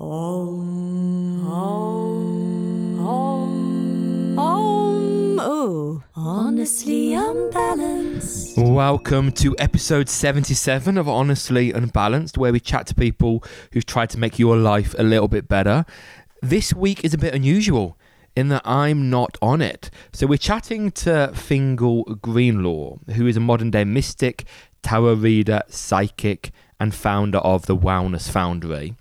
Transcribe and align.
Om, 0.00 1.44
om, 1.44 3.00
om, 3.00 4.38
om. 4.38 5.40
Oh, 5.40 6.04
honestly 6.14 7.14
unbalanced. 7.14 8.56
Welcome 8.56 9.32
to 9.32 9.56
episode 9.58 10.08
77 10.08 10.98
of 10.98 11.08
Honestly 11.08 11.72
Unbalanced, 11.72 12.38
where 12.38 12.52
we 12.52 12.60
chat 12.60 12.86
to 12.86 12.94
people 12.94 13.42
who've 13.72 13.84
tried 13.84 14.10
to 14.10 14.20
make 14.20 14.38
your 14.38 14.56
life 14.56 14.94
a 14.96 15.02
little 15.02 15.26
bit 15.26 15.48
better. 15.48 15.84
This 16.40 16.72
week 16.72 17.04
is 17.04 17.12
a 17.12 17.18
bit 17.18 17.34
unusual 17.34 17.98
in 18.36 18.50
that 18.50 18.62
I'm 18.64 19.10
not 19.10 19.36
on 19.42 19.60
it. 19.60 19.90
So 20.12 20.28
we're 20.28 20.38
chatting 20.38 20.92
to 20.92 21.32
Fingal 21.34 22.04
Greenlaw, 22.04 22.98
who 23.16 23.26
is 23.26 23.36
a 23.36 23.40
modern 23.40 23.72
day 23.72 23.82
mystic, 23.82 24.44
tarot 24.80 25.14
reader, 25.14 25.62
psychic, 25.66 26.52
and 26.78 26.94
founder 26.94 27.38
of 27.38 27.66
the 27.66 27.76
Wellness 27.76 28.30
Foundry. 28.30 28.94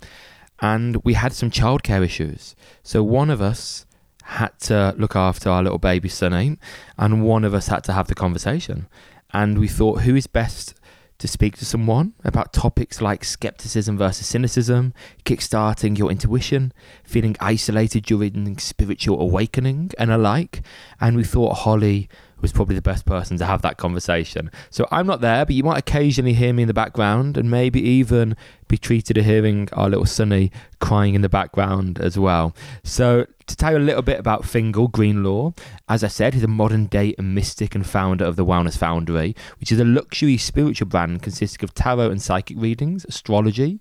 And 0.60 1.04
we 1.04 1.14
had 1.14 1.34
some 1.34 1.52
childcare 1.52 2.04
issues. 2.04 2.56
So 2.84 3.04
one 3.04 3.30
of 3.30 3.42
us 3.42 3.86
had 4.24 4.60
to 4.60 4.94
look 4.98 5.16
after 5.16 5.50
our 5.50 5.64
little 5.64 5.78
baby 5.78 6.10
Sunny, 6.10 6.58
and 6.98 7.24
one 7.24 7.44
of 7.44 7.54
us 7.54 7.68
had 7.68 7.84
to 7.86 7.94
have 7.94 8.08
the 8.08 8.16
conversation. 8.16 8.88
And 9.32 9.58
we 9.58 9.68
thought, 9.68 10.02
who 10.02 10.16
is 10.16 10.28
best 10.28 10.74
to 11.20 11.28
speak 11.28 11.58
to 11.58 11.66
someone 11.66 12.14
about 12.24 12.54
topics 12.54 13.02
like 13.02 13.24
skepticism 13.24 13.98
versus 13.98 14.28
cynicism, 14.28 14.94
kickstarting 15.26 15.98
your 15.98 16.12
intuition, 16.12 16.72
feeling 17.04 17.36
isolated 17.40 18.04
during 18.04 18.58
spiritual 18.60 19.20
awakening, 19.20 19.92
and 19.98 20.12
alike. 20.12 20.62
And 21.02 21.16
we 21.16 21.24
thought 21.24 21.60
Holly 21.60 22.08
was 22.42 22.52
probably 22.52 22.76
the 22.76 22.82
best 22.82 23.06
person 23.06 23.38
to 23.38 23.46
have 23.46 23.62
that 23.62 23.78
conversation. 23.78 24.52
So 24.70 24.88
I'm 24.92 25.08
not 25.08 25.22
there, 25.22 25.46
but 25.46 25.56
you 25.56 25.64
might 25.64 25.80
occasionally 25.80 26.34
hear 26.34 26.54
me 26.54 26.64
in 26.64 26.68
the 26.68 26.74
background 26.74 27.38
and 27.38 27.50
maybe 27.50 27.82
even 27.82 28.36
be 28.68 28.78
treated 28.78 29.16
to 29.16 29.24
hearing 29.24 29.70
our 29.74 29.90
little 29.90 30.06
Sunny 30.06 30.52
crying 30.80 31.16
in 31.16 31.22
the 31.22 31.30
background 31.30 32.00
as 32.00 32.18
well. 32.18 32.56
So 32.84 33.26
to 33.48 33.56
tell 33.56 33.72
you 33.72 33.78
a 33.78 33.80
little 33.80 34.02
bit 34.02 34.20
about 34.20 34.46
Fingal 34.46 34.90
Greenlaw, 34.90 35.54
as 35.88 36.04
I 36.04 36.08
said, 36.08 36.34
he's 36.34 36.44
a 36.44 36.48
modern 36.48 36.86
day 36.88 37.16
mystic 37.18 37.76
and 37.76 37.88
founder 37.88 38.26
of 38.26 38.36
the 38.36 38.46
Wellness 38.46 38.78
Foundry, 38.78 39.36
which 39.60 39.72
is 39.72 39.80
a 39.80 39.86
luxury 39.86 40.38
spiritual 40.38 40.88
brand 40.88 41.24
consisting 41.24 41.64
of 41.64 41.74
tarot 41.74 42.12
and 42.12 42.22
psychic 42.22 42.58
readings, 42.60 43.06
astrology, 43.06 43.80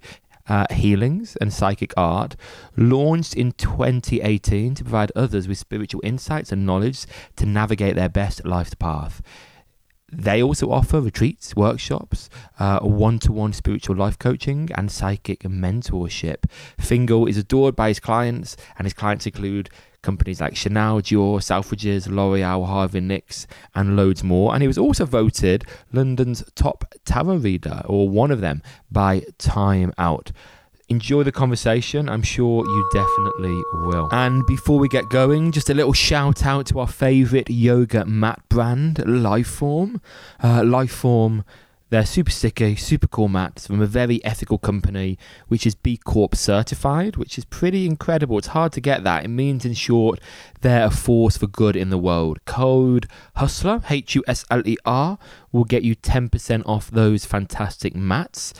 uh, 0.49 0.67
healings 0.71 1.37
and 1.37 1.53
psychic 1.53 1.93
art, 1.97 2.37
launched 2.77 3.35
in 3.35 3.53
2018 3.53 4.75
to 4.75 4.85
provide 4.85 5.13
others 5.17 5.49
with 5.49 5.59
spiritual 5.59 6.01
insights 6.05 6.53
and 6.53 6.67
knowledge 6.67 7.07
to 7.37 7.47
navigate 7.47 7.97
their 7.97 8.09
best 8.09 8.45
life 8.45 8.79
path. 8.79 9.23
They 10.13 10.41
also 10.41 10.71
offer 10.71 11.01
retreats, 11.01 11.57
workshops, 11.57 12.31
one 12.59 13.19
to 13.21 13.33
one 13.33 13.53
spiritual 13.53 13.97
life 13.97 14.19
coaching, 14.19 14.71
and 14.77 14.91
psychic 14.91 15.41
mentorship. 15.41 16.49
Fingal 16.79 17.27
is 17.27 17.37
adored 17.37 17.75
by 17.75 17.89
his 17.89 17.99
clients, 17.99 18.57
and 18.79 18.87
his 18.87 18.95
clients 18.95 19.27
include 19.27 19.69
companies 20.07 20.41
like 20.41 20.57
Chanel, 20.57 21.03
Dior, 21.03 21.41
Selfridges, 21.41 22.09
L'Oreal, 22.09 22.65
Harvey 22.67 23.01
Nicks, 23.01 23.47
and 23.75 23.97
loads 23.97 24.23
more. 24.23 24.55
And 24.55 24.63
he 24.63 24.69
was 24.69 24.79
also 24.79 25.05
voted 25.05 25.65
London's 25.93 26.43
top 26.55 26.79
tarot 27.05 27.39
reader, 27.39 27.83
or 27.87 28.09
one 28.09 28.31
of 28.31 28.41
them, 28.41 28.63
by 28.91 29.25
Time 29.39 29.93
Out. 29.99 30.31
Enjoy 30.89 31.25
the 31.25 31.33
conversation. 31.33 32.09
I'm 32.09 32.23
sure 32.23 32.65
you 32.65 32.89
definitely 32.93 33.61
will. 33.89 34.09
And 34.13 34.47
before 34.47 34.79
we 34.79 34.89
get 34.89 35.09
going, 35.09 35.51
just 35.51 35.69
a 35.69 35.75
little 35.75 35.93
shout 35.93 36.47
out 36.47 36.67
to 36.67 36.79
our 36.79 36.87
favourite 36.87 37.51
yoga 37.51 38.05
mat 38.05 38.41
brand, 38.49 38.99
Liforme. 38.99 40.01
Uh, 40.41 40.61
Liforme. 40.63 41.43
They're 41.89 42.05
super 42.05 42.33
sticky, 42.33 42.75
super 42.75 43.07
cool 43.07 43.29
mats 43.29 43.69
from 43.69 43.81
a 43.81 43.87
very 43.87 44.25
ethical 44.25 44.59
company, 44.59 45.19
which 45.47 45.67
is 45.67 45.77
B 45.77 45.97
Corp 45.97 46.35
certified, 46.35 47.17
which 47.17 47.39
is 47.39 47.45
pretty 47.45 47.87
incredible. 47.87 48.39
It's 48.39 48.49
hard 48.49 48.73
to 48.73 48.81
get 48.81 49.05
that. 49.05 49.25
It 49.25 49.29
means, 49.29 49.65
in 49.65 49.75
short, 49.75 50.19
they're 50.63 50.87
a 50.87 50.91
force 50.91 51.37
for 51.37 51.47
good 51.47 51.77
in 51.77 51.91
the 51.91 51.99
world. 51.99 52.45
Code 52.45 53.07
Hustler, 53.37 53.83
H 53.89 54.17
U 54.17 54.25
S 54.27 54.45
L 54.51 54.67
E 54.67 54.77
R, 54.85 55.17
will 55.53 55.63
get 55.63 55.85
you 55.85 55.95
10% 55.95 56.63
off 56.67 56.91
those 56.91 57.25
fantastic 57.25 57.95
mats. 57.95 58.53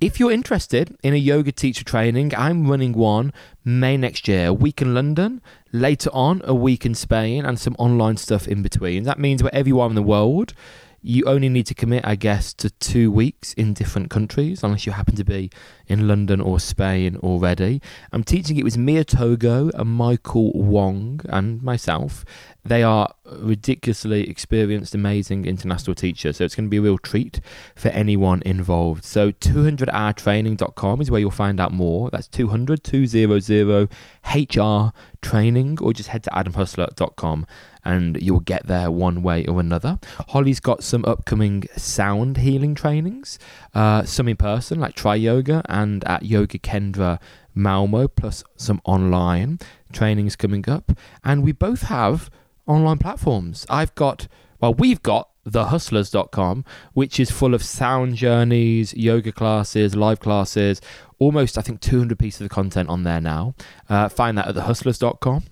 If 0.00 0.18
you're 0.18 0.32
interested 0.32 0.96
in 1.02 1.12
a 1.12 1.18
yoga 1.18 1.52
teacher 1.52 1.84
training, 1.84 2.34
I'm 2.34 2.66
running 2.66 2.94
one 2.94 3.34
May 3.62 3.98
next 3.98 4.26
year, 4.26 4.46
a 4.46 4.54
week 4.54 4.80
in 4.80 4.94
London, 4.94 5.42
later 5.72 6.08
on, 6.14 6.40
a 6.44 6.54
week 6.54 6.86
in 6.86 6.94
Spain, 6.94 7.44
and 7.44 7.58
some 7.58 7.76
online 7.78 8.16
stuff 8.16 8.48
in 8.48 8.62
between. 8.62 9.02
That 9.02 9.18
means 9.18 9.42
wherever 9.42 9.68
you 9.68 9.78
are 9.80 9.88
in 9.90 9.94
the 9.94 10.02
world, 10.02 10.54
you 11.02 11.24
only 11.24 11.48
need 11.48 11.66
to 11.66 11.74
commit, 11.74 12.06
I 12.06 12.14
guess, 12.14 12.52
to 12.54 12.70
two 12.70 13.10
weeks 13.10 13.54
in 13.54 13.72
different 13.72 14.10
countries, 14.10 14.62
unless 14.62 14.84
you 14.86 14.92
happen 14.92 15.16
to 15.16 15.24
be 15.24 15.50
in 15.86 16.06
London 16.06 16.40
or 16.40 16.60
Spain 16.60 17.16
already. 17.16 17.80
I'm 18.12 18.22
teaching 18.22 18.56
it 18.58 18.64
with 18.64 18.76
Mia 18.76 19.04
Togo 19.04 19.70
and 19.74 19.90
Michael 19.90 20.52
Wong 20.52 21.20
and 21.28 21.62
myself. 21.62 22.24
They 22.64 22.82
are 22.82 23.14
ridiculously 23.24 24.28
experienced, 24.28 24.94
amazing 24.94 25.46
international 25.46 25.94
teachers. 25.94 26.36
So 26.36 26.44
it's 26.44 26.54
going 26.54 26.66
to 26.66 26.70
be 26.70 26.76
a 26.76 26.82
real 26.82 26.98
treat 26.98 27.40
for 27.74 27.88
anyone 27.88 28.42
involved. 28.44 29.04
So 29.04 29.32
200hourtraining.com 29.32 31.00
is 31.00 31.10
where 31.10 31.20
you'll 31.20 31.30
find 31.30 31.58
out 31.60 31.72
more. 31.72 32.10
That's 32.10 32.28
200 32.28 32.84
200 32.84 33.88
HR 34.34 34.92
training, 35.22 35.78
or 35.80 35.92
just 35.92 36.10
head 36.10 36.22
to 36.24 36.30
adamhustler.com 36.30 37.46
and 37.90 38.22
you'll 38.22 38.40
get 38.40 38.66
there 38.68 38.88
one 38.88 39.20
way 39.20 39.44
or 39.46 39.58
another. 39.58 39.98
Holly's 40.28 40.60
got 40.60 40.84
some 40.84 41.04
upcoming 41.04 41.64
sound 41.76 42.36
healing 42.36 42.76
trainings, 42.76 43.38
uh, 43.74 44.04
some 44.04 44.28
in 44.28 44.36
person 44.36 44.78
like 44.78 44.94
Triyoga 44.94 45.62
and 45.68 46.04
at 46.04 46.24
Yoga 46.24 46.58
Kendra 46.58 47.18
Malmo, 47.52 48.06
plus 48.06 48.44
some 48.56 48.80
online 48.84 49.58
trainings 49.92 50.36
coming 50.36 50.68
up. 50.68 50.92
And 51.24 51.42
we 51.42 51.50
both 51.50 51.82
have 51.82 52.30
online 52.66 52.98
platforms. 52.98 53.66
I've 53.68 53.92
got, 53.96 54.28
well, 54.60 54.72
we've 54.72 55.02
got 55.02 55.28
thehustlers.com, 55.44 56.64
which 56.92 57.18
is 57.18 57.30
full 57.32 57.54
of 57.54 57.62
sound 57.64 58.14
journeys, 58.14 58.94
yoga 58.94 59.32
classes, 59.32 59.96
live 59.96 60.20
classes, 60.20 60.80
almost, 61.18 61.58
I 61.58 61.62
think, 61.62 61.80
200 61.80 62.16
pieces 62.18 62.42
of 62.42 62.50
content 62.50 62.88
on 62.88 63.02
there 63.02 63.20
now. 63.20 63.54
Uh, 63.88 64.08
find 64.08 64.38
that 64.38 64.46
at 64.46 64.54
thehustlers.com. 64.54 65.42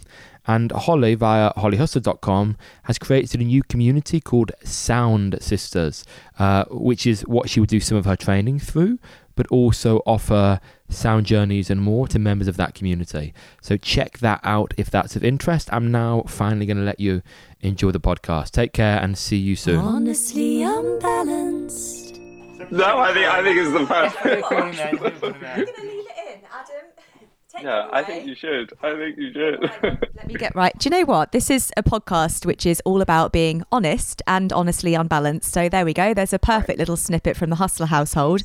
And 0.47 0.73
Holly, 0.73 1.15
via 1.15 1.53
hollyhustler.com, 1.55 2.57
has 2.85 2.99
created 2.99 3.41
a 3.41 3.45
new 3.45 3.63
community 3.63 4.21
called 4.21 4.53
Sound 4.65 5.37
Sisters, 5.41 6.05
uh, 6.39 6.65
which 6.71 7.07
is 7.07 7.23
what 7.23 7.51
she 7.51 7.61
would 7.61 7.69
do 7.69 7.81
some 7.81 7.99
of 7.99 8.05
her 8.07 8.17
training 8.17 8.59
through, 8.59 8.99
but 9.35 9.47
also 9.49 9.99
offer 10.07 10.61
sound 10.89 11.27
journeys 11.27 11.71
and 11.71 11.81
more 11.83 12.09
to 12.09 12.19
members 12.19 12.49
of 12.49 12.57
that 12.57 12.75
community. 12.75 13.35
So 13.61 13.77
check 13.77 14.19
that 14.19 14.41
out 14.43 14.73
if 14.77 14.91
that's 14.91 15.17
of 15.17 15.23
interest. 15.25 15.69
I'm 15.73 15.91
now 15.91 16.25
finally 16.27 16.67
going 16.67 16.79
to 16.79 16.83
let 16.83 16.99
you 16.99 17.23
enjoy 17.61 17.91
the 17.91 18.01
podcast. 18.01 18.51
Take 18.53 18.73
care 18.73 18.99
and 18.99 19.17
see 19.19 19.37
you 19.37 19.55
soon. 19.55 19.79
Honestly 19.79 20.63
unbalanced. 20.63 22.19
No, 22.71 22.99
I 22.99 23.15
think 23.15 23.27
I 23.27 23.43
think 23.43 23.59
it's 23.59 23.73
the 23.73 23.87
first. 23.87 24.17
I'm 24.25 24.73
gonna 24.97 25.21
leave 25.23 26.07
it 26.07 26.17
in, 26.29 26.41
Adam. 26.53 26.87
Take 27.59 27.65
yeah, 27.65 27.87
it 27.87 27.91
I 27.93 28.05
think 28.05 28.27
you 28.27 28.37
should. 28.37 28.73
I 28.85 28.95
think 28.95 29.19
you 29.19 29.33
should. 29.33 29.63
Let 29.83 30.29
me 30.29 30.35
get 30.35 30.55
right. 30.55 30.73
Do 30.79 30.89
you 30.89 30.91
know 30.91 31.05
what? 31.05 31.33
This 31.33 31.51
is 31.51 31.73
a 31.77 31.83
podcast 31.83 32.47
which 32.47 32.65
is 32.65 32.81
all 32.85 33.03
about 33.03 33.33
being 33.33 33.65
honest 33.73 34.23
and 34.29 34.53
honestly 34.53 34.95
unbalanced. 34.95 35.53
So 35.53 35.69
there 35.69 35.85
we 35.85 35.93
go. 35.93 36.15
There's 36.15 36.33
a 36.33 36.39
perfect 36.39 36.79
little 36.79 36.97
snippet 36.97 37.37
from 37.37 37.51
the 37.51 37.57
Hustler 37.57 37.87
household, 37.87 38.45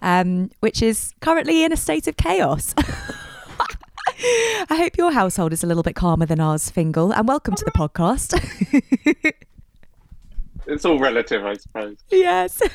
um, 0.00 0.50
which 0.60 0.80
is 0.80 1.12
currently 1.20 1.62
in 1.62 1.74
a 1.74 1.76
state 1.76 2.06
of 2.06 2.16
chaos. 2.16 2.74
I 4.70 4.76
hope 4.76 4.96
your 4.96 5.12
household 5.12 5.52
is 5.52 5.62
a 5.62 5.66
little 5.66 5.82
bit 5.82 5.94
calmer 5.94 6.24
than 6.24 6.40
ours, 6.40 6.70
Fingal, 6.70 7.12
and 7.12 7.28
welcome 7.28 7.54
to 7.56 7.64
the 7.66 7.70
podcast. 7.70 8.32
it's 10.66 10.84
all 10.84 10.98
relative, 10.98 11.44
I 11.44 11.54
suppose. 11.54 11.96
yes. 12.10 12.60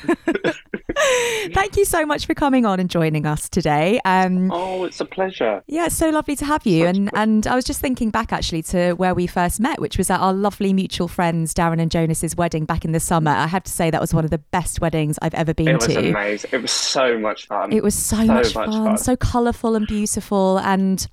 Thank 1.54 1.76
you 1.76 1.84
so 1.84 2.04
much 2.04 2.26
for 2.26 2.34
coming 2.34 2.66
on 2.66 2.78
and 2.80 2.90
joining 2.90 3.26
us 3.26 3.48
today. 3.48 4.00
Um, 4.04 4.50
Oh, 4.52 4.84
it's 4.84 5.00
a 5.00 5.04
pleasure. 5.04 5.62
Yeah, 5.66 5.86
it's 5.86 5.96
so 5.96 6.10
lovely 6.10 6.36
to 6.36 6.44
have 6.44 6.66
you. 6.66 6.86
Such 6.86 6.96
And 6.96 7.10
and 7.14 7.46
I 7.46 7.54
was 7.54 7.64
just 7.64 7.80
thinking 7.80 8.10
back 8.10 8.32
actually 8.32 8.62
to 8.64 8.92
where 8.94 9.14
we 9.14 9.26
first 9.26 9.60
met, 9.60 9.80
which 9.80 9.96
was 9.98 10.10
at 10.10 10.20
our 10.20 10.32
lovely 10.32 10.72
mutual 10.72 11.08
friends 11.08 11.54
Darren 11.54 11.80
and 11.80 11.90
Jonas's 11.90 12.36
wedding 12.36 12.64
back 12.64 12.84
in 12.84 12.92
the 12.92 13.00
summer. 13.00 13.30
I 13.30 13.46
have 13.46 13.62
to 13.64 13.72
say 13.72 13.90
that 13.90 14.00
was 14.00 14.12
one 14.12 14.24
of 14.24 14.30
the 14.30 14.38
best 14.38 14.80
weddings 14.80 15.18
I've 15.22 15.34
ever 15.34 15.54
been 15.54 15.66
to. 15.66 15.72
It 15.72 15.76
was 15.76 15.86
to. 15.86 16.08
amazing. 16.10 16.50
It 16.52 16.62
was 16.62 16.72
so 16.72 17.18
much 17.18 17.46
fun. 17.46 17.72
It 17.72 17.82
was 17.82 17.94
so, 17.94 18.16
So 18.16 18.24
much, 18.26 18.54
much 18.54 18.66
fun, 18.66 18.84
fun. 18.84 18.98
so 18.98 19.16
colourful 19.16 19.76
and 19.76 19.86
beautiful. 19.86 20.58
And 20.58 21.06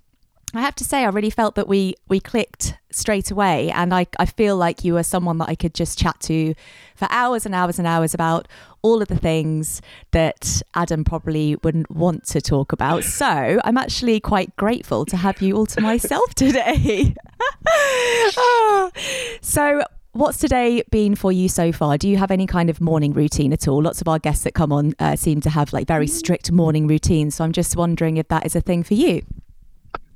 I 0.53 0.61
have 0.61 0.75
to 0.75 0.83
say, 0.83 1.03
I 1.03 1.09
really 1.09 1.29
felt 1.29 1.55
that 1.55 1.67
we 1.67 1.95
we 2.07 2.19
clicked 2.19 2.75
straight 2.91 3.31
away. 3.31 3.69
And 3.71 3.93
I, 3.93 4.07
I 4.17 4.25
feel 4.25 4.55
like 4.55 4.83
you 4.83 4.97
are 4.97 5.03
someone 5.03 5.37
that 5.39 5.49
I 5.49 5.55
could 5.55 5.73
just 5.73 5.99
chat 5.99 6.19
to 6.21 6.55
for 6.95 7.07
hours 7.11 7.45
and 7.45 7.53
hours 7.53 7.77
and 7.77 7.87
hours 7.87 8.13
about 8.13 8.47
all 8.81 9.01
of 9.01 9.07
the 9.07 9.17
things 9.17 9.81
that 10.11 10.61
Adam 10.73 11.03
probably 11.03 11.57
wouldn't 11.63 11.91
want 11.91 12.25
to 12.27 12.41
talk 12.41 12.71
about. 12.71 13.03
So 13.17 13.59
I'm 13.63 13.77
actually 13.77 14.19
quite 14.19 14.55
grateful 14.57 15.03
to 15.05 15.17
have 15.17 15.41
you 15.41 15.55
all 15.57 15.65
to 15.67 15.81
myself 15.81 16.33
today. 16.35 17.15
Ah. 18.37 18.91
so 19.41 19.83
What's 20.13 20.39
today 20.39 20.81
been 20.89 21.15
for 21.15 21.31
you 21.31 21.47
so 21.47 21.71
far? 21.71 21.95
Do 21.97 22.09
you 22.09 22.17
have 22.17 22.31
any 22.31 22.47
kind 22.47 22.71
of 22.71 22.81
morning 22.81 23.13
routine 23.13 23.53
at 23.53 23.67
all? 23.67 23.83
Lots 23.83 24.01
of 24.01 24.07
our 24.07 24.17
guests 24.17 24.45
that 24.45 24.55
come 24.55 24.71
on 24.71 24.95
uh, 24.97 25.15
seem 25.15 25.41
to 25.41 25.49
have 25.51 25.73
like 25.73 25.87
very 25.87 26.07
strict 26.07 26.51
morning 26.51 26.87
routines. 26.87 27.35
So 27.35 27.43
I'm 27.43 27.51
just 27.51 27.75
wondering 27.75 28.17
if 28.17 28.27
that 28.29 28.43
is 28.43 28.55
a 28.55 28.61
thing 28.61 28.81
for 28.81 28.95
you. 28.95 29.21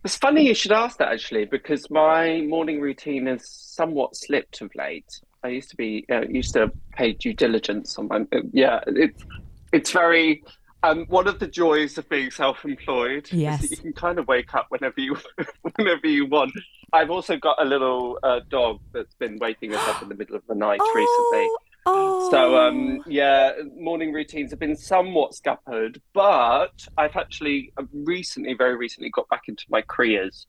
It's 0.03 0.17
funny 0.17 0.47
you 0.47 0.55
should 0.55 0.71
ask 0.71 0.97
that 0.97 1.09
actually, 1.11 1.45
because 1.45 1.89
my 1.91 2.41
morning 2.41 2.81
routine 2.81 3.27
has 3.27 3.47
somewhat 3.47 4.15
slipped 4.15 4.61
of 4.61 4.73
late. 4.75 5.21
I 5.43 5.49
used 5.49 5.69
to 5.71 5.75
be 5.75 6.05
uh, 6.11 6.21
used 6.21 6.53
to 6.53 6.71
pay 6.93 7.13
due 7.13 7.33
diligence 7.33 7.97
on 7.97 8.07
my 8.07 8.25
yeah. 8.51 8.79
It's 8.87 9.23
it's 9.71 9.91
very 9.91 10.43
um, 10.83 11.05
one 11.07 11.27
of 11.27 11.37
the 11.39 11.47
joys 11.47 11.97
of 11.99 12.09
being 12.09 12.31
self-employed 12.31 13.25
is 13.27 13.33
Yes. 13.33 13.61
that 13.61 13.71
you 13.71 13.77
can 13.77 13.93
kind 13.93 14.17
of 14.17 14.27
wake 14.27 14.53
up 14.55 14.65
whenever 14.69 14.99
you 14.99 15.15
whenever 15.75 16.07
you 16.07 16.25
want. 16.25 16.51
I've 16.93 17.11
also 17.11 17.37
got 17.37 17.61
a 17.61 17.65
little 17.65 18.19
uh, 18.23 18.41
dog 18.49 18.79
that's 18.93 19.13
been 19.15 19.37
waking 19.39 19.73
us 19.75 19.87
up 19.87 20.01
in 20.01 20.09
the 20.09 20.15
middle 20.15 20.35
of 20.35 20.43
the 20.47 20.55
night 20.55 20.81
recently. 20.93 21.47
Oh, 21.85 22.29
So 22.31 22.55
um, 22.57 23.03
yeah, 23.07 23.51
morning 23.75 24.13
routines 24.13 24.51
have 24.51 24.59
been 24.59 24.75
somewhat 24.75 25.33
scuppered, 25.33 25.99
but 26.13 26.71
I've 26.97 27.15
actually 27.15 27.73
uh, 27.77 27.83
recently, 27.93 28.53
very 28.53 28.75
recently, 28.75 29.09
got 29.09 29.27
back 29.29 29.43
into 29.47 29.65
my 29.69 29.81
Kriyas. 29.81 30.45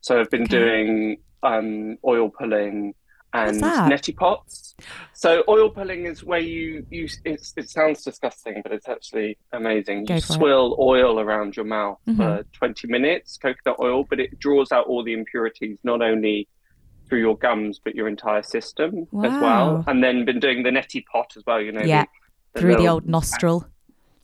So 0.00 0.20
I've 0.20 0.30
been 0.30 0.42
Okay. 0.42 0.56
doing 0.58 1.16
um, 1.42 1.96
oil 2.04 2.30
pulling 2.30 2.94
and 3.32 3.60
neti 3.90 4.16
pots. 4.16 4.74
So 5.14 5.42
oil 5.48 5.70
pulling 5.70 6.06
is 6.06 6.22
where 6.22 6.38
you 6.40 6.86
you 6.90 7.08
it's, 7.24 7.52
it 7.56 7.68
sounds 7.68 8.02
disgusting, 8.02 8.60
but 8.62 8.72
it's 8.72 8.88
actually 8.88 9.38
amazing. 9.52 10.04
Go 10.04 10.14
you 10.14 10.20
for 10.20 10.34
it. 10.34 10.40
oil 10.78 11.20
around 11.20 11.56
your 11.56 11.64
mouth 11.64 11.98
Mhm. 12.08 12.16
for 12.16 12.44
20 12.52 12.86
minutes, 12.88 13.36
coconut 13.38 13.78
oil, 13.80 14.04
but 14.08 14.20
it 14.20 14.38
draws 14.38 14.72
out 14.72 14.86
all 14.86 15.02
the 15.02 15.12
impurities, 15.14 15.78
not 15.84 16.02
only 16.02 16.48
through 17.08 17.20
your 17.20 17.36
gums 17.36 17.80
but 17.82 17.94
your 17.94 18.08
entire 18.08 18.42
system 18.42 19.06
as 19.24 19.32
well. 19.40 19.84
And 19.86 20.02
then 20.02 20.24
been 20.24 20.40
doing 20.40 20.62
the 20.62 20.70
neti 20.70 21.04
pot 21.06 21.34
as 21.36 21.44
well. 21.46 21.60
You 21.60 21.72
know, 21.72 21.82
Yeah, 21.82 22.04
the, 22.54 22.60
through 22.60 22.76
the 22.76 22.88
old 22.88 23.06
nostril. 23.06 23.66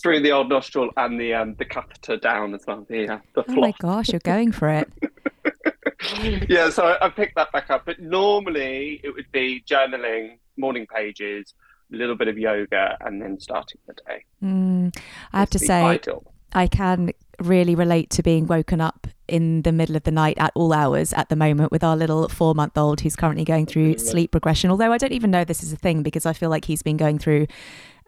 through 0.03 0.21
the 0.21 0.33
old 0.33 0.49
nostril 0.49 0.91
and 0.97 1.21
the 1.21 1.35
um 1.35 1.55
the 1.57 1.65
catheter 1.65 2.17
down 2.17 2.55
as 2.55 2.65
well. 2.67 2.85
The 2.89 3.09
uh, 3.09 3.19
the 3.35 3.45
Oh 3.49 3.55
my 3.55 3.73
gosh, 3.81 4.09
you're 4.11 4.21
going 4.21 4.53
for 4.53 4.69
it. 4.69 4.89
yeah, 6.49 6.71
so 6.71 6.87
I, 6.87 7.07
I 7.07 7.09
picked 7.09 7.37
that 7.37 7.53
back 7.53 7.71
up. 7.71 7.85
But 7.87 8.01
normally 8.01 9.01
it 9.05 9.11
would 9.15 9.31
be 9.33 9.63
journaling, 9.67 10.39
morning 10.57 10.87
pages, 10.87 11.55
a 11.93 11.97
little 11.97 12.17
bit 12.17 12.29
of 12.29 12.39
yoga, 12.39 12.97
and 13.01 13.21
then 13.23 13.39
starting 13.41 13.81
the 13.87 13.95
day. 14.07 14.25
Mm, 14.43 14.97
I 15.33 15.39
have 15.41 15.51
to 15.51 15.59
say, 15.59 15.83
ideal. 15.83 16.25
I 16.53 16.67
can 16.67 17.13
really 17.43 17.75
relate 17.75 18.11
to 18.11 18.23
being 18.23 18.47
woken 18.47 18.81
up 18.81 19.07
in 19.29 19.63
the 19.63 19.73
middle 19.73 19.97
of 19.97 20.03
the 20.03 20.11
night 20.11 20.37
at 20.39 20.53
all 20.55 20.73
hours 20.73 21.13
at 21.13 21.29
the 21.29 21.37
moment 21.37 21.73
with 21.73 21.83
our 21.83 21.97
little 21.97 22.29
four 22.29 22.55
month 22.55 22.77
old 22.77 23.01
who's 23.01 23.17
currently 23.17 23.45
going 23.45 23.67
through 23.67 23.99
sleep 23.99 24.35
regression. 24.35 24.71
Although 24.71 24.93
I 24.93 24.99
don't 24.99 25.13
even 25.13 25.31
know 25.31 25.45
this 25.45 25.63
is 25.63 25.73
a 25.73 25.77
thing 25.77 26.03
because 26.03 26.27
I 26.27 26.33
feel 26.33 26.51
like 26.51 26.65
he's 26.65 26.83
been 26.83 26.97
going 26.97 27.19
through 27.19 27.47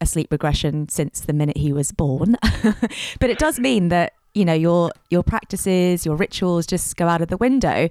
a 0.00 0.06
sleep 0.06 0.30
regression 0.30 0.88
since 0.88 1.20
the 1.20 1.32
minute 1.32 1.56
he 1.56 1.72
was 1.72 1.92
born. 1.92 2.36
but 3.20 3.30
it 3.30 3.38
does 3.38 3.58
mean 3.58 3.88
that 3.88 4.12
you 4.34 4.44
know 4.44 4.54
your 4.54 4.90
your 5.10 5.22
practices, 5.22 6.04
your 6.04 6.16
rituals 6.16 6.66
just 6.66 6.96
go 6.96 7.06
out 7.08 7.22
of 7.22 7.28
the 7.28 7.36
window. 7.36 7.88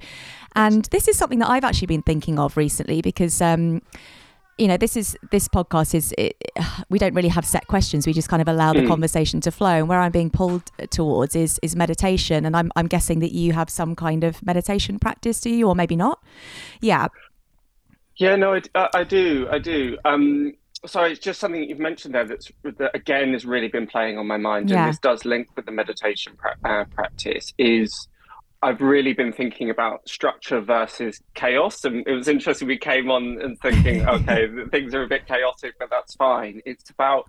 And 0.56 0.86
this 0.86 1.08
is 1.08 1.18
something 1.18 1.40
that 1.40 1.50
I've 1.50 1.64
actually 1.64 1.88
been 1.88 2.04
thinking 2.04 2.38
of 2.38 2.58
recently 2.58 3.02
because 3.02 3.42
um 3.42 3.82
you 4.58 4.68
know 4.68 4.78
this 4.78 4.96
is 4.96 5.18
this 5.32 5.48
podcast 5.48 5.96
is 5.96 6.14
it, 6.18 6.36
we 6.90 7.00
don't 7.00 7.14
really 7.16 7.30
have 7.30 7.46
set 7.46 7.66
questions 7.68 8.06
we 8.06 8.14
just 8.14 8.30
kind 8.30 8.42
of 8.42 8.48
allow 8.48 8.72
the 8.74 8.80
Mm. 8.82 8.88
conversation 8.88 9.42
to 9.42 9.52
flow 9.52 9.70
and 9.80 9.88
where 9.88 10.00
i'm 10.00 10.12
being 10.12 10.30
pulled 10.30 10.64
towards 10.92 11.36
is 11.36 11.60
is 11.64 11.76
meditation 11.76 12.46
and 12.46 12.56
i'm 12.56 12.72
i'm 12.76 12.88
guessing 12.88 13.20
that 13.20 13.32
you 13.32 13.54
have 13.54 13.70
some 13.70 13.96
kind 13.96 14.24
of 14.24 14.44
meditation 14.46 15.00
practice 15.00 15.40
do 15.42 15.50
you 15.50 15.68
or 15.68 15.76
maybe 15.76 15.96
not 15.96 16.20
yeah 16.82 17.08
Yeah, 18.18 18.36
no, 18.36 18.54
I, 18.54 18.62
I, 18.76 18.90
I 18.94 19.04
do, 19.04 19.48
I 19.52 19.58
do. 19.58 19.98
Um, 20.06 20.54
so 20.86 21.02
it's 21.04 21.20
just 21.20 21.40
something 21.40 21.62
that 21.62 21.68
you've 21.70 21.80
mentioned 21.80 22.14
there 22.14 22.26
that's 22.26 22.52
that 22.64 22.92
again 22.96 23.34
has 23.34 23.44
really 23.44 23.70
been 23.70 23.88
playing 23.88 24.20
on 24.20 24.28
my 24.28 24.38
mind, 24.38 24.70
Yeah. 24.70 24.84
and 24.84 24.90
this 24.94 25.00
does 25.00 25.26
link 25.26 25.48
with 25.56 25.66
the 25.66 25.72
meditation 25.72 26.34
pra- 26.38 26.58
uh, 26.64 26.86
practice. 26.94 27.54
Is 27.58 28.08
I've 28.64 28.82
really 28.82 29.12
been 29.12 29.34
thinking 29.34 29.70
about 29.70 30.08
structure 30.08 30.62
versus 30.62 31.22
chaos, 31.36 31.84
and 31.84 32.08
it 32.08 32.14
was 32.14 32.30
interesting. 32.30 32.68
We 32.68 32.78
came 32.78 33.12
on 33.12 33.42
and 33.42 33.60
thinking, 33.60 34.08
okay, 34.16 34.48
things 34.72 34.96
are 34.96 35.04
a 35.04 35.08
bit 35.08 35.28
chaotic, 35.28 35.74
but 35.78 35.90
that's 35.92 36.16
fine. 36.16 36.62
It's 36.66 36.90
about 36.90 37.26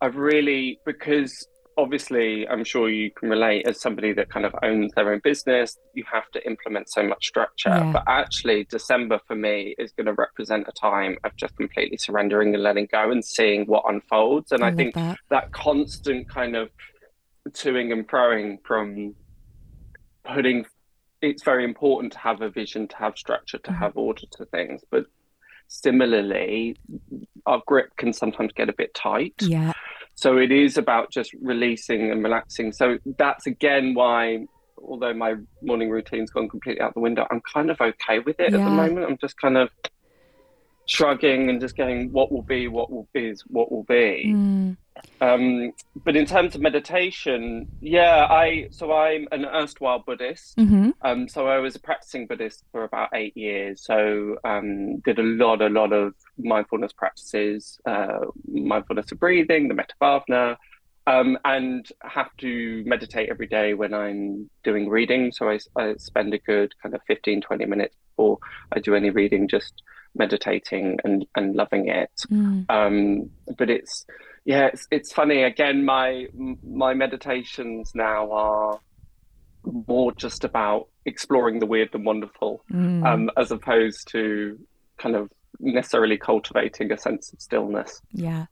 I've 0.00 0.16
really 0.16 0.80
because 0.86 1.46
obviously 1.78 2.46
I'm 2.48 2.64
sure 2.64 2.88
you 2.88 3.10
can 3.10 3.28
relate 3.28 3.66
as 3.66 3.80
somebody 3.80 4.12
that 4.14 4.30
kind 4.30 4.44
of 4.44 4.54
owns 4.62 4.92
their 4.94 5.12
own 5.12 5.20
business, 5.22 5.76
you 5.94 6.04
have 6.10 6.28
to 6.32 6.46
implement 6.46 6.90
so 6.90 7.02
much 7.02 7.26
structure. 7.26 7.70
Yeah. 7.70 7.92
But 7.92 8.04
actually 8.08 8.64
December 8.64 9.20
for 9.26 9.36
me 9.36 9.74
is 9.78 9.92
going 9.92 10.06
to 10.06 10.14
represent 10.14 10.66
a 10.68 10.72
time 10.72 11.16
of 11.24 11.36
just 11.36 11.56
completely 11.56 11.96
surrendering 11.96 12.54
and 12.54 12.62
letting 12.62 12.88
go 12.90 13.10
and 13.10 13.24
seeing 13.24 13.64
what 13.66 13.84
unfolds. 13.86 14.52
And 14.52 14.62
I, 14.62 14.68
love 14.68 14.76
think 14.76 14.94
that 14.94 15.18
that 15.30 15.52
constant 15.52 16.28
kind 16.28 16.56
of 16.56 16.70
toing 17.50 17.92
and 17.92 18.06
froing 18.08 18.58
from 18.64 19.14
putting 20.24 20.64
it's 21.22 21.44
very 21.44 21.64
important 21.64 22.12
to 22.12 22.18
have 22.18 22.42
a 22.42 22.50
vision, 22.50 22.88
to 22.88 22.96
have 22.96 23.16
structure, 23.16 23.58
to 23.58 23.72
have 23.72 23.96
order 23.96 24.26
to 24.32 24.44
things. 24.46 24.82
But 24.90 25.06
similarly, 25.68 26.76
our 27.46 27.62
grip 27.66 27.96
can 27.96 28.12
sometimes 28.12 28.52
get 28.52 28.68
a 28.68 28.72
bit 28.72 28.92
tight. 28.92 29.34
yeah 29.40 29.72
So 30.14 30.36
it 30.36 30.52
is 30.52 30.76
about 30.76 31.10
just 31.10 31.32
releasing 31.40 32.10
and 32.10 32.22
relaxing. 32.22 32.72
So 32.72 32.98
that's 33.18 33.46
again 33.46 33.94
why, 33.94 34.46
although 34.76 35.14
my 35.14 35.36
morning 35.62 35.90
routine's 35.90 36.30
gone 36.30 36.48
completely 36.48 36.80
out 36.82 36.94
the 36.94 37.00
window, 37.00 37.26
I'm 37.30 37.40
kind 37.40 37.70
of 37.70 37.80
okay 37.80 38.18
with 38.18 38.38
it 38.40 38.52
at 38.52 38.52
the 38.52 38.70
moment. 38.70 39.06
I'm 39.06 39.18
just 39.18 39.40
kind 39.40 39.56
of 39.56 39.70
shrugging 40.86 41.48
and 41.48 41.60
just 41.60 41.76
going, 41.76 42.12
what 42.12 42.32
will 42.32 42.42
be, 42.42 42.68
what 42.68 42.90
will 42.90 43.08
be, 43.12 43.28
is 43.28 43.42
what 43.46 43.70
will 43.70 43.84
be. 43.84 44.24
Mm, 44.26 44.76
Um, 45.20 45.72
but 46.04 46.16
in 46.16 46.26
terms 46.26 46.54
of 46.54 46.60
meditation, 46.60 47.68
yeah, 47.80 48.26
I 48.28 48.68
so 48.70 48.92
I'm 48.92 49.28
an 49.32 49.44
erstwhile 49.44 50.00
Buddhist. 50.06 50.58
hmm 50.58 50.90
Um, 51.02 51.28
so 51.28 51.46
I 51.48 51.58
was 51.58 51.76
a 51.76 51.80
practicing 51.80 52.26
Buddhist 52.26 52.64
for 52.72 52.84
about 52.84 53.10
eight 53.14 53.36
years. 53.36 53.82
So 53.84 54.36
um, 54.44 54.98
did 55.00 55.18
a 55.18 55.22
lot, 55.22 55.62
a 55.62 55.68
lot 55.68 55.92
of 55.92 56.14
mindfulness 56.38 56.92
practices, 56.92 57.78
uh, 57.86 58.26
mindfulness 58.48 59.12
of 59.12 59.18
breathing, 59.20 59.68
the 59.68 59.74
Metta 59.74 59.94
Bhavana, 60.00 60.56
um, 61.06 61.38
and 61.44 61.86
have 62.02 62.30
to 62.38 62.82
meditate 62.86 63.28
every 63.30 63.46
day 63.46 63.74
when 63.74 63.94
I'm 63.94 64.50
doing 64.62 64.88
reading. 64.88 65.32
So 65.32 65.48
I, 65.50 65.58
I 65.76 65.94
spend 65.98 66.34
a 66.34 66.38
good 66.38 66.72
kind 66.82 66.94
of 66.94 67.00
15, 67.06 67.40
20 67.42 67.64
minutes 67.64 67.96
before 68.10 68.38
I 68.72 68.78
do 68.80 68.94
any 68.94 69.10
reading, 69.10 69.48
just 69.48 69.82
meditating 70.14 70.98
and, 71.04 71.26
and 71.36 71.54
loving 71.54 71.88
it. 71.88 72.10
mm, 72.30 72.64
Um, 72.70 73.30
but 73.58 73.70
it's 73.70 74.04
yeah, 74.44 74.66
it's, 74.66 74.86
it's 74.90 75.12
funny. 75.12 75.42
Again, 75.42 75.84
my 75.84 76.26
my 76.62 76.94
meditations 76.94 77.92
now 77.94 78.30
are 78.32 78.80
more 79.64 80.12
just 80.12 80.44
about 80.44 80.88
exploring 81.04 81.60
the 81.60 81.66
weird 81.66 81.90
and 81.94 82.04
wonderful, 82.04 82.64
mm. 82.70 83.06
um, 83.06 83.30
as 83.36 83.50
opposed 83.52 84.08
to 84.08 84.58
kind 84.98 85.14
of 85.14 85.30
necessarily 85.60 86.16
cultivating 86.16 86.90
a 86.92 86.98
sense 86.98 87.32
of 87.32 87.40
stillness. 87.40 88.00
Yeah. 88.12 88.46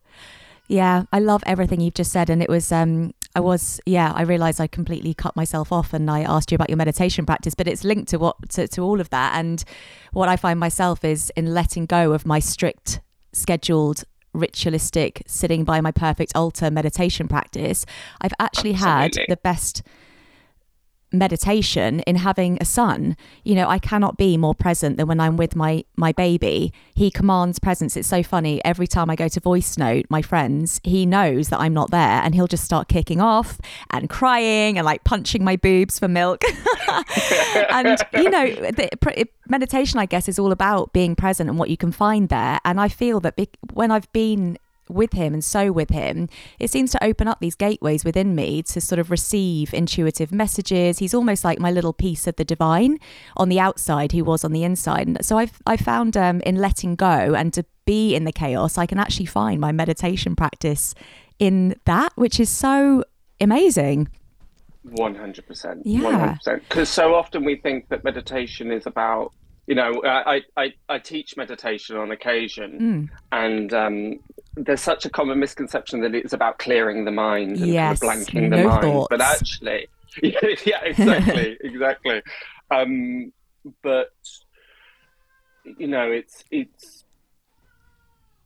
Yeah, 0.67 1.03
I 1.11 1.19
love 1.19 1.43
everything 1.45 1.81
you've 1.81 1.95
just 1.95 2.13
said. 2.13 2.29
And 2.29 2.41
it 2.41 2.47
was, 2.47 2.71
um, 2.71 3.13
I 3.35 3.41
was, 3.41 3.81
yeah, 3.85 4.13
I 4.15 4.21
realized 4.21 4.61
I 4.61 4.67
completely 4.67 5.13
cut 5.13 5.35
myself 5.35 5.69
off 5.69 5.93
and 5.93 6.09
I 6.09 6.21
asked 6.21 6.49
you 6.49 6.55
about 6.55 6.69
your 6.69 6.77
meditation 6.77 7.25
practice, 7.25 7.55
but 7.55 7.67
it's 7.67 7.83
linked 7.83 8.07
to 8.09 8.19
what, 8.19 8.37
to, 8.51 8.69
to 8.69 8.81
all 8.81 9.01
of 9.01 9.09
that. 9.09 9.33
And 9.35 9.61
what 10.13 10.29
I 10.29 10.37
find 10.37 10.61
myself 10.61 11.03
is 11.03 11.29
in 11.35 11.53
letting 11.53 11.87
go 11.87 12.13
of 12.13 12.25
my 12.25 12.39
strict, 12.39 13.01
scheduled, 13.33 14.05
ritualistic, 14.33 15.23
sitting 15.27 15.63
by 15.63 15.81
my 15.81 15.91
perfect 15.91 16.31
altar 16.35 16.71
meditation 16.71 17.27
practice, 17.27 17.85
I've 18.21 18.33
actually 18.39 18.73
had 18.73 19.11
the 19.27 19.37
best 19.37 19.83
meditation 21.11 21.99
in 22.01 22.15
having 22.15 22.57
a 22.61 22.65
son 22.65 23.15
you 23.43 23.55
know 23.55 23.67
i 23.67 23.77
cannot 23.77 24.17
be 24.17 24.37
more 24.37 24.55
present 24.55 24.97
than 24.97 25.07
when 25.07 25.19
i'm 25.19 25.37
with 25.37 25.55
my 25.55 25.83
my 26.01 26.11
baby. 26.11 26.73
He 26.95 27.11
commands 27.11 27.59
presence. 27.59 27.95
It's 27.95 28.07
so 28.07 28.23
funny. 28.23 28.63
Every 28.65 28.87
time 28.87 29.09
i 29.09 29.15
go 29.15 29.27
to 29.27 29.39
voice 29.39 29.77
note 29.77 30.05
my 30.09 30.21
friends 30.21 30.81
he 30.83 31.05
knows 31.05 31.49
that 31.49 31.59
i'm 31.59 31.73
not 31.73 31.91
there 31.91 32.21
and 32.23 32.33
he'll 32.33 32.47
just 32.47 32.63
start 32.63 32.87
kicking 32.87 33.21
off 33.21 33.59
and 33.91 34.09
crying 34.09 34.77
and 34.77 34.85
like 34.85 35.03
punching 35.03 35.43
my 35.43 35.55
boobs 35.55 35.99
for 35.99 36.07
milk. 36.07 36.41
And 37.69 37.97
you 38.13 38.29
know 38.29 38.45
the, 38.47 39.27
meditation 39.47 39.99
i 39.99 40.05
guess 40.05 40.27
is 40.27 40.37
all 40.39 40.51
about 40.51 40.93
being 40.93 41.15
present 41.15 41.49
and 41.49 41.57
what 41.57 41.69
you 41.69 41.77
can 41.77 41.91
find 41.91 42.29
there. 42.29 42.59
And 42.65 42.79
i 42.81 42.87
feel 42.87 43.19
that 43.21 43.35
be- 43.35 43.49
when 43.73 43.91
i've 43.91 44.11
been 44.11 44.57
with 44.91 45.13
him 45.13 45.33
and 45.33 45.43
so 45.43 45.71
with 45.71 45.89
him, 45.89 46.29
it 46.59 46.69
seems 46.69 46.91
to 46.91 47.03
open 47.03 47.27
up 47.27 47.39
these 47.39 47.55
gateways 47.55 48.03
within 48.03 48.35
me 48.35 48.61
to 48.63 48.81
sort 48.81 48.99
of 48.99 49.09
receive 49.09 49.73
intuitive 49.73 50.31
messages. 50.31 50.99
He's 50.99 51.13
almost 51.13 51.43
like 51.43 51.59
my 51.59 51.71
little 51.71 51.93
piece 51.93 52.27
of 52.27 52.35
the 52.35 52.45
divine 52.45 52.97
on 53.37 53.49
the 53.49 53.59
outside, 53.59 54.11
he 54.11 54.21
was 54.21 54.43
on 54.43 54.51
the 54.51 54.63
inside. 54.63 55.07
And 55.07 55.25
so 55.25 55.37
I've 55.37 55.61
I 55.65 55.77
found 55.77 56.15
um, 56.17 56.41
in 56.41 56.55
letting 56.57 56.95
go 56.95 57.33
and 57.35 57.53
to 57.53 57.65
be 57.85 58.15
in 58.15 58.25
the 58.25 58.31
chaos, 58.31 58.77
I 58.77 58.85
can 58.85 58.99
actually 58.99 59.25
find 59.25 59.59
my 59.59 59.71
meditation 59.71 60.35
practice 60.35 60.93
in 61.39 61.75
that, 61.85 62.11
which 62.15 62.39
is 62.39 62.49
so 62.49 63.03
amazing. 63.39 64.09
One 64.83 65.15
hundred 65.15 65.47
percent. 65.47 65.81
Yeah. 65.85 66.03
One 66.03 66.13
hundred 66.13 66.35
percent. 66.37 66.63
Because 66.69 66.89
so 66.89 67.15
often 67.15 67.43
we 67.43 67.55
think 67.55 67.89
that 67.89 68.03
meditation 68.03 68.71
is 68.71 68.85
about. 68.85 69.31
You 69.67 69.75
know, 69.75 70.01
I, 70.03 70.41
I, 70.57 70.73
I 70.89 70.99
teach 70.99 71.37
meditation 71.37 71.95
on 71.95 72.11
occasion, 72.11 72.79
Mm. 72.79 73.09
and 73.31 73.73
um, 73.73 74.19
there's 74.55 74.81
such 74.81 75.05
a 75.05 75.09
common 75.09 75.39
misconception 75.39 76.01
that 76.01 76.15
it's 76.15 76.33
about 76.33 76.57
clearing 76.57 77.05
the 77.05 77.11
mind 77.11 77.57
and 77.57 77.67
Yes, 77.67 77.99
kind 77.99 78.21
of 78.21 78.27
blanking 78.27 78.49
the 78.49 78.57
no 78.57 78.67
mind. 78.67 78.81
thoughts. 78.83 79.07
But 79.11 79.21
actually, 79.21 79.87
yeah, 80.23 80.39
yeah, 80.65 80.81
exactly, 80.83 81.57
exactly. 81.63 82.21
Um, 82.71 83.31
but 83.83 84.09
you 85.77 85.87
know, 85.87 86.09
it's 86.09 86.43
it's 86.49 87.05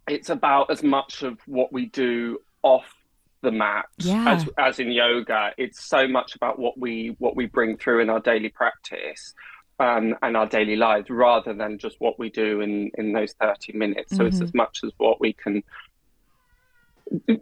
it's 0.08 0.30
about 0.30 0.70
as 0.70 0.84
much 0.84 1.24
of 1.24 1.40
what 1.48 1.72
we 1.74 1.88
do 1.88 2.40
off 2.62 2.94
the 3.42 3.52
mat 3.52 3.86
Yeah. 4.00 4.34
as 4.34 4.50
as 4.58 4.80
in 4.80 4.92
yoga. 4.92 5.52
It's 5.58 5.84
so 5.86 6.08
much 6.08 6.36
about 6.36 6.60
what 6.60 6.78
we 6.78 7.16
what 7.20 7.36
we 7.38 7.46
bring 7.46 7.78
through 7.78 8.02
in 8.02 8.10
our 8.10 8.20
daily 8.20 8.50
practice. 8.50 9.34
Um, 9.78 10.16
and 10.22 10.38
our 10.38 10.48
daily 10.48 10.78
lives 10.78 11.10
rather 11.10 11.54
than 11.54 11.78
just 11.78 11.98
what 12.00 12.18
we 12.18 12.30
do 12.30 12.62
in, 12.62 12.92
in 12.98 13.12
those 13.12 13.34
30 13.42 13.74
minutes. 13.74 14.16
So 14.16 14.26
it's 14.26 14.40
Mhm. 14.40 14.46
as 14.46 14.54
much 14.54 14.80
as 14.86 14.92
what 14.98 15.20
we 15.20 15.34
can 15.34 15.64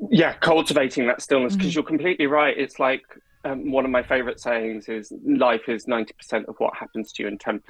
yeah 0.09 0.33
cultivating 0.33 1.07
that 1.07 1.21
stillness 1.21 1.55
because 1.55 1.71
Mhm. 1.71 1.75
you're 1.75 1.83
completely 1.83 2.27
right 2.27 2.57
it's 2.57 2.79
like 2.79 3.03
um, 3.45 3.71
one 3.71 3.83
of 3.85 3.91
my 3.91 4.03
favorite 4.03 4.39
sayings 4.39 4.87
is 4.87 5.11
life 5.25 5.67
is 5.67 5.85
90% 5.85 6.45
of 6.47 6.55
what 6.59 6.75
happens 6.75 7.11
to 7.13 7.23
you 7.23 7.27
and 7.27 7.39
10 7.39 7.61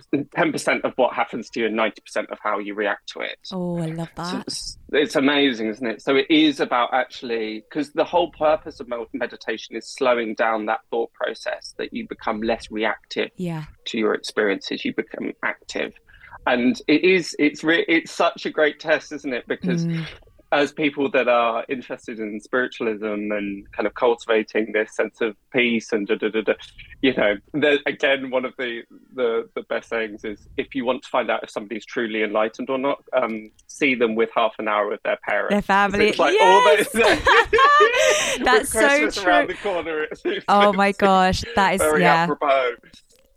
percent 0.52 0.84
of 0.86 0.94
what 0.98 1.14
happens 1.14 1.50
to 1.52 1.60
you 1.60 1.66
and 1.66 1.78
90% 1.78 2.30
of 2.32 2.38
how 2.42 2.60
you 2.60 2.76
react 2.76 3.08
to 3.10 3.22
it 3.22 3.38
Oh, 3.52 3.80
I 3.80 3.88
love 3.88 4.10
so 4.16 4.24
that. 4.24 4.44
it's, 4.48 4.78
it's 4.92 5.16
amazing 5.16 5.68
isn't 5.68 5.86
it 5.88 6.02
so 6.02 6.16
it 6.16 6.28
is 6.30 6.60
about 6.60 6.94
actually 6.94 7.64
because 7.70 7.92
the 7.94 8.04
whole 8.04 8.32
purpose 8.32 8.80
of 8.80 8.88
meditation 9.14 9.76
is 9.76 9.88
slowing 9.88 10.36
down 10.36 10.68
that 10.68 10.82
thought 10.92 11.12
process 11.14 11.74
that 11.78 11.94
you 11.94 12.08
become 12.08 12.42
less 12.42 12.70
reactive 12.70 13.30
Yeah. 13.38 13.64
to 13.86 13.98
your 13.98 14.14
experiences 14.14 14.86
you 14.86 14.94
become 14.94 15.32
active 15.44 15.94
and 16.46 16.82
it 16.88 17.04
is 17.04 17.36
it's 17.40 17.64
re- 17.64 17.86
it's 17.88 18.12
such 18.12 18.46
a 18.46 18.50
great 18.50 18.80
test 18.80 19.12
isn't 19.12 19.34
it 19.34 19.48
because 19.48 19.86
Mm. 19.86 20.06
As 20.54 20.72
people 20.72 21.10
that 21.10 21.28
are 21.28 21.66
interested 21.68 22.20
in 22.20 22.40
spiritualism 22.40 23.06
and 23.06 23.70
kind 23.72 23.88
of 23.88 23.96
cultivating 23.96 24.72
this 24.72 24.96
sense 24.96 25.20
of 25.20 25.36
peace 25.52 25.92
and 25.92 26.08
da, 26.08 26.16
da, 26.16 26.30
da, 26.30 26.42
da, 26.42 26.54
you 27.02 27.12
know, 27.16 27.36
again, 27.88 28.30
one 28.30 28.46
of 28.46 28.54
the, 28.58 28.84
the 29.16 29.50
the 29.56 29.64
best 29.64 29.90
sayings 29.90 30.24
is 30.24 30.48
if 30.56 30.76
you 30.76 30.86
want 30.86 31.02
to 31.02 31.10
find 31.10 31.32
out 31.32 31.44
if 31.44 31.50
somebody's 31.50 31.86
truly 31.86 32.22
enlightened 32.22 32.70
or 32.70 32.78
not, 32.78 33.04
um, 33.14 33.50
see 33.66 33.96
them 33.96 34.14
with 34.14 34.30
half 34.36 34.54
an 34.60 34.68
hour 34.68 34.88
with 34.88 35.02
their 35.02 35.18
parents. 35.28 35.54
Their 35.54 35.62
family. 35.64 36.10
It's 36.10 36.20
like 36.20 36.36
yes! 36.36 36.88
all 36.94 37.02
those. 37.02 38.46
That's 38.46 38.70
so 38.70 39.10
true. 39.10 39.48
the 39.48 39.58
corner. 39.64 40.08
Oh 40.48 40.72
my 40.72 40.92
gosh, 40.92 41.44
that 41.56 41.76
is 41.76 41.82
yeah, 42.00 42.28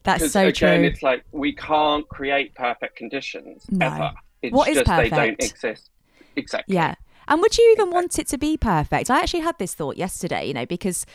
that's 0.05 0.31
so 0.31 0.47
again, 0.47 0.81
true. 0.81 0.89
it's 0.89 1.03
like 1.03 1.25
we 1.33 1.53
can't 1.55 2.09
create 2.09 2.55
perfect 2.55 2.95
conditions 2.95 3.65
No. 3.71 3.87
ever. 3.87 4.13
It's 4.43 4.55
What 4.55 4.69
is 4.69 4.77
just 4.77 4.87
they 4.87 5.09
don't 5.09 5.37
perfect? 5.37 5.43
exist. 5.43 5.91
Exactly. 6.37 6.75
Yeah. 6.77 6.95
And 7.29 7.41
would 7.41 7.59
you 7.59 7.71
even 7.73 7.91
want 7.91 8.19
it 8.19 8.29
to 8.29 8.39
be 8.39 8.57
perfect? 8.57 9.11
I 9.11 9.21
actually 9.21 9.41
had 9.41 9.59
this 9.59 9.75
thought 9.75 9.97
yesterday, 9.97 10.47
you 10.47 10.55
know, 10.55 10.67
because 10.67 11.07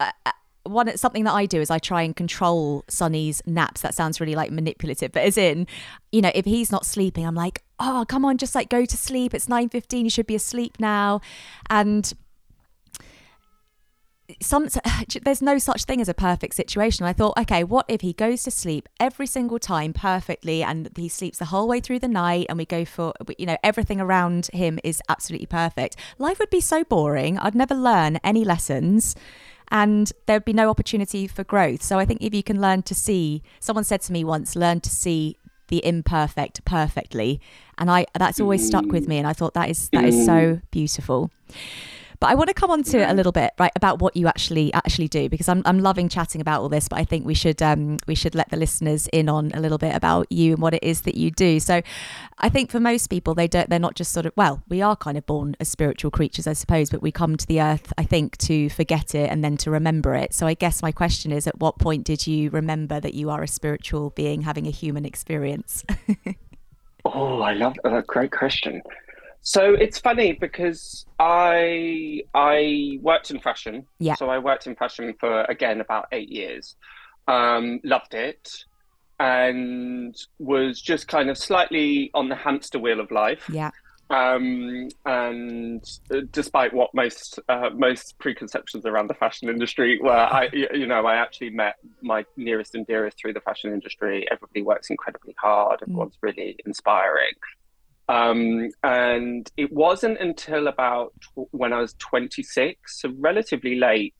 uh, 0.00 0.10
uh, 0.26 0.32
one 0.64 0.96
something 0.96 1.24
that 1.24 1.32
I 1.32 1.46
do 1.46 1.60
is 1.60 1.70
I 1.70 1.78
try 1.78 2.02
and 2.02 2.14
control 2.14 2.84
Sunny's 2.88 3.42
naps. 3.46 3.80
That 3.80 3.94
sounds 3.94 4.20
really 4.20 4.34
like 4.34 4.50
manipulative, 4.50 5.12
but 5.12 5.22
as 5.22 5.38
in, 5.38 5.66
you 6.12 6.20
know, 6.20 6.32
if 6.34 6.44
he's 6.44 6.70
not 6.70 6.84
sleeping, 6.84 7.26
I'm 7.26 7.34
like, 7.34 7.62
oh, 7.78 8.04
come 8.08 8.24
on, 8.24 8.38
just 8.38 8.54
like 8.54 8.68
go 8.68 8.84
to 8.84 8.96
sleep. 8.96 9.34
It's 9.34 9.48
nine 9.48 9.68
fifteen. 9.68 10.04
You 10.04 10.10
should 10.10 10.26
be 10.26 10.34
asleep 10.34 10.76
now. 10.78 11.20
And 11.70 12.12
some 14.40 14.68
there's 15.22 15.42
no 15.42 15.58
such 15.58 15.84
thing 15.84 16.00
as 16.00 16.08
a 16.08 16.14
perfect 16.14 16.54
situation. 16.54 17.06
I 17.06 17.12
thought, 17.12 17.38
okay, 17.38 17.64
what 17.64 17.86
if 17.88 18.00
he 18.00 18.12
goes 18.12 18.42
to 18.44 18.50
sleep 18.50 18.88
every 19.00 19.26
single 19.26 19.58
time 19.58 19.92
perfectly 19.92 20.62
and 20.62 20.90
he 20.96 21.08
sleeps 21.08 21.38
the 21.38 21.46
whole 21.46 21.68
way 21.68 21.80
through 21.80 22.00
the 22.00 22.08
night 22.08 22.46
and 22.48 22.58
we 22.58 22.64
go 22.64 22.84
for 22.84 23.12
you 23.38 23.46
know 23.46 23.56
everything 23.62 24.00
around 24.00 24.48
him 24.52 24.78
is 24.84 25.02
absolutely 25.08 25.46
perfect. 25.46 25.96
Life 26.18 26.38
would 26.38 26.50
be 26.50 26.60
so 26.60 26.84
boring. 26.84 27.38
I'd 27.38 27.54
never 27.54 27.74
learn 27.74 28.16
any 28.16 28.44
lessons 28.44 29.14
and 29.70 30.12
there'd 30.26 30.44
be 30.44 30.52
no 30.52 30.70
opportunity 30.70 31.26
for 31.26 31.44
growth. 31.44 31.82
So 31.82 31.98
I 31.98 32.04
think 32.04 32.22
if 32.22 32.34
you 32.34 32.42
can 32.42 32.60
learn 32.60 32.82
to 32.82 32.94
see 32.94 33.42
someone 33.60 33.84
said 33.84 34.02
to 34.02 34.12
me 34.12 34.24
once, 34.24 34.56
learn 34.56 34.80
to 34.80 34.90
see 34.90 35.36
the 35.68 35.84
imperfect 35.84 36.64
perfectly. 36.64 37.40
And 37.78 37.90
I 37.90 38.06
that's 38.14 38.40
always 38.40 38.66
stuck 38.66 38.86
with 38.86 39.08
me 39.08 39.18
and 39.18 39.26
I 39.26 39.32
thought 39.32 39.54
that 39.54 39.70
is 39.70 39.88
that 39.90 40.04
is 40.04 40.24
so 40.24 40.32
mm. 40.32 40.62
beautiful. 40.70 41.30
But 42.20 42.30
I 42.30 42.34
want 42.34 42.48
to 42.48 42.54
come 42.54 42.70
on 42.70 42.82
to 42.84 42.98
it 42.98 43.08
a 43.08 43.14
little 43.14 43.32
bit, 43.32 43.52
right, 43.58 43.70
about 43.76 44.00
what 44.00 44.16
you 44.16 44.26
actually 44.26 44.72
actually 44.74 45.08
do, 45.08 45.28
because 45.28 45.48
I'm 45.48 45.62
I'm 45.64 45.78
loving 45.78 46.08
chatting 46.08 46.40
about 46.40 46.62
all 46.62 46.68
this, 46.68 46.88
but 46.88 46.98
I 46.98 47.04
think 47.04 47.24
we 47.24 47.34
should 47.34 47.62
um 47.62 47.98
we 48.06 48.14
should 48.14 48.34
let 48.34 48.50
the 48.50 48.56
listeners 48.56 49.08
in 49.12 49.28
on 49.28 49.52
a 49.54 49.60
little 49.60 49.78
bit 49.78 49.94
about 49.94 50.30
you 50.30 50.54
and 50.54 50.62
what 50.62 50.74
it 50.74 50.82
is 50.82 51.02
that 51.02 51.16
you 51.16 51.30
do. 51.30 51.60
So, 51.60 51.80
I 52.38 52.48
think 52.48 52.70
for 52.70 52.80
most 52.80 53.08
people, 53.08 53.34
they 53.34 53.46
don't 53.46 53.70
they're 53.70 53.78
not 53.78 53.94
just 53.94 54.12
sort 54.12 54.26
of 54.26 54.32
well, 54.36 54.62
we 54.68 54.82
are 54.82 54.96
kind 54.96 55.16
of 55.16 55.26
born 55.26 55.56
as 55.60 55.68
spiritual 55.68 56.10
creatures, 56.10 56.46
I 56.46 56.54
suppose, 56.54 56.90
but 56.90 57.02
we 57.02 57.12
come 57.12 57.36
to 57.36 57.46
the 57.46 57.60
earth, 57.60 57.92
I 57.96 58.04
think, 58.04 58.36
to 58.38 58.68
forget 58.70 59.14
it 59.14 59.30
and 59.30 59.44
then 59.44 59.56
to 59.58 59.70
remember 59.70 60.14
it. 60.14 60.34
So 60.34 60.46
I 60.46 60.54
guess 60.54 60.82
my 60.82 60.92
question 60.92 61.30
is, 61.32 61.46
at 61.46 61.60
what 61.60 61.78
point 61.78 62.04
did 62.04 62.26
you 62.26 62.50
remember 62.50 63.00
that 63.00 63.14
you 63.14 63.30
are 63.30 63.42
a 63.42 63.48
spiritual 63.48 64.10
being 64.10 64.42
having 64.42 64.66
a 64.66 64.70
human 64.70 65.04
experience? 65.04 65.84
Oh, 67.04 67.40
I 67.40 67.54
love 67.54 67.76
that. 67.84 68.06
Great 68.06 68.32
question. 68.32 68.82
So 69.42 69.74
it's 69.74 69.98
funny 69.98 70.32
because 70.32 71.06
I 71.18 72.22
I 72.34 72.98
worked 73.00 73.30
in 73.30 73.40
fashion. 73.40 73.86
Yeah. 73.98 74.14
So 74.14 74.28
I 74.28 74.38
worked 74.38 74.66
in 74.66 74.74
fashion 74.76 75.14
for 75.18 75.42
again 75.44 75.80
about 75.80 76.06
eight 76.12 76.28
years. 76.28 76.76
Um, 77.26 77.80
loved 77.84 78.14
it, 78.14 78.64
and 79.20 80.14
was 80.38 80.80
just 80.80 81.08
kind 81.08 81.28
of 81.30 81.36
slightly 81.36 82.10
on 82.14 82.28
the 82.28 82.36
hamster 82.36 82.78
wheel 82.78 83.00
of 83.00 83.10
life. 83.10 83.44
yeah, 83.52 83.70
Um, 84.10 84.88
and 85.04 85.84
uh, 86.10 86.20
despite 86.32 86.72
what 86.72 86.94
most 86.94 87.38
uh, 87.48 87.70
most 87.74 88.18
preconceptions 88.18 88.86
around 88.86 89.08
the 89.08 89.14
fashion 89.14 89.48
industry 89.50 89.98
were, 90.02 90.10
I 90.10 90.48
you 90.52 90.86
know 90.86 91.06
I 91.06 91.16
actually 91.16 91.50
met 91.50 91.76
my 92.00 92.24
nearest 92.36 92.74
and 92.74 92.86
dearest 92.86 93.18
through 93.18 93.34
the 93.34 93.40
fashion 93.40 93.72
industry. 93.72 94.26
Everybody 94.30 94.62
works 94.62 94.88
incredibly 94.88 95.34
hard. 95.38 95.80
Everyone's 95.82 96.16
really 96.22 96.56
inspiring. 96.64 97.32
Um, 98.08 98.70
and 98.82 99.50
it 99.56 99.72
wasn't 99.72 100.18
until 100.18 100.68
about 100.68 101.12
tw- 101.20 101.52
when 101.52 101.72
I 101.72 101.80
was 101.80 101.94
26, 101.94 103.00
so 103.00 103.12
relatively 103.18 103.74
late, 103.74 104.14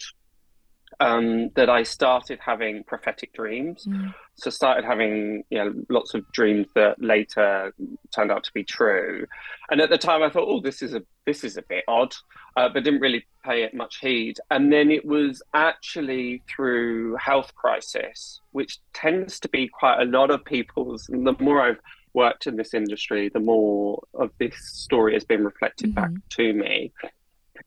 um, 1.00 1.50
that 1.54 1.70
I 1.70 1.82
started 1.84 2.38
having 2.44 2.82
prophetic 2.84 3.32
dreams. 3.32 3.86
Mm. 3.86 4.14
So 4.34 4.50
started 4.50 4.84
having 4.84 5.44
you 5.50 5.58
know 5.58 5.72
lots 5.88 6.14
of 6.14 6.30
dreams 6.32 6.66
that 6.74 7.00
later 7.02 7.72
turned 8.14 8.32
out 8.32 8.44
to 8.44 8.52
be 8.52 8.64
true. 8.64 9.26
And 9.70 9.80
at 9.80 9.90
the 9.90 9.98
time, 9.98 10.22
I 10.22 10.30
thought, 10.30 10.48
oh, 10.48 10.60
this 10.60 10.82
is 10.82 10.94
a 10.94 11.02
this 11.26 11.44
is 11.44 11.56
a 11.56 11.62
bit 11.62 11.84
odd, 11.88 12.14
uh, 12.56 12.68
but 12.68 12.84
didn't 12.84 13.00
really 13.00 13.24
pay 13.44 13.62
it 13.62 13.74
much 13.74 13.98
heed. 14.00 14.38
And 14.50 14.72
then 14.72 14.90
it 14.90 15.04
was 15.04 15.42
actually 15.54 16.42
through 16.48 17.16
health 17.16 17.54
crisis, 17.54 18.40
which 18.52 18.78
tends 18.92 19.38
to 19.40 19.48
be 19.48 19.68
quite 19.68 20.00
a 20.00 20.04
lot 20.04 20.30
of 20.30 20.44
people's. 20.44 21.08
And 21.08 21.26
the 21.26 21.34
more 21.38 21.62
I've 21.62 21.80
worked 22.18 22.46
in 22.48 22.56
this 22.56 22.74
industry, 22.74 23.22
the 23.28 23.44
more 23.52 24.02
of 24.14 24.28
this 24.38 24.56
story 24.86 25.12
has 25.14 25.24
been 25.24 25.44
reflected 25.44 25.94
back 25.94 26.10
to 26.36 26.52
me. 26.52 26.92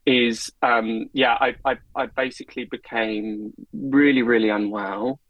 Is 0.04 0.52
um, 0.62 0.88
yeah, 1.12 1.34
I, 1.46 1.48
I 1.70 1.74
I 1.94 2.06
basically 2.06 2.64
became 2.64 3.52
really 3.72 4.22
really 4.22 4.50
unwell, 4.58 5.20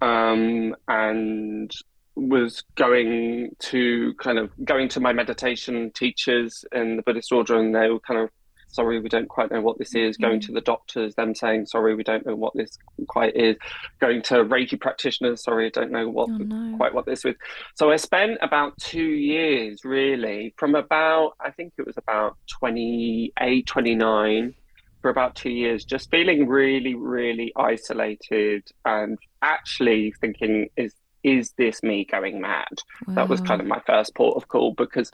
um, 0.00 0.76
and 0.88 1.70
was 2.14 2.62
going 2.76 3.50
to 3.70 4.14
kind 4.14 4.38
of 4.38 4.50
going 4.64 4.88
to 4.94 5.00
my 5.00 5.12
meditation 5.12 5.90
teachers 6.02 6.64
in 6.72 6.96
the 6.96 7.02
Buddhist 7.02 7.32
order, 7.32 7.54
and 7.60 7.74
they 7.74 7.88
were 7.90 8.00
kind 8.00 8.20
of 8.20 8.30
sorry, 8.68 9.00
we 9.00 9.08
don't 9.08 9.28
quite 9.28 9.50
know 9.50 9.60
what 9.60 9.78
this 9.78 9.94
is. 9.94 10.16
Going 10.16 10.40
to 10.40 10.46
mm-hmm. 10.48 10.54
the 10.54 10.60
doctors, 10.60 11.14
them 11.14 11.34
saying 11.34 11.66
sorry, 11.66 11.94
we 11.94 12.02
don't 12.02 12.26
know 12.26 12.36
what 12.36 12.54
this 12.54 12.78
quite 13.08 13.36
is. 13.36 13.56
Going 14.00 14.22
to 14.22 14.44
Reiki 14.44 14.80
practitioners, 14.80 15.42
sorry, 15.42 15.66
I 15.66 15.70
don't 15.70 15.90
know 15.90 16.08
what 16.08 16.26
Oh, 16.28 16.38
no. 16.38 16.76
quite 16.76 16.92
what 16.92 17.06
this 17.06 17.24
is. 17.24 17.34
So 17.74 17.90
I 17.90 17.96
spent 17.96 18.38
about 18.42 18.76
two 18.78 19.00
years 19.00 19.84
really 19.84 20.54
from 20.56 20.74
about 20.74 21.34
I 21.40 21.50
think 21.50 21.74
it 21.78 21.86
was 21.86 21.96
about 21.96 22.36
28, 22.46 23.66
29 23.66 24.54
for 25.02 25.10
about 25.10 25.36
two 25.36 25.50
years, 25.50 25.84
just 25.84 26.10
feeling 26.10 26.48
really, 26.48 26.94
really 26.94 27.52
isolated 27.56 28.64
and 28.84 29.18
actually 29.42 30.12
thinking, 30.20 30.68
is 30.76 30.94
is 31.22 31.52
this 31.58 31.82
me 31.82 32.04
going 32.04 32.40
mad? 32.40 32.68
That 33.08 33.28
was 33.28 33.40
kind 33.40 33.60
of 33.60 33.66
my 33.66 33.80
first 33.86 34.14
port 34.14 34.36
of 34.36 34.48
call 34.48 34.74
because 34.74 35.10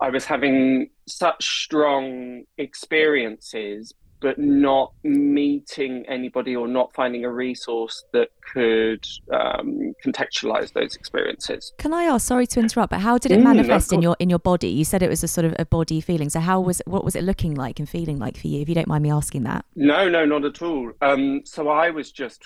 I 0.00 0.10
was 0.10 0.24
having 0.24 0.90
such 1.08 1.44
strong 1.64 2.42
experiences, 2.58 3.92
but 4.20 4.38
not 4.38 4.92
meeting 5.04 6.04
anybody 6.08 6.56
or 6.56 6.66
not 6.66 6.92
finding 6.94 7.24
a 7.24 7.30
resource 7.30 8.02
that 8.12 8.28
could 8.52 9.04
um, 9.32 9.92
contextualize 10.04 10.72
those 10.72 10.94
experiences. 10.96 11.72
Can 11.78 11.92
I 11.92 12.04
ask? 12.04 12.26
Sorry 12.26 12.46
to 12.48 12.60
interrupt, 12.60 12.90
but 12.90 13.00
how 13.00 13.18
did 13.18 13.30
it 13.32 13.40
Mm, 13.40 13.44
manifest 13.44 13.92
in 13.92 14.02
your 14.02 14.16
in 14.18 14.30
your 14.30 14.38
body? 14.38 14.68
You 14.68 14.84
said 14.84 15.02
it 15.02 15.10
was 15.10 15.22
a 15.22 15.28
sort 15.28 15.44
of 15.44 15.54
a 15.58 15.66
body 15.66 16.00
feeling. 16.00 16.30
So 16.30 16.40
how 16.40 16.60
was 16.60 16.80
what 16.86 17.04
was 17.04 17.14
it 17.14 17.24
looking 17.24 17.54
like 17.54 17.78
and 17.78 17.88
feeling 17.88 18.18
like 18.18 18.36
for 18.38 18.48
you? 18.48 18.60
If 18.62 18.68
you 18.68 18.74
don't 18.74 18.88
mind 18.88 19.02
me 19.02 19.10
asking 19.10 19.44
that. 19.44 19.64
No, 19.74 20.08
no, 20.08 20.24
not 20.24 20.44
at 20.44 20.62
all. 20.62 20.92
Um, 21.02 21.42
so 21.44 21.68
I 21.68 21.90
was 21.90 22.10
just 22.10 22.42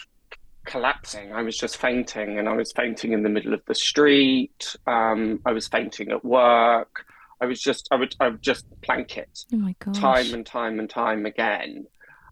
collapsing. 0.67 1.33
I 1.33 1.43
was 1.43 1.57
just 1.57 1.77
fainting, 1.77 2.39
and 2.39 2.49
I 2.49 2.55
was 2.55 2.73
fainting 2.73 3.13
in 3.13 3.23
the 3.23 3.29
middle 3.29 3.55
of 3.55 3.63
the 3.67 3.75
street. 3.75 4.77
Um, 4.87 5.41
I 5.47 5.53
was 5.53 5.69
fainting 5.69 6.11
at 6.11 6.25
work. 6.25 7.05
I 7.41 7.47
was 7.47 7.61
just, 7.61 7.89
I 7.91 7.97
would, 7.97 8.15
I 8.21 8.29
would 8.29 8.43
just 8.43 8.67
plank 8.83 9.17
it 9.17 9.45
Oh 9.53 9.93
time 9.93 10.35
and 10.35 10.45
time 10.45 10.79
and 10.79 10.89
time 10.91 11.27
again. 11.27 11.87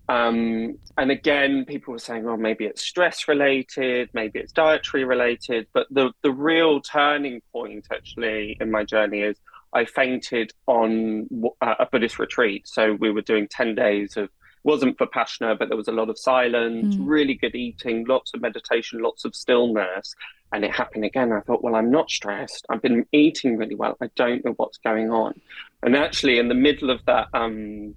Um, 0.08 0.78
and 0.96 1.10
again, 1.10 1.66
people 1.66 1.92
were 1.92 1.98
saying, 1.98 2.26
"Oh, 2.26 2.36
maybe 2.36 2.64
it's 2.64 2.82
stress 2.82 3.28
related, 3.28 4.08
maybe 4.14 4.38
it's 4.38 4.52
dietary 4.52 5.04
related." 5.04 5.66
But 5.74 5.86
the 5.90 6.12
the 6.22 6.32
real 6.32 6.80
turning 6.80 7.42
point, 7.52 7.86
actually, 7.92 8.56
in 8.58 8.70
my 8.70 8.84
journey 8.84 9.20
is 9.20 9.36
I 9.74 9.84
fainted 9.84 10.52
on 10.66 11.28
uh, 11.60 11.74
a 11.78 11.86
Buddhist 11.86 12.18
retreat. 12.18 12.66
So 12.66 12.94
we 12.94 13.10
were 13.10 13.20
doing 13.20 13.48
ten 13.48 13.74
days 13.74 14.16
of 14.16 14.30
wasn't 14.64 14.96
for 14.96 15.06
vipassana, 15.06 15.58
but 15.58 15.68
there 15.68 15.76
was 15.76 15.88
a 15.88 15.92
lot 15.92 16.08
of 16.08 16.18
silence, 16.18 16.96
mm. 16.96 17.00
really 17.00 17.34
good 17.34 17.54
eating, 17.54 18.04
lots 18.06 18.32
of 18.34 18.40
meditation, 18.40 19.00
lots 19.00 19.24
of 19.24 19.34
stillness. 19.34 20.14
And 20.52 20.64
it 20.64 20.70
happened 20.70 21.04
again. 21.04 21.32
I 21.32 21.40
thought, 21.40 21.62
well, 21.62 21.74
I'm 21.74 21.90
not 21.90 22.10
stressed. 22.10 22.64
I've 22.70 22.82
been 22.82 23.06
eating 23.12 23.56
really 23.56 23.74
well. 23.74 23.96
I 24.00 24.08
don't 24.16 24.44
know 24.44 24.54
what's 24.56 24.78
going 24.78 25.10
on. 25.10 25.40
And 25.82 25.94
actually, 25.94 26.38
in 26.38 26.48
the 26.48 26.54
middle 26.54 26.90
of 26.90 27.04
that 27.06 27.28
um, 27.34 27.94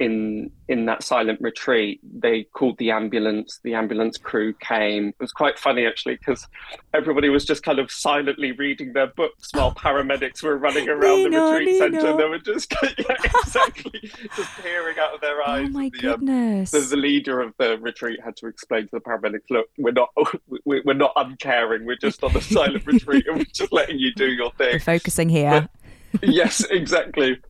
in 0.00 0.50
in 0.68 0.86
that 0.86 1.04
silent 1.04 1.40
retreat 1.40 2.00
they 2.18 2.42
called 2.52 2.76
the 2.78 2.90
ambulance 2.90 3.60
the 3.62 3.74
ambulance 3.74 4.18
crew 4.18 4.52
came. 4.54 5.08
It 5.08 5.20
was 5.20 5.30
quite 5.30 5.58
funny 5.58 5.86
actually 5.86 6.16
because 6.16 6.48
everybody 6.92 7.28
was 7.28 7.44
just 7.44 7.62
kind 7.62 7.78
of 7.78 7.90
silently 7.92 8.52
reading 8.52 8.92
their 8.92 9.06
books 9.06 9.50
while 9.52 9.72
paramedics 9.74 10.42
were 10.42 10.56
running 10.56 10.88
around 10.88 11.24
Nino, 11.24 11.30
the 11.30 11.52
retreat 11.52 11.68
Nino. 11.68 12.00
center. 12.00 12.16
they 12.16 12.28
were 12.28 12.38
just 12.38 12.74
yeah, 12.82 13.16
exactly 13.42 14.10
just 14.36 14.50
peering 14.62 14.98
out 14.98 15.14
of 15.14 15.20
their 15.20 15.40
oh 15.42 15.52
eyes 15.52 15.66
oh 15.68 15.72
my 15.72 15.90
the, 15.90 15.98
goodness. 15.98 16.74
um, 16.74 16.80
the, 16.80 16.86
the, 16.86 16.96
leader 16.96 17.40
of 17.40 17.54
the 17.58 17.78
retreat 17.78 18.18
had 18.24 18.36
to 18.36 18.46
explain 18.46 18.84
to 18.84 18.90
the 18.92 19.00
paramedics 19.00 19.50
look 19.50 19.66
we're 19.78 19.92
not 19.92 20.10
we're 20.64 20.94
not 20.94 21.12
uncaring. 21.16 21.84
We're 21.84 21.96
just 21.96 22.22
on 22.24 22.36
a 22.36 22.40
silent 22.40 22.86
retreat 22.86 23.26
and 23.28 23.38
we're 23.38 23.44
just 23.44 23.72
letting 23.72 23.98
you 23.98 24.12
do 24.14 24.30
your 24.30 24.50
thing. 24.52 24.72
We're 24.72 24.80
focusing 24.80 25.28
here. 25.28 25.68
But, 26.12 26.28
yes 26.28 26.64
exactly 26.70 27.40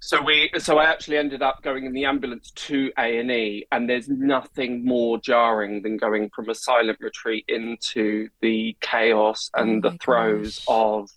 so 0.00 0.22
we, 0.22 0.50
so 0.58 0.78
I 0.78 0.84
actually 0.84 1.16
ended 1.16 1.42
up 1.42 1.62
going 1.62 1.84
in 1.84 1.92
the 1.92 2.04
ambulance 2.04 2.50
to 2.52 2.92
A 2.98 3.18
and 3.18 3.30
E, 3.30 3.66
and 3.72 3.88
there's 3.88 4.08
nothing 4.08 4.84
more 4.84 5.18
jarring 5.18 5.82
than 5.82 5.96
going 5.96 6.30
from 6.34 6.48
a 6.48 6.54
silent 6.54 6.98
retreat 7.00 7.44
into 7.48 8.28
the 8.40 8.76
chaos 8.80 9.50
and 9.54 9.84
oh 9.84 9.90
the 9.90 9.98
throes 9.98 10.60
gosh. 10.60 10.66
of 10.68 11.10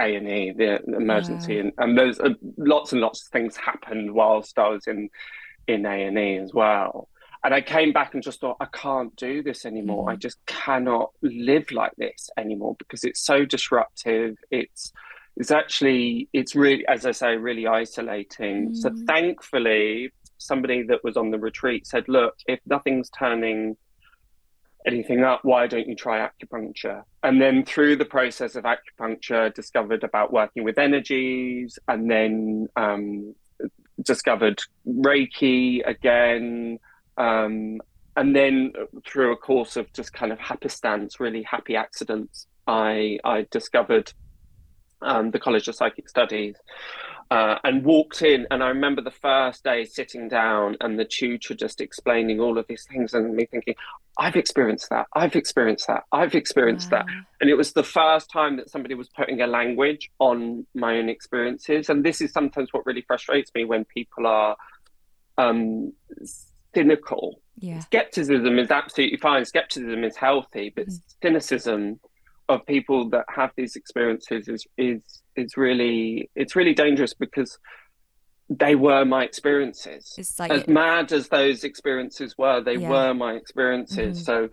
A 0.00 0.14
and 0.14 0.28
E, 0.28 0.52
the 0.56 0.82
emergency, 0.84 1.54
yeah. 1.54 1.60
and, 1.60 1.72
and 1.78 1.98
there's 1.98 2.20
uh, 2.20 2.34
lots 2.56 2.92
and 2.92 3.00
lots 3.00 3.26
of 3.26 3.32
things 3.32 3.56
happened 3.56 4.12
whilst 4.12 4.58
I 4.58 4.68
was 4.68 4.86
in 4.86 5.10
in 5.66 5.84
A 5.84 6.04
and 6.04 6.18
E 6.18 6.36
as 6.36 6.54
well. 6.54 7.08
And 7.44 7.54
I 7.54 7.60
came 7.60 7.92
back 7.92 8.14
and 8.14 8.22
just 8.22 8.40
thought, 8.40 8.56
I 8.60 8.66
can't 8.66 9.14
do 9.16 9.42
this 9.42 9.64
anymore. 9.64 10.06
Mm. 10.06 10.12
I 10.12 10.16
just 10.16 10.44
cannot 10.46 11.10
live 11.22 11.70
like 11.70 11.92
this 11.96 12.30
anymore 12.36 12.74
because 12.78 13.04
it's 13.04 13.20
so 13.20 13.44
disruptive. 13.44 14.36
It's 14.50 14.92
it's 15.38 15.52
actually 15.52 16.28
it's 16.32 16.54
really 16.54 16.86
as 16.88 17.06
i 17.06 17.12
say 17.12 17.36
really 17.36 17.66
isolating 17.66 18.70
mm. 18.70 18.76
so 18.76 18.92
thankfully 19.06 20.12
somebody 20.36 20.82
that 20.82 21.02
was 21.02 21.16
on 21.16 21.30
the 21.30 21.38
retreat 21.38 21.86
said 21.86 22.04
look 22.08 22.34
if 22.46 22.60
nothing's 22.66 23.08
turning 23.10 23.76
anything 24.86 25.22
up 25.22 25.40
why 25.42 25.66
don't 25.66 25.88
you 25.88 25.94
try 25.94 26.28
acupuncture 26.28 27.02
and 27.22 27.40
then 27.40 27.64
through 27.64 27.96
the 27.96 28.04
process 28.04 28.56
of 28.56 28.64
acupuncture 28.64 29.52
discovered 29.54 30.04
about 30.04 30.32
working 30.32 30.64
with 30.64 30.78
energies 30.78 31.78
and 31.88 32.10
then 32.10 32.68
um, 32.76 33.34
discovered 34.02 34.60
reiki 34.86 35.86
again 35.86 36.78
um, 37.16 37.80
and 38.16 38.34
then 38.34 38.72
through 39.06 39.32
a 39.32 39.36
course 39.36 39.76
of 39.76 39.92
just 39.92 40.12
kind 40.12 40.32
of 40.32 40.38
happy 40.38 40.48
happenstance 40.48 41.20
really 41.20 41.42
happy 41.42 41.76
accidents 41.76 42.46
i 42.66 43.18
i 43.24 43.46
discovered 43.50 44.12
um, 45.02 45.30
the 45.30 45.38
College 45.38 45.68
of 45.68 45.74
Psychic 45.74 46.08
Studies, 46.08 46.56
uh, 47.30 47.56
and 47.64 47.84
walked 47.84 48.22
in. 48.22 48.46
And 48.50 48.62
I 48.62 48.68
remember 48.68 49.02
the 49.02 49.10
first 49.10 49.64
day 49.64 49.84
sitting 49.84 50.28
down 50.28 50.76
and 50.80 50.98
the 50.98 51.04
tutor 51.04 51.54
just 51.54 51.80
explaining 51.80 52.40
all 52.40 52.58
of 52.58 52.66
these 52.68 52.86
things, 52.90 53.14
and 53.14 53.34
me 53.34 53.46
thinking, 53.46 53.74
I've 54.18 54.34
experienced 54.34 54.90
that, 54.90 55.06
I've 55.12 55.36
experienced 55.36 55.86
that, 55.86 56.02
I've 56.10 56.34
experienced 56.34 56.90
wow. 56.90 57.04
that. 57.06 57.06
And 57.40 57.48
it 57.48 57.54
was 57.54 57.72
the 57.72 57.84
first 57.84 58.30
time 58.30 58.56
that 58.56 58.68
somebody 58.68 58.94
was 58.94 59.08
putting 59.08 59.40
a 59.40 59.46
language 59.46 60.10
on 60.18 60.66
my 60.74 60.98
own 60.98 61.08
experiences. 61.08 61.88
And 61.88 62.04
this 62.04 62.20
is 62.20 62.32
sometimes 62.32 62.70
what 62.72 62.84
really 62.84 63.02
frustrates 63.02 63.52
me 63.54 63.64
when 63.64 63.84
people 63.84 64.26
are 64.26 64.56
um, 65.36 65.92
cynical. 66.74 67.40
Yeah. 67.60 67.80
Skepticism 67.80 68.58
is 68.58 68.70
absolutely 68.70 69.18
fine. 69.18 69.44
Skepticism 69.44 70.02
is 70.02 70.16
healthy, 70.16 70.72
but 70.74 70.88
mm. 70.88 71.00
cynicism 71.22 72.00
of 72.48 72.64
people 72.66 73.10
that 73.10 73.26
have 73.28 73.50
these 73.56 73.76
experiences 73.76 74.48
is 74.48 74.66
is 74.76 75.02
is 75.36 75.56
really 75.56 76.30
it's 76.34 76.56
really 76.56 76.74
dangerous 76.74 77.14
because 77.14 77.58
they 78.48 78.74
were 78.74 79.04
my 79.04 79.24
experiences. 79.24 80.14
Like 80.38 80.50
as 80.50 80.62
it... 80.62 80.68
mad 80.68 81.12
as 81.12 81.28
those 81.28 81.64
experiences 81.64 82.36
were, 82.38 82.62
they 82.62 82.76
yeah. 82.76 82.88
were 82.88 83.14
my 83.14 83.34
experiences. 83.34 84.26
Mm-hmm. 84.26 84.48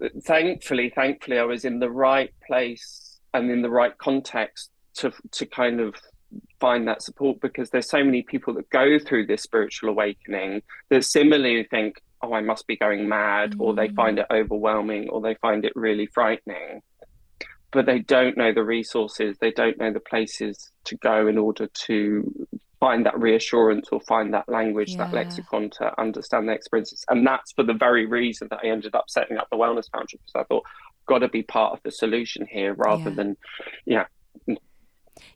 So 0.00 0.10
thankfully, 0.24 0.90
thankfully 0.94 1.38
I 1.38 1.44
was 1.44 1.64
in 1.64 1.78
the 1.78 1.90
right 1.90 2.32
place 2.46 3.18
and 3.34 3.50
in 3.50 3.62
the 3.62 3.70
right 3.70 3.96
context 3.98 4.70
to 4.94 5.12
to 5.32 5.46
kind 5.46 5.80
of 5.80 5.94
find 6.60 6.86
that 6.88 7.02
support 7.02 7.40
because 7.40 7.70
there's 7.70 7.90
so 7.90 8.02
many 8.02 8.22
people 8.22 8.54
that 8.54 8.70
go 8.70 8.98
through 8.98 9.26
this 9.26 9.42
spiritual 9.42 9.90
awakening 9.90 10.62
that 10.88 11.04
similarly 11.04 11.64
think, 11.64 12.00
oh, 12.22 12.32
I 12.32 12.40
must 12.40 12.66
be 12.66 12.76
going 12.76 13.08
mad, 13.08 13.52
mm-hmm. 13.52 13.62
or 13.62 13.74
they 13.74 13.88
find 13.88 14.16
mm. 14.16 14.22
it 14.22 14.26
overwhelming, 14.32 15.08
or 15.10 15.20
they 15.20 15.34
find 15.34 15.64
it 15.64 15.72
really 15.74 16.06
frightening 16.06 16.82
but 17.72 17.86
they 17.86 18.00
don't 18.00 18.36
know 18.36 18.52
the 18.52 18.64
resources, 18.64 19.36
they 19.40 19.52
don't 19.52 19.78
know 19.78 19.92
the 19.92 20.00
places 20.00 20.70
to 20.84 20.96
go 20.96 21.26
in 21.26 21.38
order 21.38 21.68
to 21.86 22.46
find 22.80 23.04
that 23.04 23.18
reassurance 23.18 23.88
or 23.92 24.00
find 24.00 24.32
that 24.32 24.48
language, 24.48 24.92
yeah. 24.92 24.98
that 24.98 25.12
lexicon 25.12 25.70
to 25.70 26.00
understand 26.00 26.48
their 26.48 26.56
experiences. 26.56 27.04
And 27.08 27.26
that's 27.26 27.52
for 27.52 27.62
the 27.62 27.74
very 27.74 28.06
reason 28.06 28.48
that 28.50 28.60
I 28.64 28.68
ended 28.68 28.94
up 28.94 29.04
setting 29.08 29.36
up 29.36 29.48
the 29.50 29.56
Wellness 29.56 29.90
Foundation 29.90 30.18
because 30.24 30.34
I 30.40 30.44
thought, 30.44 30.64
got 31.06 31.18
to 31.18 31.28
be 31.28 31.42
part 31.42 31.72
of 31.72 31.80
the 31.82 31.90
solution 31.90 32.46
here 32.50 32.74
rather 32.74 33.10
yeah. 33.10 33.16
than, 33.16 33.36
yeah, 33.84 34.04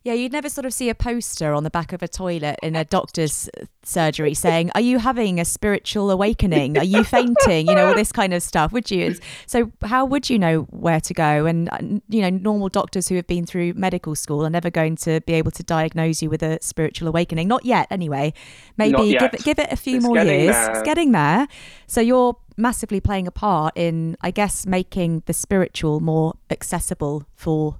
yeah, 0.05 0.13
you'd 0.13 0.31
never 0.31 0.49
sort 0.49 0.65
of 0.65 0.73
see 0.73 0.87
a 0.89 0.93
poster 0.93 1.51
on 1.51 1.63
the 1.63 1.71
back 1.71 1.91
of 1.91 2.03
a 2.03 2.07
toilet 2.07 2.59
in 2.61 2.75
a 2.75 2.85
doctor's 2.85 3.49
surgery 3.81 4.35
saying, 4.35 4.69
Are 4.75 4.81
you 4.81 4.99
having 4.99 5.39
a 5.39 5.45
spiritual 5.45 6.11
awakening? 6.11 6.77
Are 6.77 6.83
you 6.83 7.03
fainting? 7.03 7.67
You 7.67 7.73
know, 7.73 7.87
all 7.87 7.95
this 7.95 8.11
kind 8.11 8.31
of 8.31 8.43
stuff, 8.43 8.71
would 8.71 8.91
you? 8.91 9.15
So, 9.47 9.71
how 9.83 10.05
would 10.05 10.29
you 10.29 10.37
know 10.37 10.67
where 10.69 10.99
to 10.99 11.13
go? 11.15 11.47
And, 11.47 11.69
uh, 11.71 11.77
you 12.07 12.21
know, 12.21 12.29
normal 12.29 12.69
doctors 12.69 13.07
who 13.07 13.15
have 13.15 13.25
been 13.25 13.47
through 13.47 13.73
medical 13.73 14.13
school 14.13 14.45
are 14.45 14.49
never 14.51 14.69
going 14.69 14.95
to 14.97 15.21
be 15.21 15.33
able 15.33 15.49
to 15.49 15.63
diagnose 15.63 16.21
you 16.21 16.29
with 16.29 16.43
a 16.43 16.59
spiritual 16.61 17.07
awakening. 17.07 17.47
Not 17.47 17.65
yet, 17.65 17.87
anyway. 17.89 18.35
Maybe 18.77 19.17
give 19.17 19.33
it, 19.33 19.43
give 19.43 19.57
it 19.57 19.71
a 19.71 19.75
few 19.75 19.97
it's 19.97 20.05
more 20.05 20.17
years. 20.19 20.55
There. 20.55 20.71
It's 20.71 20.83
getting 20.83 21.13
there. 21.13 21.47
So, 21.87 21.99
you're 21.99 22.37
massively 22.57 22.99
playing 22.99 23.25
a 23.25 23.31
part 23.31 23.75
in, 23.75 24.17
I 24.21 24.29
guess, 24.29 24.67
making 24.67 25.23
the 25.25 25.33
spiritual 25.33 25.99
more 25.99 26.35
accessible 26.51 27.25
for 27.33 27.79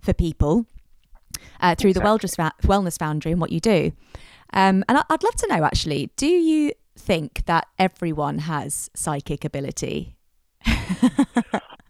for 0.00 0.14
people 0.14 0.66
uh, 1.60 1.74
through 1.74 1.90
exactly. 1.90 2.18
the 2.18 2.28
Wellness, 2.28 2.52
Wellness 2.62 2.98
Foundry 2.98 3.32
and 3.32 3.40
what 3.40 3.52
you 3.52 3.60
do. 3.60 3.92
Um, 4.52 4.84
and 4.88 4.98
I'd 4.98 5.22
love 5.22 5.36
to 5.36 5.46
know 5.48 5.64
actually, 5.64 6.10
do 6.16 6.26
you 6.26 6.72
think 6.96 7.44
that 7.46 7.68
everyone 7.78 8.40
has 8.40 8.90
psychic 8.94 9.44
ability? 9.44 10.16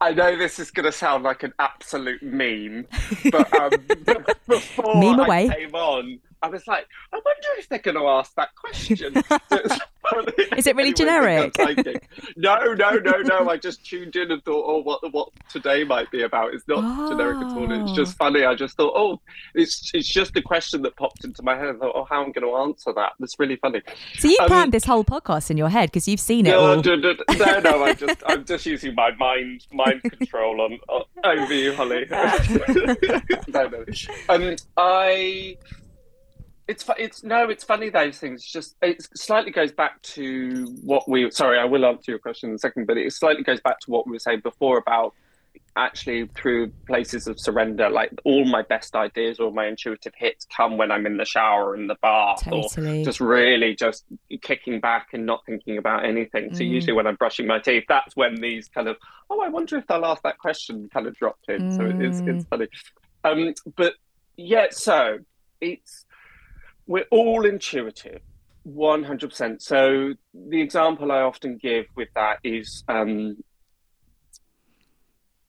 I 0.03 0.13
know 0.13 0.37
this 0.37 0.59
is 0.59 0.71
going 0.71 0.87
to 0.87 0.93
sound 0.93 1.25
like 1.25 1.43
an 1.43 1.53
absolute 1.59 2.23
meme, 2.23 2.87
but 3.31 3.55
um, 3.61 3.71
before 4.49 4.95
meme 4.95 5.21
away. 5.21 5.49
I 5.49 5.55
came 5.55 5.75
on, 5.75 6.19
I 6.43 6.49
was 6.49 6.67
like, 6.67 6.87
I 7.13 7.17
wonder 7.17 7.49
if 7.59 7.69
they're 7.69 7.81
going 7.81 7.97
to 7.97 8.07
ask 8.07 8.35
that 8.37 8.55
question. 8.55 9.15
Is 10.57 10.67
it 10.67 10.77
really 10.77 10.93
generic? 10.93 11.57
no, 12.37 12.75
no, 12.75 12.91
no, 12.97 13.19
no. 13.23 13.49
I 13.49 13.57
just 13.57 13.85
tuned 13.85 14.17
in 14.17 14.31
and 14.31 14.43
thought, 14.45 14.65
oh, 14.67 14.83
what 14.83 15.01
what 15.13 15.29
today 15.49 15.85
might 15.85 16.11
be 16.11 16.23
about. 16.23 16.55
It's 16.55 16.67
not 16.69 16.81
oh. 16.83 17.11
generic 17.11 17.39
at 17.39 17.57
all. 17.57 17.71
It's 17.71 17.93
just 17.93 18.15
oh. 18.15 18.25
funny. 18.25 18.45
I 18.45 18.55
just 18.55 18.77
thought, 18.77 18.93
oh, 18.97 19.21
it's 19.55 19.91
it's 19.95 20.09
just 20.09 20.37
a 20.37 20.43
question 20.43 20.83
that 20.83 20.97
popped 20.97 21.25
into 21.25 21.43
my 21.43 21.57
head. 21.57 21.69
I 21.69 21.79
thought, 21.79 21.93
oh, 21.95 22.05
how 22.05 22.25
I'm 22.25 22.33
going 22.33 22.47
to 22.47 22.57
answer 22.57 22.93
that? 22.95 23.13
That's 23.19 23.39
really 23.39 23.57
funny. 23.57 23.83
So 24.19 24.29
you 24.29 24.39
um, 24.41 24.47
planned 24.49 24.73
this 24.73 24.85
whole 24.85 25.05
podcast 25.05 25.51
in 25.51 25.57
your 25.57 25.69
head 25.69 25.91
because 25.91 26.09
you've 26.09 26.21
seen 26.21 26.47
it 26.47 26.51
no, 26.51 26.77
all. 26.77 26.83
No, 26.83 26.97
no, 26.97 27.85
I 27.85 27.95
just 27.95 28.23
I'm 28.27 28.45
just 28.45 28.67
using 28.67 28.95
my 28.95 29.11
mind 29.17 29.67
mind 29.73 30.03
control 30.19 30.61
on, 30.61 30.79
on 30.89 31.05
over 31.25 31.55
you, 31.55 31.75
Holly. 31.75 32.07
no, 32.11 33.69
no. 33.69 33.85
Um, 34.29 34.57
I 34.77 35.57
it's 36.71 36.85
it's 36.99 37.25
no, 37.25 37.51
it's 37.51 37.65
funny 37.65 37.91
those 37.91 38.19
things. 38.19 38.43
It's 38.43 38.53
just 38.53 38.77
it 38.81 39.07
slightly 39.17 39.51
goes 39.51 39.73
back 39.73 40.01
to 40.03 40.67
what 40.83 41.09
we. 41.09 41.29
Sorry, 41.33 41.59
I 41.59 41.65
will 41.65 41.85
answer 41.85 42.13
your 42.13 42.21
question 42.21 42.51
in 42.51 42.55
a 42.55 42.59
second, 42.59 42.87
but 42.87 42.97
it 42.97 43.13
slightly 43.13 43.43
goes 43.43 43.61
back 43.61 43.81
to 43.81 43.91
what 43.91 44.07
we 44.07 44.13
were 44.13 44.21
saying 44.21 44.41
before 44.41 44.79
about 44.79 45.13
actually 45.77 46.27
through 46.29 46.69
places 46.87 47.27
of 47.27 47.41
surrender. 47.41 47.91
Like 47.91 48.13
all 48.25 48.45
my 48.45 48.63
best 48.63 48.95
ideas 48.95 49.41
or 49.41 49.51
my 49.51 49.67
intuitive 49.67 50.13
hits 50.17 50.47
come 50.57 50.77
when 50.77 50.93
I'm 50.93 51.07
in 51.07 51.17
the 51.17 51.25
shower 51.25 51.75
in 51.75 51.89
the 51.89 51.97
bath, 52.03 52.45
totally. 52.45 53.03
or 53.03 53.05
just 53.05 53.21
really 53.21 53.75
just 53.75 54.05
kicking 54.41 54.79
back 54.79 55.09
and 55.13 55.27
not 55.27 55.45
thinking 55.47 55.77
about 55.77 56.05
anything. 56.05 56.55
So 56.55 56.63
mm. 56.63 56.69
usually 56.69 56.93
when 56.93 57.09
I'm 57.09 57.17
brushing 57.17 57.49
my 57.49 57.59
teeth, 57.59 57.85
that's 57.89 58.15
when 58.15 58.37
these 58.37 58.69
kind 58.69 58.87
of 58.87 58.97
oh, 59.29 59.41
I 59.41 59.49
wonder 59.49 59.77
if 59.77 59.89
they'll 59.89 60.05
ask 60.05 60.23
that 60.23 60.39
question 60.39 60.89
kind 60.93 61.09
of 61.09 61.17
dropped 61.17 61.49
in. 61.49 61.73
Mm. 61.73 61.77
So 61.77 62.07
it's 62.07 62.21
it's 62.21 62.45
funny. 62.49 62.69
Um, 63.25 63.55
but 63.77 63.95
yeah, 64.37 64.67
so 64.71 65.19
it's 65.61 66.07
we're 66.91 67.07
all 67.13 67.47
intuitive. 67.47 68.21
One 68.65 69.05
hundred 69.05 69.31
percent. 69.31 69.63
So 69.63 70.13
the 70.35 70.61
example 70.61 71.13
I 71.13 71.21
often 71.21 71.57
give 71.57 71.87
with 71.97 72.09
that 72.17 72.39
is, 72.43 72.85
um, 72.89 73.37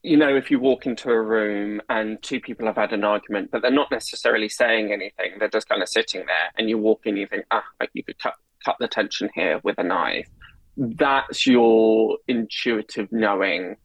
you 0.03 0.17
know, 0.17 0.33
if 0.35 0.51
you 0.51 0.59
walk 0.59 0.85
into 0.85 1.09
a 1.09 1.21
room 1.21 1.81
and 1.89 2.21
two 2.21 2.39
people 2.39 2.67
have 2.67 2.77
had 2.77 2.93
an 2.93 3.03
argument, 3.03 3.49
but 3.51 3.61
they're 3.61 3.71
not 3.71 3.91
necessarily 3.91 4.49
saying 4.49 4.93
anything, 4.93 5.31
they're 5.39 5.49
just 5.49 5.67
kind 5.67 5.81
of 5.81 5.89
sitting 5.89 6.23
there, 6.27 6.47
and 6.57 6.69
you 6.69 6.77
walk 6.77 7.01
in, 7.05 7.17
you 7.17 7.27
think, 7.27 7.45
ah, 7.51 7.65
you 7.93 8.03
could 8.03 8.19
cut 8.19 8.35
cut 8.63 8.77
the 8.79 8.87
tension 8.87 9.27
here 9.33 9.59
with 9.63 9.77
a 9.79 9.83
knife. 9.83 10.29
That's 10.77 11.47
your 11.47 12.19
intuitive 12.27 13.11
knowing 13.11 13.77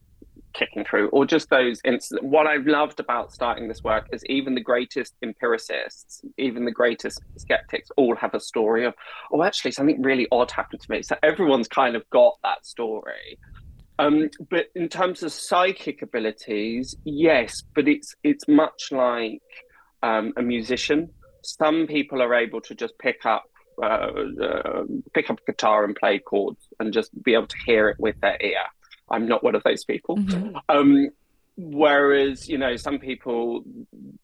kicking 0.57 0.83
through, 0.83 1.09
or 1.09 1.25
just 1.25 1.49
those. 1.49 1.81
What 2.21 2.47
I've 2.47 2.67
loved 2.67 2.99
about 2.99 3.31
starting 3.33 3.67
this 3.67 3.83
work 3.83 4.07
is 4.11 4.25
even 4.25 4.55
the 4.55 4.61
greatest 4.61 5.13
empiricists, 5.21 6.21
even 6.37 6.65
the 6.65 6.71
greatest 6.71 7.21
skeptics, 7.37 7.89
all 7.97 8.15
have 8.15 8.33
a 8.33 8.39
story 8.39 8.85
of, 8.85 8.93
oh, 9.31 9.43
actually, 9.43 9.71
something 9.71 10.01
really 10.01 10.27
odd 10.31 10.51
happened 10.51 10.81
to 10.81 10.91
me. 10.91 11.01
So 11.03 11.15
everyone's 11.23 11.67
kind 11.67 11.95
of 11.95 12.09
got 12.09 12.37
that 12.43 12.65
story. 12.65 13.39
Um, 13.99 14.29
but 14.49 14.67
in 14.75 14.89
terms 14.89 15.23
of 15.23 15.31
psychic 15.31 16.01
abilities, 16.01 16.95
yes, 17.03 17.63
but 17.73 17.87
it's 17.87 18.15
it's 18.23 18.47
much 18.47 18.89
like 18.91 19.41
um, 20.03 20.33
a 20.37 20.41
musician. 20.41 21.09
Some 21.43 21.87
people 21.87 22.21
are 22.21 22.35
able 22.35 22.61
to 22.61 22.75
just 22.75 22.93
pick 22.99 23.25
up 23.25 23.45
uh, 23.81 24.11
uh, 24.43 24.83
pick 25.13 25.29
up 25.29 25.39
a 25.39 25.51
guitar 25.51 25.83
and 25.83 25.95
play 25.95 26.19
chords 26.19 26.67
and 26.79 26.93
just 26.93 27.11
be 27.23 27.33
able 27.33 27.47
to 27.47 27.57
hear 27.65 27.89
it 27.89 27.97
with 27.99 28.19
their 28.21 28.37
ear. 28.41 28.65
I'm 29.09 29.27
not 29.27 29.43
one 29.43 29.55
of 29.55 29.63
those 29.63 29.83
people. 29.83 30.17
Mm-hmm. 30.17 30.57
Um, 30.69 31.09
whereas, 31.55 32.47
you 32.47 32.57
know, 32.57 32.75
some 32.75 32.99
people 32.99 33.63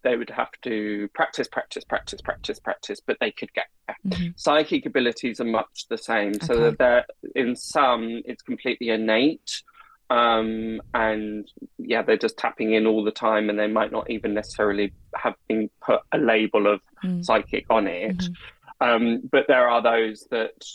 they 0.04 0.16
would 0.16 0.30
have 0.30 0.52
to 0.64 1.10
practice, 1.14 1.48
practice, 1.48 1.84
practice, 1.84 2.22
practice, 2.22 2.60
practice, 2.60 3.00
but 3.06 3.18
they 3.20 3.32
could 3.32 3.54
get 3.54 3.68
there. 3.88 3.98
Mm-hmm. 4.08 4.28
Psychic 4.36 4.86
abilities 4.86 5.40
are 5.40 5.46
much 5.46 5.88
the 5.90 5.98
same. 5.98 6.30
Okay. 6.36 6.46
So 6.46 6.56
that 6.58 6.78
they're 6.78 7.06
in 7.36 7.56
some 7.56 8.22
it's 8.26 8.44
completely 8.44 8.90
innate. 8.90 9.64
Um, 10.10 10.82
and 10.94 11.50
yeah, 11.80 12.04
they're 12.04 12.18
just 12.18 12.38
tapping 12.38 12.74
in 12.74 12.86
all 12.86 13.04
the 13.04 13.12
time, 13.12 13.50
and 13.50 13.58
they 13.58 13.68
might 13.68 13.92
not 13.92 14.12
even 14.12 14.36
necessarily 14.36 14.94
have 15.16 15.34
been 15.48 15.72
put 15.82 16.02
a 16.12 16.20
label 16.20 16.72
of 16.72 16.82
mm. 17.04 17.26
psychic 17.26 17.66
on 17.72 17.88
it. 17.88 18.18
Mm-hmm. 18.18 18.88
Um, 18.88 19.22
but 19.32 19.46
there 19.48 19.70
are 19.70 19.82
those 19.82 20.28
that 20.30 20.66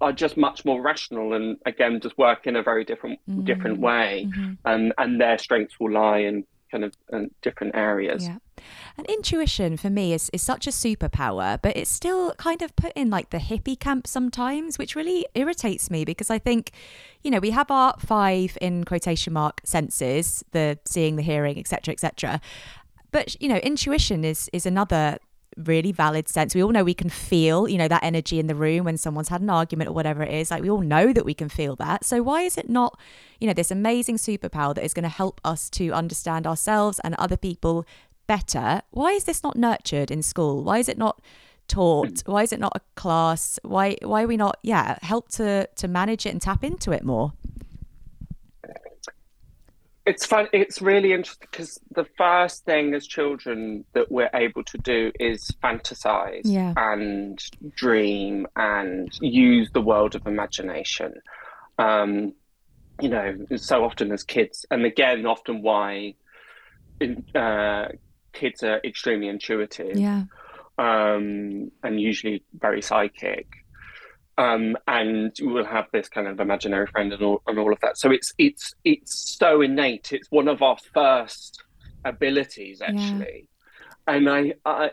are 0.00 0.12
just 0.12 0.36
much 0.36 0.64
more 0.64 0.80
rational 0.80 1.32
and 1.34 1.56
again 1.66 2.00
just 2.00 2.16
work 2.18 2.46
in 2.46 2.56
a 2.56 2.62
very 2.62 2.84
different 2.84 3.18
mm-hmm. 3.28 3.44
different 3.44 3.78
way 3.78 4.28
mm-hmm. 4.28 4.52
and 4.64 4.92
and 4.98 5.20
their 5.20 5.38
strengths 5.38 5.78
will 5.80 5.92
lie 5.92 6.18
in 6.18 6.44
kind 6.70 6.84
of 6.84 6.94
in 7.12 7.30
different 7.42 7.74
areas 7.74 8.24
yeah 8.26 8.36
and 8.96 9.06
intuition 9.06 9.76
for 9.76 9.88
me 9.88 10.12
is, 10.12 10.28
is 10.32 10.42
such 10.42 10.66
a 10.66 10.70
superpower 10.70 11.58
but 11.62 11.76
it's 11.76 11.90
still 11.90 12.34
kind 12.34 12.62
of 12.62 12.74
put 12.76 12.92
in 12.94 13.08
like 13.08 13.30
the 13.30 13.38
hippie 13.38 13.78
camp 13.78 14.06
sometimes 14.06 14.78
which 14.78 14.96
really 14.96 15.24
irritates 15.34 15.90
me 15.90 16.04
because 16.04 16.30
i 16.30 16.38
think 16.38 16.72
you 17.22 17.30
know 17.30 17.38
we 17.38 17.50
have 17.50 17.70
our 17.70 17.94
five 17.98 18.58
in 18.60 18.84
quotation 18.84 19.32
mark 19.32 19.60
senses 19.64 20.44
the 20.50 20.78
seeing 20.84 21.16
the 21.16 21.22
hearing 21.22 21.58
etc 21.58 21.92
etc 21.92 22.40
but 23.10 23.40
you 23.40 23.48
know 23.48 23.56
intuition 23.56 24.24
is 24.24 24.50
is 24.52 24.66
another 24.66 25.18
really 25.64 25.92
valid 25.92 26.28
sense. 26.28 26.54
We 26.54 26.62
all 26.62 26.70
know 26.70 26.84
we 26.84 26.94
can 26.94 27.10
feel, 27.10 27.68
you 27.68 27.78
know, 27.78 27.88
that 27.88 28.02
energy 28.02 28.38
in 28.38 28.46
the 28.46 28.54
room 28.54 28.84
when 28.84 28.96
someone's 28.96 29.28
had 29.28 29.40
an 29.40 29.50
argument 29.50 29.90
or 29.90 29.92
whatever 29.92 30.22
it 30.22 30.32
is. 30.32 30.50
Like 30.50 30.62
we 30.62 30.70
all 30.70 30.80
know 30.80 31.12
that 31.12 31.24
we 31.24 31.34
can 31.34 31.48
feel 31.48 31.76
that. 31.76 32.04
So 32.04 32.22
why 32.22 32.42
is 32.42 32.56
it 32.56 32.68
not, 32.68 32.98
you 33.40 33.46
know, 33.46 33.52
this 33.52 33.70
amazing 33.70 34.16
superpower 34.16 34.74
that 34.74 34.84
is 34.84 34.94
going 34.94 35.04
to 35.04 35.08
help 35.08 35.40
us 35.44 35.68
to 35.70 35.90
understand 35.92 36.46
ourselves 36.46 37.00
and 37.04 37.14
other 37.16 37.36
people 37.36 37.86
better? 38.26 38.82
Why 38.90 39.12
is 39.12 39.24
this 39.24 39.42
not 39.42 39.56
nurtured 39.56 40.10
in 40.10 40.22
school? 40.22 40.62
Why 40.62 40.78
is 40.78 40.88
it 40.88 40.98
not 40.98 41.20
taught? 41.66 42.08
Mm. 42.08 42.28
Why 42.28 42.42
is 42.42 42.52
it 42.52 42.60
not 42.60 42.72
a 42.74 42.80
class? 42.94 43.58
Why 43.62 43.96
why 44.02 44.22
are 44.22 44.26
we 44.26 44.36
not 44.36 44.58
yeah, 44.62 44.98
help 45.02 45.28
to 45.30 45.66
to 45.66 45.88
manage 45.88 46.26
it 46.26 46.30
and 46.30 46.40
tap 46.40 46.64
into 46.64 46.92
it 46.92 47.04
more? 47.04 47.32
It's 50.08 50.24
fun. 50.24 50.48
It's 50.54 50.80
really 50.80 51.12
interesting 51.12 51.48
because 51.50 51.78
the 51.94 52.06
first 52.16 52.64
thing 52.64 52.94
as 52.94 53.06
children 53.06 53.84
that 53.92 54.10
we're 54.10 54.30
able 54.32 54.64
to 54.64 54.78
do 54.78 55.12
is 55.20 55.50
fantasize 55.62 56.40
yeah. 56.44 56.72
and 56.78 57.38
dream 57.76 58.46
and 58.56 59.10
use 59.20 59.68
the 59.74 59.82
world 59.82 60.14
of 60.14 60.26
imagination. 60.26 61.12
Um, 61.78 62.32
you 63.02 63.10
know, 63.10 63.36
so 63.56 63.84
often 63.84 64.10
as 64.10 64.22
kids, 64.22 64.64
and 64.70 64.86
again, 64.86 65.26
often 65.26 65.60
why 65.60 66.14
in, 67.00 67.22
uh, 67.36 67.88
kids 68.32 68.62
are 68.62 68.80
extremely 68.82 69.28
intuitive. 69.28 69.98
Yeah. 69.98 70.22
Um, 70.78 71.70
and 71.82 72.00
usually 72.00 72.44
very 72.58 72.80
psychic 72.80 73.46
um, 74.38 74.76
and 74.86 75.36
you 75.38 75.48
will 75.50 75.64
have 75.66 75.86
this 75.92 76.08
kind 76.08 76.28
of 76.28 76.38
imaginary 76.38 76.86
friend 76.86 77.12
and 77.12 77.22
all, 77.22 77.42
and 77.48 77.58
all 77.58 77.72
of 77.72 77.80
that. 77.80 77.98
So 77.98 78.10
it's 78.12 78.32
it's 78.38 78.72
it's 78.84 79.36
so 79.36 79.60
innate. 79.60 80.12
It's 80.12 80.30
one 80.30 80.48
of 80.48 80.62
our 80.62 80.78
first 80.94 81.62
abilities, 82.04 82.80
actually, 82.80 83.48
yeah. 84.06 84.14
and 84.14 84.30
I, 84.30 84.54
I 84.64 84.90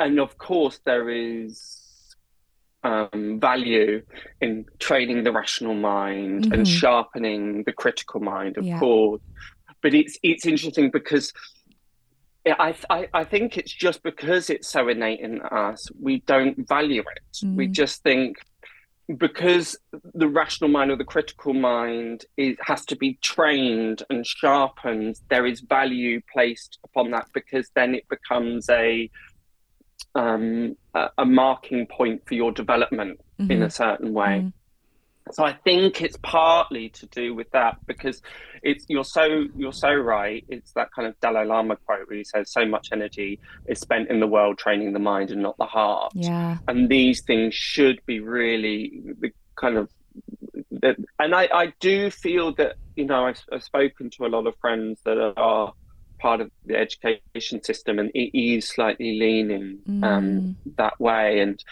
and 0.00 0.18
of 0.18 0.36
course 0.36 0.80
there 0.84 1.08
is 1.08 1.78
um, 2.82 3.38
value 3.40 4.02
in 4.40 4.66
training 4.80 5.22
the 5.22 5.32
rational 5.32 5.74
mind 5.74 6.44
mm-hmm. 6.44 6.52
and 6.52 6.66
sharpening 6.66 7.62
the 7.62 7.72
critical 7.72 8.20
mind, 8.20 8.58
of 8.58 8.64
yeah. 8.66 8.80
course. 8.80 9.22
But 9.80 9.94
it's 9.94 10.18
it's 10.22 10.44
interesting 10.44 10.90
because. 10.90 11.32
I, 12.44 12.74
I, 12.90 13.06
I 13.14 13.22
think 13.22 13.56
it's 13.56 13.72
just 13.72 14.02
because 14.02 14.50
it's 14.50 14.66
so 14.66 14.88
innate 14.88 15.20
in 15.20 15.40
us, 15.42 15.86
we 16.00 16.24
don't 16.26 16.66
value 16.66 17.02
it. 17.02 17.36
Mm. 17.44 17.54
We 17.54 17.68
just 17.68 18.02
think, 18.02 18.38
because 19.16 19.76
the 20.14 20.28
rational 20.28 20.70
mind 20.70 20.90
or 20.90 20.96
the 20.96 21.04
critical 21.04 21.54
mind 21.54 22.24
is, 22.36 22.56
has 22.60 22.84
to 22.86 22.96
be 22.96 23.18
trained 23.20 24.02
and 24.08 24.26
sharpened, 24.26 25.20
there 25.28 25.46
is 25.46 25.60
value 25.60 26.20
placed 26.32 26.78
upon 26.84 27.10
that 27.10 27.26
because 27.34 27.68
then 27.74 27.94
it 27.94 28.08
becomes 28.08 28.68
a 28.70 29.10
um, 30.14 30.76
a, 30.94 31.08
a 31.18 31.24
marking 31.24 31.86
point 31.86 32.22
for 32.26 32.34
your 32.34 32.52
development 32.52 33.20
mm-hmm. 33.40 33.50
in 33.50 33.62
a 33.62 33.70
certain 33.70 34.12
way. 34.12 34.44
Mm-hmm. 34.44 35.32
So 35.32 35.44
I 35.44 35.52
think 35.52 36.02
it's 36.02 36.18
partly 36.22 36.90
to 36.90 37.06
do 37.06 37.34
with 37.34 37.50
that 37.52 37.78
because 37.86 38.20
it's 38.62 38.84
you're 38.88 39.04
so 39.04 39.44
you're 39.56 39.72
so 39.72 39.92
right. 39.92 40.44
It's 40.48 40.72
that 40.72 40.92
kind 40.92 41.08
of 41.08 41.18
Dalai 41.20 41.44
Lama 41.44 41.76
quote 41.76 42.08
where 42.08 42.16
he 42.16 42.24
says, 42.24 42.50
"So 42.50 42.64
much 42.64 42.88
energy 42.92 43.40
is 43.66 43.80
spent 43.80 44.08
in 44.08 44.20
the 44.20 44.26
world 44.26 44.58
training 44.58 44.92
the 44.92 44.98
mind 44.98 45.30
and 45.30 45.42
not 45.42 45.56
the 45.58 45.66
heart." 45.66 46.12
Yeah, 46.14 46.58
and 46.68 46.88
these 46.88 47.22
things 47.22 47.54
should 47.54 48.00
be 48.06 48.20
really 48.20 49.02
the 49.20 49.32
kind 49.56 49.76
of. 49.76 49.88
And 51.18 51.34
I, 51.34 51.48
I 51.52 51.72
do 51.80 52.10
feel 52.10 52.52
that 52.54 52.76
you 52.96 53.04
know 53.04 53.26
I've, 53.26 53.42
I've 53.52 53.62
spoken 53.62 54.10
to 54.10 54.26
a 54.26 54.28
lot 54.28 54.46
of 54.46 54.56
friends 54.56 55.00
that 55.04 55.18
are 55.36 55.72
part 56.22 56.40
of 56.40 56.50
the 56.64 56.76
education 56.76 57.62
system, 57.62 57.98
and 57.98 58.10
it 58.14 58.30
is 58.38 58.68
slightly 58.68 59.18
leaning 59.18 59.80
um, 60.02 60.02
mm. 60.02 60.54
that 60.76 60.98
way. 61.00 61.40
And 61.40 61.62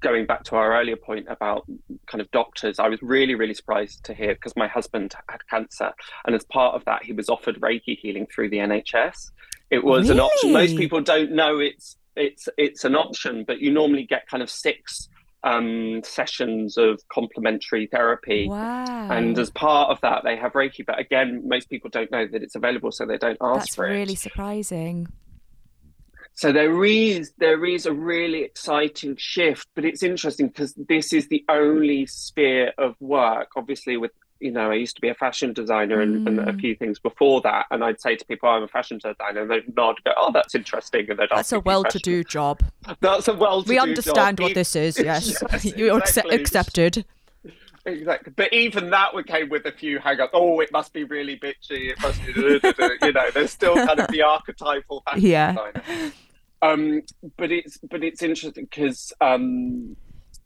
going 0.00 0.24
back 0.26 0.44
to 0.44 0.56
our 0.56 0.80
earlier 0.80 0.96
point 0.96 1.26
about 1.28 1.66
kind 2.06 2.22
of 2.22 2.30
doctors, 2.30 2.78
I 2.78 2.88
was 2.88 3.00
really, 3.02 3.34
really 3.34 3.54
surprised 3.54 4.04
to 4.04 4.14
hear 4.14 4.34
because 4.34 4.56
my 4.56 4.66
husband 4.66 5.14
had 5.28 5.46
cancer, 5.48 5.92
and 6.26 6.34
as 6.34 6.44
part 6.44 6.74
of 6.74 6.84
that, 6.86 7.04
he 7.04 7.12
was 7.12 7.28
offered 7.28 7.60
Reiki 7.60 7.98
healing 7.98 8.26
through 8.26 8.48
the 8.48 8.58
NHS. 8.58 9.30
It 9.70 9.84
was 9.84 10.08
really? 10.08 10.18
an 10.18 10.20
option. 10.20 10.52
Most 10.52 10.76
people 10.76 11.02
don't 11.02 11.32
know 11.32 11.58
it's 11.58 11.96
it's 12.16 12.48
it's 12.56 12.84
an 12.84 12.96
option, 12.96 13.44
but 13.44 13.60
you 13.60 13.70
normally 13.70 14.04
get 14.04 14.26
kind 14.26 14.42
of 14.42 14.50
six 14.50 15.08
um, 15.42 16.02
sessions 16.04 16.76
of 16.76 17.00
complementary 17.12 17.86
therapy. 17.86 18.48
Wow. 18.48 19.10
And 19.10 19.38
as 19.38 19.50
part 19.50 19.90
of 19.90 20.00
that, 20.02 20.22
they 20.24 20.36
have 20.36 20.52
Reiki. 20.52 20.84
But 20.84 20.98
again, 20.98 21.42
most 21.46 21.70
people 21.70 21.90
don't 21.90 22.10
know 22.10 22.26
that 22.26 22.42
it's 22.42 22.54
available, 22.54 22.92
so 22.92 23.06
they 23.06 23.18
don't 23.18 23.38
ask 23.40 23.60
That's 23.60 23.74
for 23.74 23.86
it. 23.86 23.90
That's 23.90 23.98
really 23.98 24.14
surprising. 24.16 25.08
So 26.34 26.52
there 26.52 26.84
is 26.84 27.32
there 27.38 27.64
is 27.66 27.86
a 27.86 27.92
really 27.92 28.42
exciting 28.42 29.16
shift, 29.16 29.68
but 29.74 29.84
it's 29.84 30.02
interesting 30.02 30.48
because 30.48 30.74
this 30.88 31.12
is 31.12 31.28
the 31.28 31.44
only 31.48 32.06
sphere 32.06 32.72
of 32.78 32.94
work. 33.00 33.48
Obviously, 33.56 33.96
with 33.96 34.12
you 34.40 34.50
know, 34.50 34.70
I 34.70 34.74
used 34.74 34.96
to 34.96 35.02
be 35.02 35.08
a 35.08 35.14
fashion 35.14 35.52
designer 35.52 36.00
and, 36.00 36.26
mm. 36.26 36.28
and, 36.28 36.40
a 36.40 36.52
mm. 36.52 36.60
few 36.60 36.74
things 36.74 36.98
before 36.98 37.42
that. 37.42 37.66
And 37.70 37.84
I'd 37.84 38.00
say 38.00 38.16
to 38.16 38.24
people, 38.24 38.48
oh, 38.48 38.52
I'm 38.52 38.62
a 38.62 38.68
fashion 38.68 38.98
designer. 38.98 39.42
And 39.42 39.50
they'd 39.50 39.76
nod, 39.76 39.96
go, 40.04 40.12
oh, 40.16 40.32
that's 40.32 40.54
interesting. 40.54 41.10
And 41.10 41.18
they'd 41.18 41.28
That's 41.30 41.52
a 41.52 41.60
well 41.60 41.84
to 41.84 41.98
do 41.98 42.24
job. 42.24 42.62
That's 43.00 43.28
a 43.28 43.34
well 43.34 43.62
to 43.62 43.68
do 43.68 43.74
We 43.74 43.78
understand 43.78 44.38
job. 44.38 44.44
what 44.44 44.54
this 44.54 44.74
is, 44.74 44.98
yes. 45.04 45.42
yes 45.52 45.64
You're 45.76 45.98
exactly. 45.98 46.36
accepted. 46.36 47.04
Exactly. 47.84 48.32
But 48.34 48.52
even 48.52 48.90
that 48.90 49.14
would 49.14 49.26
came 49.26 49.48
with 49.48 49.66
a 49.66 49.72
few 49.72 49.98
hang 49.98 50.20
ups. 50.20 50.30
Oh, 50.34 50.60
it 50.60 50.72
must 50.72 50.92
be 50.92 51.04
really 51.04 51.38
bitchy. 51.38 51.90
It 51.90 52.00
must 52.00 52.24
be, 52.24 52.32
you 52.32 53.12
know, 53.12 53.30
there's 53.32 53.50
still 53.50 53.74
kind 53.74 54.00
of 54.00 54.08
the 54.08 54.22
archetypal 54.26 55.02
fashion 55.06 55.22
yeah. 55.22 55.52
designer. 55.52 56.12
Um, 56.62 57.02
but 57.38 57.50
it's 57.50 57.78
but 57.78 58.04
it's 58.04 58.22
interesting 58.22 58.64
because 58.64 59.14
um, 59.22 59.96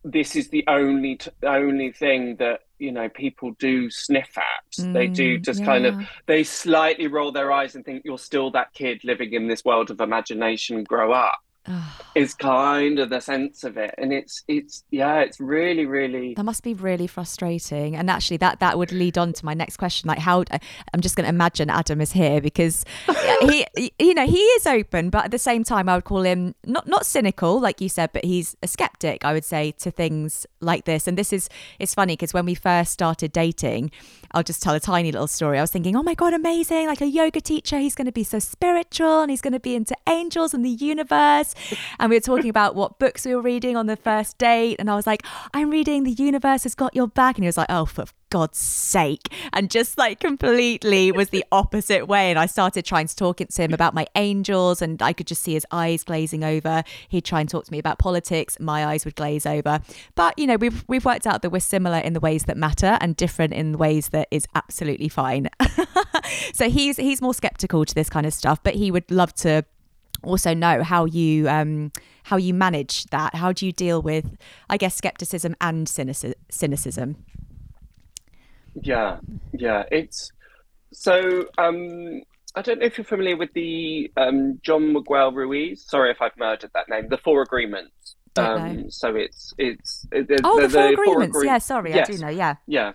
this 0.04 0.36
is 0.36 0.48
the 0.48 0.64
only 0.68 1.16
t- 1.16 1.30
only 1.42 1.90
thing 1.90 2.36
that 2.36 2.60
you 2.78 2.92
know 2.92 3.08
people 3.08 3.52
do 3.58 3.90
sniff 3.90 4.36
at 4.36 4.72
mm, 4.76 4.92
they 4.92 5.06
do 5.06 5.38
mm, 5.38 5.42
just 5.42 5.60
yeah. 5.60 5.66
kind 5.66 5.86
of 5.86 5.96
they 6.26 6.44
slightly 6.44 7.06
roll 7.06 7.32
their 7.32 7.50
eyes 7.50 7.74
and 7.74 7.84
think 7.84 8.02
you're 8.04 8.18
still 8.18 8.50
that 8.50 8.72
kid 8.74 9.02
living 9.02 9.32
in 9.32 9.48
this 9.48 9.64
world 9.64 9.90
of 9.90 10.00
imagination 10.00 10.84
grow 10.84 11.12
up 11.12 11.38
is 12.14 12.35
kind 12.35 12.98
of 12.98 13.11
the 13.11 13.20
sense 13.20 13.64
of 13.64 13.77
it 13.77 13.94
and 13.98 14.12
it's 14.12 14.42
it's 14.48 14.85
yeah 14.90 15.20
it's 15.20 15.40
really 15.40 15.87
really 15.87 16.35
That 16.35 16.44
must 16.44 16.62
be 16.62 16.74
really 16.74 17.07
frustrating. 17.07 17.96
And 17.96 18.11
actually, 18.11 18.37
that 18.38 18.61
that 18.61 18.79
would 18.79 18.92
lead 18.92 19.18
on 19.18 19.33
to 19.33 19.44
my 19.44 19.55
next 19.55 19.77
question. 19.77 20.09
Like, 20.09 20.18
how 20.18 20.42
uh, 20.50 20.59
I'm 20.92 21.00
just 21.00 21.16
going 21.16 21.24
to 21.24 21.29
imagine 21.29 21.70
Adam 21.70 22.00
is 22.00 22.12
here 22.12 22.40
because 22.40 22.85
he, 23.42 23.66
you 23.98 24.14
know, 24.14 24.27
he 24.27 24.38
is 24.38 24.66
open, 24.66 25.11
but 25.11 25.24
at 25.27 25.31
the 25.31 25.38
same 25.38 25.64
time, 25.64 25.88
I 25.88 25.96
would 25.96 26.05
call 26.05 26.22
him 26.22 26.55
not 26.64 26.87
not 26.87 27.07
cynical, 27.07 27.61
like 27.61 27.81
you 27.81 27.88
said, 27.88 28.11
but 28.12 28.24
he's 28.24 28.57
a 28.62 28.68
skeptic. 28.68 29.24
I 29.24 29.33
would 29.33 29.44
say 29.44 29.72
to 29.79 29.90
things 29.90 30.46
like 30.61 30.85
this. 30.85 31.07
And 31.07 31.16
this 31.16 31.33
is 31.33 31.48
it's 31.79 31.94
funny 31.94 32.14
because 32.14 32.35
when 32.35 32.46
we 32.46 32.55
first 32.55 32.92
started 32.92 33.33
dating, 33.33 33.90
I'll 34.33 34.42
just 34.42 34.62
tell 34.62 34.74
a 34.74 34.81
tiny 34.81 35.12
little 35.12 35.29
story. 35.29 35.59
I 35.59 35.62
was 35.62 35.70
thinking, 35.70 35.96
oh 35.96 36.03
my 36.03 36.14
god, 36.14 36.35
amazing! 36.35 36.87
Like 36.87 37.00
a 37.00 37.07
yoga 37.07 37.40
teacher, 37.40 37.79
he's 37.79 37.94
going 37.94 38.07
to 38.07 38.12
be 38.12 38.24
so 38.24 38.38
spiritual 38.38 39.22
and 39.22 39.31
he's 39.31 39.40
going 39.40 39.53
to 39.53 39.61
be 39.61 39.74
into 39.74 39.96
angels 40.09 40.55
and 40.55 40.64
the 40.64 40.70
universe. 40.70 41.53
And 41.98 42.10
we 42.10 42.16
were 42.16 42.20
talking 42.20 42.50
about 42.50 42.74
what 42.74 42.98
books 42.98 43.24
we 43.24 43.34
were 43.34 43.42
reading 43.42 43.76
on 43.76 43.86
the 43.86 43.96
first 43.96 44.38
date, 44.38 44.76
and 44.78 44.90
I 44.90 44.94
was 44.94 45.06
like, 45.06 45.24
I'm 45.52 45.70
reading 45.70 46.04
The 46.04 46.12
Universe 46.12 46.64
Has 46.64 46.74
Got 46.74 46.94
Your 46.94 47.08
Back, 47.08 47.36
and 47.36 47.44
he 47.44 47.48
was 47.48 47.56
like, 47.56 47.70
oh, 47.70 47.84
for 47.84 48.06
God's 48.34 48.58
sake, 48.58 49.32
and 49.52 49.70
just 49.70 49.96
like 49.96 50.18
completely 50.18 51.12
was 51.12 51.28
the 51.28 51.44
opposite 51.52 52.08
way. 52.08 52.30
And 52.30 52.38
I 52.38 52.46
started 52.46 52.84
trying 52.84 53.06
to 53.06 53.14
talk 53.14 53.36
to 53.36 53.62
him 53.62 53.72
about 53.72 53.94
my 53.94 54.08
angels, 54.16 54.82
and 54.82 55.00
I 55.00 55.12
could 55.12 55.28
just 55.28 55.42
see 55.42 55.54
his 55.54 55.64
eyes 55.70 56.02
glazing 56.02 56.42
over. 56.42 56.82
He'd 57.08 57.24
try 57.24 57.38
and 57.38 57.48
talk 57.48 57.64
to 57.66 57.70
me 57.70 57.78
about 57.78 58.00
politics, 58.00 58.56
my 58.58 58.86
eyes 58.86 59.04
would 59.04 59.14
glaze 59.14 59.46
over. 59.46 59.78
But 60.16 60.36
you 60.36 60.48
know, 60.48 60.56
we've 60.56 60.84
we've 60.88 61.04
worked 61.04 61.28
out 61.28 61.42
that 61.42 61.50
we're 61.50 61.60
similar 61.60 61.98
in 61.98 62.12
the 62.12 62.18
ways 62.18 62.46
that 62.46 62.56
matter 62.56 62.98
and 63.00 63.14
different 63.14 63.52
in 63.52 63.78
ways 63.78 64.08
that 64.08 64.26
is 64.32 64.48
absolutely 64.56 65.08
fine. 65.08 65.48
so 66.52 66.68
he's 66.68 66.96
he's 66.96 67.22
more 67.22 67.34
skeptical 67.34 67.84
to 67.84 67.94
this 67.94 68.10
kind 68.10 68.26
of 68.26 68.34
stuff, 68.34 68.60
but 68.64 68.74
he 68.74 68.90
would 68.90 69.08
love 69.12 69.32
to 69.34 69.64
also 70.24 70.54
know 70.54 70.82
how 70.82 71.04
you 71.04 71.48
um, 71.48 71.92
how 72.24 72.37
you 72.37 72.54
manage 72.54 73.04
that. 73.06 73.34
How 73.34 73.52
do 73.52 73.66
you 73.66 73.72
deal 73.72 74.00
with, 74.02 74.37
I 74.70 74.76
guess, 74.76 74.94
skepticism 74.94 75.54
and 75.60 75.87
cynici- 75.87 76.34
cynicism? 76.50 77.16
Yeah, 78.80 79.18
yeah. 79.52 79.84
It's 79.90 80.32
so. 80.92 81.46
Um, 81.58 82.22
I 82.56 82.62
don't 82.62 82.78
know 82.80 82.87
if 82.87 82.98
you're 82.98 83.04
familiar 83.04 83.37
with 83.37 83.52
the 83.52 84.10
um, 84.16 84.60
Don 84.64 84.92
Miguel 84.92 85.32
Ruiz. 85.32 85.84
Sorry 85.87 86.10
if 86.10 86.20
I've 86.22 86.37
murdered 86.37 86.70
that 86.74 86.88
name. 86.88 87.08
The 87.08 87.18
Four 87.18 87.42
Agreements. 87.42 88.16
Um. 88.37 88.90
So 88.90 89.14
it's 89.14 89.54
it's 89.58 90.06
the, 90.10 90.40
Oh, 90.42 90.60
the, 90.60 90.68
four 90.68 90.82
the 90.82 90.88
agreements. 90.92 91.37
agree- 91.37 91.46
yeah, 91.46 91.58
sorry, 91.58 91.94
Yes. 91.94 92.08
I 92.08 92.12
do 92.12 92.18
know. 92.18 92.28
Yeah, 92.28 92.56
Yeah. 92.66 92.92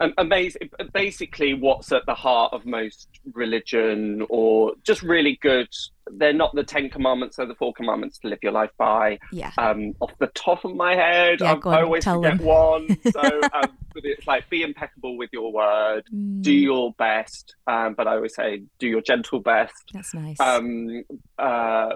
Um, 0.00 0.12
bas- 0.28 0.56
basically, 0.92 1.54
what's 1.54 1.90
at 1.92 2.04
the 2.04 2.14
heart 2.14 2.52
of 2.52 2.66
most 2.66 3.08
religion, 3.32 4.26
or 4.28 4.72
just 4.82 5.02
really 5.02 5.38
good, 5.40 5.68
they're 6.12 6.32
not 6.32 6.54
the 6.54 6.62
Ten 6.64 6.90
Commandments, 6.90 7.36
they're 7.36 7.46
the 7.46 7.54
Four 7.54 7.72
Commandments 7.74 8.18
to 8.20 8.28
live 8.28 8.38
your 8.42 8.52
life 8.52 8.70
by. 8.78 9.18
yeah. 9.32 9.52
Um, 9.58 9.94
off 10.00 10.12
the 10.18 10.26
top 10.34 10.64
of 10.64 10.74
my 10.76 10.94
head, 10.94 11.40
Yeah, 11.40 11.58
I, 11.64 11.68
I 11.70 11.82
always 11.82 12.04
forget 12.04 12.38
them. 12.38 12.46
one. 12.46 12.96
So, 13.12 13.20
um, 13.52 13.68
it's 13.96 14.26
like 14.26 14.48
be 14.50 14.62
impeccable 14.62 15.16
with 15.16 15.30
your 15.32 15.52
word, 15.52 16.04
Mm, 16.14 16.42
do 16.42 16.52
your 16.52 16.92
best, 16.98 17.54
um, 17.66 17.94
but 17.94 18.06
I 18.06 18.16
always 18.16 18.34
say 18.34 18.62
do 18.78 18.88
your 18.88 19.00
gentle 19.02 19.40
best. 19.40 19.72
that's 19.92 20.12
nice. 20.14 20.38
Um, 20.40 21.02
uh, 21.38 21.94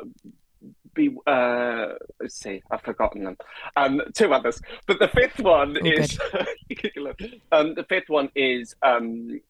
be 0.94 1.14
uh, 1.26 1.86
let's 2.20 2.36
see, 2.40 2.62
I've 2.70 2.82
forgotten 2.82 3.24
them. 3.24 3.36
Um, 3.76 4.00
two 4.14 4.32
others, 4.32 4.60
but 4.86 4.98
the 4.98 5.08
fifth 5.08 5.38
one 5.40 5.76
Oh, 5.80 5.86
is 5.86 6.18
um, 7.52 7.74
the 7.74 7.84
fifth 7.88 8.08
one 8.08 8.30
is 8.34 8.74
um, 8.82 9.40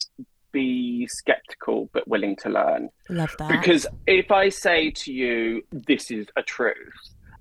be 0.53 1.07
skeptical 1.07 1.89
but 1.93 2.07
willing 2.09 2.37
to 2.37 2.49
learn. 2.49 2.89
Love 3.09 3.35
that. 3.39 3.49
Because 3.51 3.87
if 4.07 4.31
I 4.31 4.49
say 4.49 4.91
to 4.91 5.13
you, 5.13 5.63
this 5.71 6.11
is 6.11 6.27
a 6.37 6.43
truth, 6.43 6.75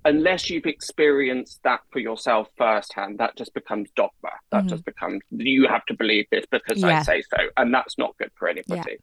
unless 0.04 0.48
you've 0.48 0.66
experienced 0.66 1.60
that 1.64 1.80
for 1.90 1.98
yourself 1.98 2.48
firsthand, 2.56 3.18
that 3.18 3.36
just 3.36 3.52
becomes 3.54 3.90
dogma. 3.96 4.30
That 4.50 4.64
Mhm. 4.64 4.68
just 4.68 4.84
becomes, 4.84 5.22
you 5.30 5.66
have 5.68 5.84
to 5.86 5.94
believe 5.94 6.26
this 6.30 6.46
because 6.50 6.80
Yeah. 6.82 7.00
I 7.00 7.02
say 7.02 7.22
so. 7.22 7.48
And 7.56 7.74
that's 7.74 7.98
not 7.98 8.16
good 8.18 8.30
for 8.38 8.48
anybody. 8.48 8.98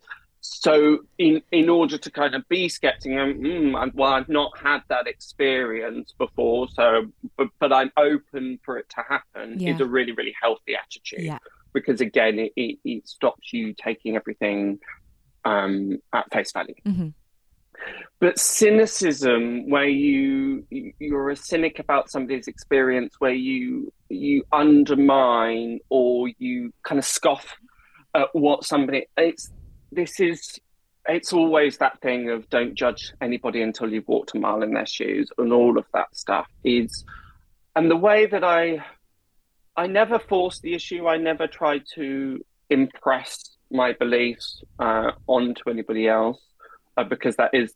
So, 0.47 0.99
in, 1.17 1.41
in 1.51 1.69
order 1.69 1.97
to 1.97 2.11
kind 2.11 2.35
of 2.35 2.47
be 2.49 2.69
skeptical, 2.69 3.17
mm, 3.17 3.81
and, 3.81 3.93
well, 3.95 4.13
I've 4.13 4.29
not 4.29 4.57
had 4.57 4.81
that 4.89 5.07
experience 5.07 6.13
before, 6.17 6.67
so 6.69 7.05
but, 7.35 7.47
but 7.59 7.73
I'm 7.73 7.91
open 7.97 8.59
for 8.63 8.77
it 8.77 8.87
to 8.89 9.03
happen. 9.07 9.59
Yeah. 9.59 9.73
Is 9.73 9.81
a 9.81 9.85
really 9.85 10.11
really 10.11 10.35
healthy 10.39 10.75
attitude 10.75 11.21
yeah, 11.23 11.39
because 11.73 11.99
again, 11.99 12.37
it, 12.37 12.53
it, 12.55 12.77
it 12.85 13.07
stops 13.07 13.53
you 13.53 13.73
taking 13.73 14.15
everything 14.15 14.79
um, 15.45 15.97
at 16.13 16.31
face 16.31 16.51
value. 16.51 16.75
hmm 16.85 17.09
But 18.19 18.37
cynicism, 18.39 19.69
where 19.69 19.87
you 19.87 20.65
you're 20.99 21.31
a 21.31 21.35
cynic 21.35 21.79
about 21.79 22.11
somebody's 22.11 22.47
experience, 22.47 23.15
where 23.19 23.33
you 23.33 23.91
you 24.09 24.43
undermine 24.51 25.79
or 25.89 26.29
you 26.37 26.71
kind 26.83 26.99
of 26.99 27.05
scoff 27.05 27.55
at 28.13 28.29
what 28.33 28.63
somebody 28.63 29.07
it's 29.17 29.51
this 29.95 30.19
is 30.19 30.59
it's 31.07 31.33
always 31.33 31.77
that 31.77 32.01
thing 32.01 32.29
of 32.29 32.49
don't 32.49 32.73
judge 32.73 33.13
anybody 33.21 33.61
until 33.61 33.91
you've 33.91 34.07
walked 34.07 34.33
a 34.35 34.39
mile 34.39 34.63
in 34.63 34.73
their 34.73 34.87
shoes 34.87 35.29
and 35.37 35.53
all 35.53 35.77
of 35.77 35.85
that 35.93 36.15
stuff 36.15 36.47
is 36.63 37.03
and 37.75 37.91
the 37.91 37.95
way 37.95 38.25
that 38.25 38.43
I 38.43 38.83
I 39.77 39.87
never 39.87 40.19
force 40.19 40.59
the 40.59 40.73
issue. 40.73 41.07
I 41.07 41.17
never 41.17 41.47
try 41.47 41.81
to 41.95 42.43
impress 42.69 43.57
my 43.71 43.93
beliefs 43.93 44.63
uh, 44.79 45.11
onto 45.27 45.69
anybody 45.69 46.07
else 46.07 46.39
uh, 46.95 47.03
because 47.03 47.35
that 47.35 47.51
is 47.53 47.73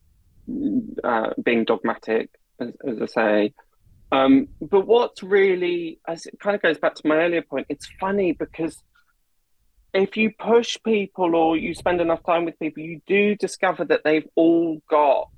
uh, 1.04 1.32
being 1.44 1.66
dogmatic, 1.66 2.30
as, 2.60 2.70
as 2.88 3.02
I 3.02 3.06
say. 3.06 3.54
Um, 4.12 4.48
but 4.62 4.88
what's 4.88 5.22
really, 5.22 6.00
as 6.08 6.26
it 6.26 6.40
kind 6.40 6.56
of 6.56 6.62
goes 6.62 6.80
back 6.80 6.96
to 6.96 7.08
my 7.08 7.18
earlier 7.18 7.42
point, 7.42 7.68
it's 7.70 7.88
funny 8.00 8.32
because 8.32 8.82
if 9.94 10.18
you 10.18 10.32
push 10.38 10.78
people 10.86 11.36
or 11.36 11.58
you 11.58 11.74
spend 11.74 12.02
enough 12.02 12.24
time 12.24 12.46
with 12.46 12.58
people, 12.60 12.84
you 12.84 13.02
do 13.08 13.36
discover 13.36 13.86
that 13.86 14.02
they've 14.04 14.28
all 14.36 14.82
got 14.90 15.30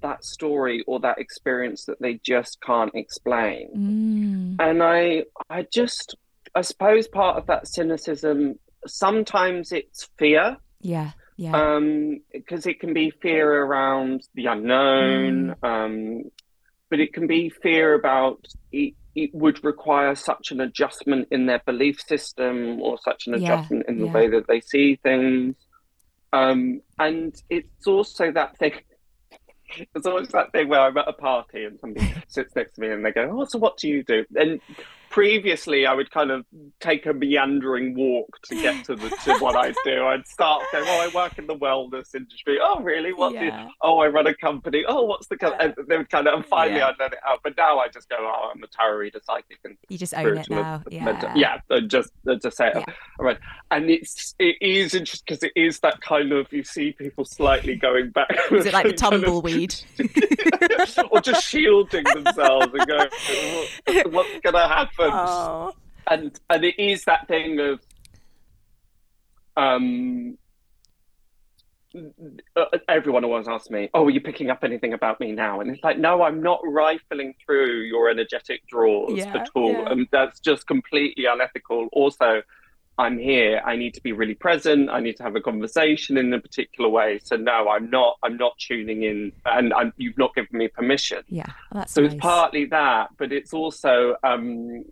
that 0.00 0.24
story 0.24 0.84
or 0.86 1.00
that 1.00 1.18
experience 1.18 1.84
that 1.86 2.00
they 2.00 2.20
just 2.22 2.60
can't 2.60 2.94
explain. 2.94 4.56
Mm, 4.58 4.64
and 4.64 4.82
i 4.82 5.24
i 5.50 5.66
just 5.72 6.16
i 6.54 6.60
suppose 6.60 7.08
part 7.08 7.36
of 7.36 7.46
that 7.46 7.66
cynicism 7.66 8.58
sometimes 8.86 9.72
it's 9.72 10.08
fear. 10.18 10.56
Yeah, 10.80 11.12
yeah, 11.36 11.52
um 11.52 12.20
because 12.32 12.66
it 12.66 12.80
can 12.80 12.94
be 12.94 13.10
fear 13.10 13.64
around 13.64 14.22
the 14.34 14.46
unknown 14.46 15.56
um 15.62 16.22
but 16.90 17.00
it 17.00 17.12
can 17.12 17.26
be 17.26 17.50
fear 17.50 17.94
about 17.94 18.46
it, 19.24 19.30
would 19.34 19.62
require 19.64 20.14
such 20.14 20.50
an 20.50 20.60
adjustment 20.60 21.28
in 21.30 21.46
their 21.46 21.62
belief 21.66 22.00
system 22.00 22.80
or 22.80 22.98
such 22.98 23.26
an 23.26 23.34
Yeah, 23.34 23.54
adjustment 23.54 23.86
in 23.88 23.98
the 23.98 24.06
yeah. 24.06 24.12
way 24.12 24.28
that 24.28 24.46
they 24.48 24.60
see 24.60 24.96
things 25.02 25.56
um 26.32 26.80
and 26.98 27.34
it's 27.48 27.86
also 27.86 28.30
that 28.32 28.56
thing 28.58 28.72
It's 29.94 30.06
always 30.06 30.28
that 30.28 30.50
thing 30.52 30.68
where 30.68 30.80
I'm 30.80 30.96
at 30.96 31.08
a 31.08 31.12
party 31.12 31.64
and 31.64 31.78
somebody 31.78 32.06
sits 32.28 32.54
next 32.56 32.74
to 32.74 32.80
me 32.80 32.90
and 32.90 33.04
they 33.04 33.12
go, 33.12 33.28
"Oh, 33.30 33.44
so 33.44 33.58
what 33.58 33.76
do 33.76 33.88
you 33.88 34.02
do?" 34.02 34.24
And 34.34 34.60
previously, 35.10 35.86
I 35.86 35.94
would 35.94 36.10
kind 36.10 36.30
of 36.30 36.44
take 36.80 37.06
a 37.06 37.12
meandering 37.12 37.94
walk 37.96 38.38
to 38.44 38.54
get 38.54 38.84
to 38.86 38.94
the 38.94 39.08
to 39.08 39.38
what 39.38 39.56
I 39.56 39.72
do. 39.84 40.04
I'd 40.06 40.26
start 40.26 40.62
going, 40.72 40.84
"Oh, 40.86 41.00
I 41.00 41.08
work 41.14 41.38
in 41.38 41.46
the 41.46 41.56
wellness 41.56 42.14
industry." 42.14 42.58
Oh, 42.62 42.80
really? 42.80 43.12
What? 43.12 43.32
do 43.32 43.38
Yeah. 43.44 43.68
Oh, 43.82 43.98
I 43.98 44.08
run 44.08 44.26
a 44.26 44.34
company. 44.34 44.84
Oh, 44.86 45.02
what's 45.04 45.26
the? 45.28 45.36
Co-? 45.36 45.52
And 45.58 45.74
they 45.88 45.96
would 45.96 46.10
kind 46.10 46.26
of, 46.26 46.34
and 46.34 46.46
finally, 46.46 46.78
Yeah. 46.78 46.88
I'd 46.88 46.98
let 46.98 47.12
it 47.12 47.18
out. 47.26 47.40
But 47.42 47.56
now 47.56 47.78
I 47.78 47.88
just 47.88 48.08
go, 48.08 48.16
"Oh, 48.18 48.50
I'm 48.54 48.62
a 48.62 48.66
tarot 48.66 48.96
reader, 48.96 49.20
psychic, 49.24 49.58
and 49.64 49.76
You 49.88 49.98
just 49.98 50.14
own 50.14 50.38
it 50.38 50.50
now. 50.50 50.82
Yeah, 50.90 51.04
mental." 51.04 51.30
yeah, 51.34 51.58
just 51.86 52.10
and 52.26 52.40
just 52.40 52.56
say 52.56 52.68
it. 52.68 52.76
Yeah. 52.76 52.94
All 53.18 53.26
right, 53.26 53.38
and 53.70 53.90
it's 53.90 54.34
it 54.38 54.56
is 54.60 54.94
interesting 54.94 55.24
because 55.26 55.42
it 55.42 55.52
is 55.56 55.80
that 55.80 56.00
kind 56.00 56.32
of 56.32 56.52
you 56.52 56.64
see 56.64 56.92
people 56.92 57.24
slightly 57.24 57.76
going 57.76 58.10
back. 58.10 58.28
Is 58.50 58.66
it 58.66 58.72
like 58.72 58.86
the 58.86 58.92
tumbleweed? 59.04 59.74
or 61.10 61.20
just 61.20 61.44
shielding 61.46 62.04
themselves 62.04 62.68
and 62.72 62.86
going, 62.86 63.08
"What's 64.12 64.40
going 64.40 64.54
to 64.54 64.68
happen?" 64.68 64.97
Oh, 64.98 65.72
And 66.10 66.38
and 66.50 66.64
it 66.64 66.78
is 66.78 67.04
that 67.04 67.28
thing 67.28 67.60
of, 67.60 67.80
um, 69.56 70.38
uh, 72.56 72.64
everyone 72.88 73.24
always 73.24 73.48
asks 73.48 73.70
me, 73.70 73.88
"Oh, 73.94 74.06
are 74.06 74.10
you 74.10 74.20
picking 74.20 74.50
up 74.50 74.62
anything 74.62 74.92
about 74.92 75.20
me 75.20 75.32
now?" 75.32 75.60
And 75.60 75.70
it's 75.70 75.82
like, 75.82 75.98
no, 75.98 76.22
I'm 76.22 76.42
not 76.42 76.60
rifling 76.64 77.34
through 77.44 77.82
your 77.82 78.10
energetic 78.10 78.66
drawers 78.66 79.16
Yeah, 79.18 79.36
at 79.36 79.48
all, 79.54 79.72
yeah. 79.72 79.90
and 79.90 80.06
that's 80.10 80.40
just 80.40 80.66
completely 80.66 81.26
unethical. 81.26 81.88
Also. 81.92 82.42
I'm 82.98 83.16
here. 83.18 83.62
I 83.64 83.76
need 83.76 83.94
to 83.94 84.02
be 84.02 84.12
really 84.12 84.34
present. 84.34 84.90
I 84.90 84.98
need 84.98 85.16
to 85.18 85.22
have 85.22 85.36
a 85.36 85.40
conversation 85.40 86.18
in 86.18 86.32
a 86.34 86.40
particular 86.40 86.90
way. 86.90 87.20
So 87.22 87.36
no, 87.36 87.68
I'm 87.68 87.88
not. 87.90 88.16
I'm 88.24 88.36
not 88.36 88.58
tuning 88.58 89.04
in, 89.04 89.32
and 89.46 89.72
I'm, 89.72 89.92
you've 89.96 90.18
not 90.18 90.34
given 90.34 90.58
me 90.58 90.66
permission. 90.68 91.22
yeah. 91.28 91.46
Well, 91.72 91.82
that's 91.82 91.92
So 91.94 92.02
nice. 92.02 92.12
it's 92.12 92.20
partly 92.20 92.64
that, 92.66 93.10
but 93.16 93.32
it's 93.32 93.54
also 93.54 94.16
um, 94.24 94.84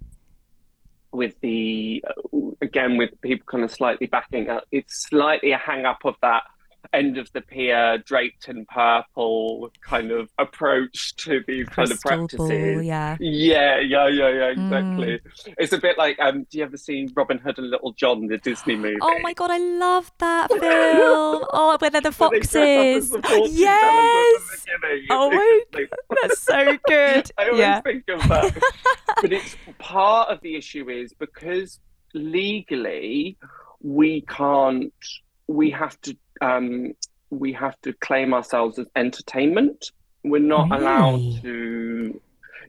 with 1.10 1.34
the 1.40 2.04
again 2.60 2.96
with 2.96 3.20
people 3.22 3.44
kind 3.50 3.64
of 3.64 3.72
slightly 3.72 4.06
backing 4.06 4.48
up. 4.48 4.64
It's 4.70 5.06
slightly 5.08 5.50
a 5.50 5.58
hang 5.58 5.84
up 5.84 5.98
of 6.04 6.14
that. 6.22 6.44
End 6.92 7.18
of 7.18 7.30
the 7.32 7.40
pier, 7.40 7.98
draped 7.98 8.48
in 8.48 8.66
purple 8.66 9.70
kind 9.80 10.10
of 10.10 10.28
approach 10.38 11.14
to 11.16 11.40
these 11.46 11.68
kind 11.68 11.90
of 11.90 12.00
Crystal 12.02 12.28
ball, 12.38 12.48
practices. 12.48 12.84
yeah. 12.84 13.16
Yeah, 13.20 13.78
yeah, 13.80 14.08
yeah, 14.08 14.28
yeah, 14.28 14.54
Mm. 14.54 14.66
exactly. 14.66 15.20
It's 15.58 15.72
a 15.72 15.78
bit 15.78 15.98
like 15.98 16.18
um, 16.20 16.46
do 16.50 16.58
you 16.58 16.64
ever 16.64 16.76
see 16.76 17.08
Robin 17.14 17.38
Hood 17.38 17.58
and 17.58 17.70
Little 17.70 17.92
John, 17.92 18.26
the 18.26 18.38
Disney 18.38 18.76
movie? 18.76 18.96
Oh 19.00 19.18
my 19.20 19.32
god, 19.32 19.50
I 19.50 19.58
love 19.58 20.10
that 20.18 20.48
film. 20.50 21.44
Oh, 21.52 21.76
where 21.80 21.90
they're 21.90 22.00
the 22.00 22.10
Where 22.10 22.30
they 22.30 22.40
dress 22.40 22.54
up 22.56 22.60
as 22.62 23.08
foxes. 23.08 23.10
the 23.10 23.48
Yes. 23.52 24.64
the. 24.64 25.06
Oh 25.10 25.30
my 25.30 25.62
like- 25.72 25.90
That's 26.22 26.38
so 26.40 26.78
good. 26.86 27.30
I 27.38 27.44
always 27.46 27.58
Yeah. 27.60 27.80
think 27.80 28.04
of 28.08 28.20
that. 28.28 28.58
but 29.22 29.32
it's 29.32 29.56
part 29.78 30.28
of 30.30 30.40
the 30.42 30.56
issue 30.56 30.88
is 30.90 31.12
because 31.14 31.80
legally 32.14 33.36
we 33.82 34.22
can't 34.22 34.92
we 35.48 35.70
have 35.70 36.00
to 36.02 36.16
um 36.40 36.92
we 37.30 37.52
have 37.52 37.80
to 37.82 37.92
claim 37.94 38.32
ourselves 38.32 38.78
as 38.78 38.86
entertainment. 38.94 39.90
We're 40.22 40.40
not 40.40 40.70
Really? 40.70 40.82
allowed 40.82 41.42
to 41.42 42.20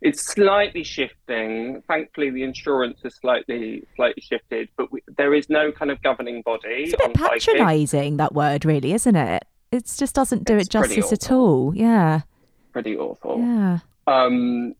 it's 0.02 0.22
slightly 0.28 0.84
shifting. 0.84 1.82
Thankfully, 1.88 2.30
the 2.30 2.44
insurance 2.44 3.00
is 3.04 3.16
slightly 3.16 3.84
slightly 3.96 4.22
shifted, 4.22 4.70
but 4.78 4.92
we, 4.92 5.02
there 5.18 5.34
is 5.34 5.50
no 5.50 5.72
kind 5.72 5.90
of 5.92 6.02
governing 6.04 6.42
body. 6.44 6.68
It's 6.84 6.94
a 6.94 6.98
bit 6.98 7.08
on 7.08 7.14
patronising, 7.14 8.18
that 8.18 8.34
word, 8.34 8.64
really, 8.66 8.94
isn't 8.94 9.16
it? 9.16 9.44
It 9.72 9.92
just 9.98 10.14
doesn't 10.16 10.46
do 10.46 10.56
It's 10.56 10.68
it 10.68 10.72
justice 10.72 11.12
at 11.12 11.32
all. 11.32 11.76
Yeah. 11.76 12.22
Pretty 12.74 12.96
awful. 12.96 13.40
Yeah. 13.40 13.80
Um, 14.06 14.76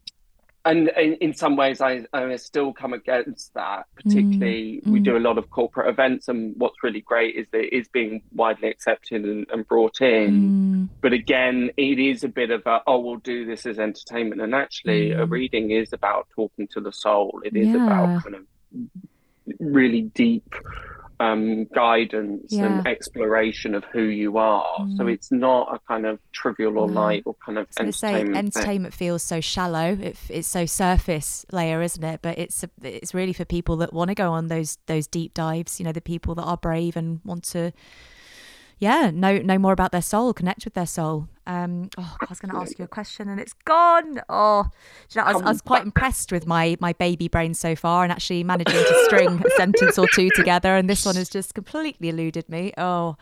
and 0.67 0.89
in, 0.89 1.13
in 1.15 1.34
some 1.34 1.56
ways, 1.56 1.82
I, 1.82 2.06
I 2.13 2.36
still 2.36 2.73
come 2.73 2.93
against 2.93 3.53
that. 3.53 3.86
Particularly, 3.95 4.82
we 4.86 4.99
mm. 4.99 5.03
do 5.03 5.17
a 5.17 5.19
lot 5.19 5.38
of 5.38 5.49
corporate 5.49 5.89
events, 5.89 6.27
and 6.27 6.53
what's 6.58 6.84
really 6.84 7.01
great 7.01 7.36
is 7.36 7.47
that 7.51 7.62
it 7.62 7.73
is 7.73 7.88
being 7.88 8.21
widely 8.34 8.69
accepted 8.69 9.23
and, 9.23 9.47
and 9.51 9.67
brought 9.67 10.01
in. 10.01 10.89
Mm, 10.89 10.89
But 11.01 11.13
again, 11.13 11.71
it 11.77 11.99
is 11.99 12.23
a 12.23 12.27
bit 12.27 12.51
of 12.51 12.65
a 12.65 12.82
oh, 12.86 12.99
we'll 12.99 13.17
do 13.17 13.45
this 13.45 13.65
as 13.65 13.80
entertainment, 13.80 14.41
and 14.41 14.53
actually, 14.53 15.12
a 15.12 15.25
Mm. 15.25 15.32
reading 15.32 15.71
is 15.71 15.93
about 15.93 16.27
talking 16.36 16.67
to 16.73 16.82
the 16.82 16.91
soul. 16.91 17.41
It 17.43 17.56
is 17.56 17.69
Yeah. 17.69 17.84
about 17.86 18.23
kind 18.23 18.36
of 18.36 18.43
really 19.60 20.01
deep 20.01 20.53
um, 21.19 21.65
guidance 21.73 22.53
and 22.53 22.88
exploration 22.88 23.73
of 23.73 23.84
who 23.86 24.03
you 24.03 24.38
are. 24.38 24.63
So 24.97 25.06
Mm. 25.06 25.13
it's 25.13 25.32
not 25.32 25.73
a 25.73 25.80
kind 25.88 26.06
of 26.06 26.19
trivial 26.32 26.77
or 26.77 26.88
No. 26.88 26.93
light 27.01 27.23
or 27.25 27.36
kind 27.43 27.58
of 27.58 27.63
I 27.63 27.67
was 27.67 27.77
going 27.77 27.91
to 27.91 27.97
say 27.97 28.38
entertainment. 28.38 28.93
thing. 28.93 28.97
feels 29.08 29.23
so 29.23 29.41
shallow. 29.41 29.97
It, 29.99 30.15
it's 30.30 30.47
so 30.47 30.65
surface 30.67 31.43
layer, 31.51 31.82
isn't 31.82 32.03
it? 32.03 32.19
But 32.21 32.38
it's 32.38 32.63
it's 32.84 33.13
really 33.15 33.34
for 33.34 33.45
people 33.45 33.77
that 33.77 33.93
want 33.93 34.10
to 34.10 34.15
go 34.15 34.32
on 34.32 34.47
those 34.47 34.77
those 34.86 35.08
deep 35.08 35.34
dives. 35.34 35.80
You 35.80 35.86
know, 35.86 35.91
the 35.91 36.01
people 36.01 36.36
that 36.36 36.43
are 36.43 36.58
brave 36.58 36.95
and 36.95 37.19
want 37.25 37.43
to, 37.45 37.71
yeah, 38.79 39.11
know 39.11 39.37
know 39.39 39.57
more 39.57 39.73
about 39.73 39.91
their 39.91 40.01
soul, 40.01 40.33
connect 40.33 40.65
with 40.65 40.73
their 40.73 40.85
soul. 40.85 41.27
Um, 41.45 41.89
oh, 41.97 42.17
I 42.19 42.25
was 42.29 42.39
going 42.39 42.51
to 42.51 42.57
ask 42.59 42.77
you 42.77 42.85
a 42.85 42.89
question 42.89 43.29
and 43.29 43.39
it's 43.39 43.53
gone. 43.65 44.19
Oh, 44.27 44.69
you 45.13 45.21
know, 45.21 45.25
I 45.25 45.33
was, 45.33 45.41
I 45.41 45.49
was 45.49 45.61
quite 45.61 45.83
impressed 45.83 46.31
with 46.31 46.45
my 46.45 46.77
my 46.79 46.93
baby 46.93 47.27
brain 47.27 47.53
so 47.53 47.75
far 47.75 48.03
and 48.03 48.11
actually 48.11 48.43
managing 48.43 48.75
to 48.75 49.03
string 49.05 49.41
a 49.45 49.49
sentence 49.51 49.97
or 49.97 50.07
two 50.13 50.29
together. 50.35 50.75
And 50.75 50.89
this 50.89 51.05
one 51.05 51.15
has 51.15 51.29
just 51.29 51.53
completely 51.53 52.09
eluded 52.09 52.49
me. 52.49 52.73
Oh. 52.77 53.17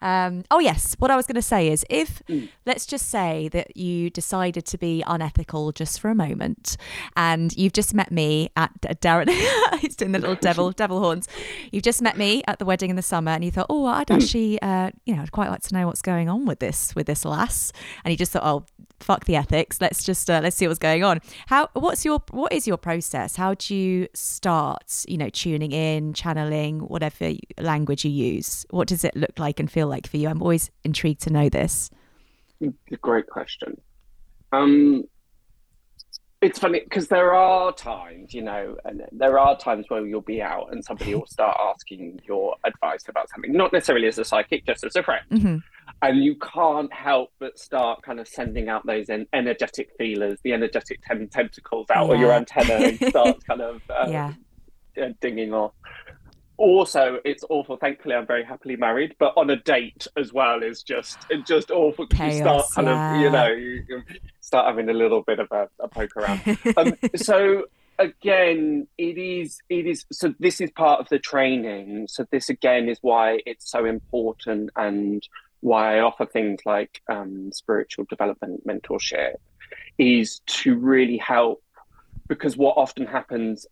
Um, 0.00 0.44
oh 0.50 0.58
yes, 0.58 0.94
what 0.98 1.10
I 1.10 1.16
was 1.16 1.26
going 1.26 1.36
to 1.36 1.42
say 1.42 1.68
is 1.68 1.84
if 1.90 2.22
let's 2.66 2.86
just 2.86 3.08
say 3.08 3.48
that 3.48 3.76
you 3.76 4.10
decided 4.10 4.64
to 4.66 4.78
be 4.78 5.02
unethical 5.06 5.72
just 5.72 6.00
for 6.00 6.10
a 6.10 6.14
moment, 6.14 6.76
and 7.16 7.56
you've 7.56 7.72
just 7.72 7.94
met 7.94 8.10
me 8.10 8.50
at 8.56 8.70
uh, 8.88 8.94
Darren. 8.94 9.28
He's 9.80 9.96
doing 9.96 10.12
the 10.12 10.18
little 10.18 10.36
devil 10.40 10.70
devil 10.72 11.00
horns. 11.00 11.28
You've 11.72 11.84
just 11.84 12.02
met 12.02 12.16
me 12.16 12.42
at 12.46 12.58
the 12.58 12.64
wedding 12.64 12.90
in 12.90 12.96
the 12.96 13.02
summer, 13.02 13.32
and 13.32 13.44
you 13.44 13.50
thought, 13.50 13.66
oh, 13.68 13.86
I'd 13.86 14.10
actually, 14.10 14.60
uh, 14.62 14.90
you 15.04 15.16
know, 15.16 15.22
I'd 15.22 15.32
quite 15.32 15.50
like 15.50 15.62
to 15.62 15.74
know 15.74 15.86
what's 15.86 16.02
going 16.02 16.28
on 16.28 16.46
with 16.46 16.60
this 16.60 16.94
with 16.94 17.06
this 17.06 17.24
lass. 17.24 17.72
And 18.04 18.12
you 18.12 18.16
just 18.16 18.32
thought, 18.32 18.44
oh, 18.44 18.64
fuck 19.00 19.24
the 19.24 19.36
ethics. 19.36 19.80
Let's 19.80 20.04
just 20.04 20.28
uh, 20.30 20.40
let's 20.42 20.56
see 20.56 20.66
what's 20.66 20.78
going 20.78 21.04
on. 21.04 21.20
How? 21.46 21.68
What's 21.74 22.04
your 22.04 22.22
what 22.30 22.52
is 22.52 22.66
your 22.66 22.76
process? 22.76 23.36
How 23.36 23.54
do 23.54 23.74
you 23.74 24.08
start? 24.14 25.04
You 25.08 25.18
know, 25.18 25.28
tuning 25.28 25.72
in, 25.72 26.12
channeling, 26.12 26.80
whatever 26.80 27.32
language 27.58 28.04
you 28.04 28.10
use. 28.10 28.66
What 28.70 28.88
does 28.88 29.04
it 29.04 29.16
look 29.16 29.38
like 29.38 29.60
and 29.60 29.70
feel 29.70 29.87
like 29.88 30.06
for 30.06 30.16
you? 30.16 30.28
I'm 30.28 30.42
always 30.42 30.70
intrigued 30.84 31.22
to 31.22 31.30
know 31.30 31.48
this. 31.48 31.90
Great 33.00 33.26
question. 33.28 33.80
Um, 34.52 35.04
it's 36.40 36.58
funny 36.60 36.80
because 36.80 37.08
there 37.08 37.34
are 37.34 37.72
times, 37.72 38.32
you 38.32 38.42
know, 38.42 38.76
and 38.84 39.02
there 39.12 39.38
are 39.38 39.58
times 39.58 39.86
where 39.88 40.06
you'll 40.06 40.20
be 40.20 40.40
out 40.40 40.68
and 40.70 40.84
somebody 40.84 41.14
will 41.14 41.26
start 41.26 41.56
asking 41.60 42.20
your 42.26 42.54
advice 42.64 43.04
about 43.08 43.28
something, 43.28 43.52
not 43.52 43.72
necessarily 43.72 44.06
as 44.06 44.18
a 44.18 44.24
psychic, 44.24 44.64
just 44.64 44.84
as 44.84 44.94
a 44.94 45.02
friend. 45.02 45.24
hmm 45.30 45.56
And 46.00 46.22
you 46.22 46.36
can't 46.36 46.92
help 46.92 47.30
but 47.40 47.58
start 47.58 48.02
kind 48.02 48.20
of 48.20 48.28
sending 48.28 48.68
out 48.68 48.86
those 48.86 49.10
en- 49.10 49.26
energetic 49.32 49.90
feelers, 49.98 50.38
the 50.44 50.52
energetic 50.52 51.00
ten- 51.02 51.28
tentacles 51.28 51.86
out, 51.90 52.08
or 52.08 52.14
your 52.16 52.28
Yeah. 52.28 52.36
antenna 52.36 52.96
starts 53.10 53.42
kind 53.44 53.60
of 53.60 53.82
uh, 53.90 54.06
Yeah. 54.08 54.32
uh, 55.02 55.08
dinging 55.20 55.52
off. 55.52 55.72
Also, 56.58 57.20
it's 57.24 57.44
awful. 57.48 57.76
Thankfully, 57.76 58.16
I'm 58.16 58.26
very 58.26 58.42
happily 58.44 58.74
married, 58.76 59.14
but 59.20 59.32
on 59.36 59.48
a 59.48 59.56
date 59.56 60.08
as 60.16 60.32
well 60.32 60.62
is 60.62 60.82
just 60.82 61.24
it's 61.30 61.48
just 61.48 61.70
awful. 61.70 62.06
'cause 62.08 62.18
you 62.20 62.32
start 62.32 62.64
Chaos, 62.64 62.74
kind 62.74 62.88
of, 62.88 63.22
you 63.22 63.30
know, 63.30 63.46
you, 63.48 63.84
you 63.88 64.02
start 64.40 64.66
having 64.66 64.88
a 64.88 64.92
little 64.92 65.22
bit 65.22 65.38
of 65.38 65.50
a, 65.52 65.68
a 65.78 65.86
poke 65.88 66.16
around. 66.16 66.40
um, 66.76 66.94
so 67.14 67.64
again, 67.98 68.88
it 68.98 69.18
is 69.18 69.60
it 69.68 69.86
is 69.86 70.04
so. 70.10 70.34
This 70.40 70.60
is 70.60 70.70
part 70.72 71.00
of 71.00 71.08
the 71.08 71.20
training. 71.20 72.08
So 72.08 72.26
this 72.32 72.48
again 72.48 72.88
is 72.88 72.98
why 73.02 73.40
it's 73.46 73.70
so 73.70 73.84
important 73.84 74.70
and 74.74 75.26
why 75.60 75.98
I 75.98 76.00
offer 76.00 76.26
things 76.26 76.60
like 76.66 77.02
um, 77.08 77.50
spiritual 77.52 78.04
development 78.08 78.66
mentorship 78.66 79.34
is 79.96 80.40
to 80.46 80.76
really 80.76 81.18
help 81.18 81.62
because 82.28 82.56
what 82.56 82.76
often 82.76 83.06
happens 83.06 83.66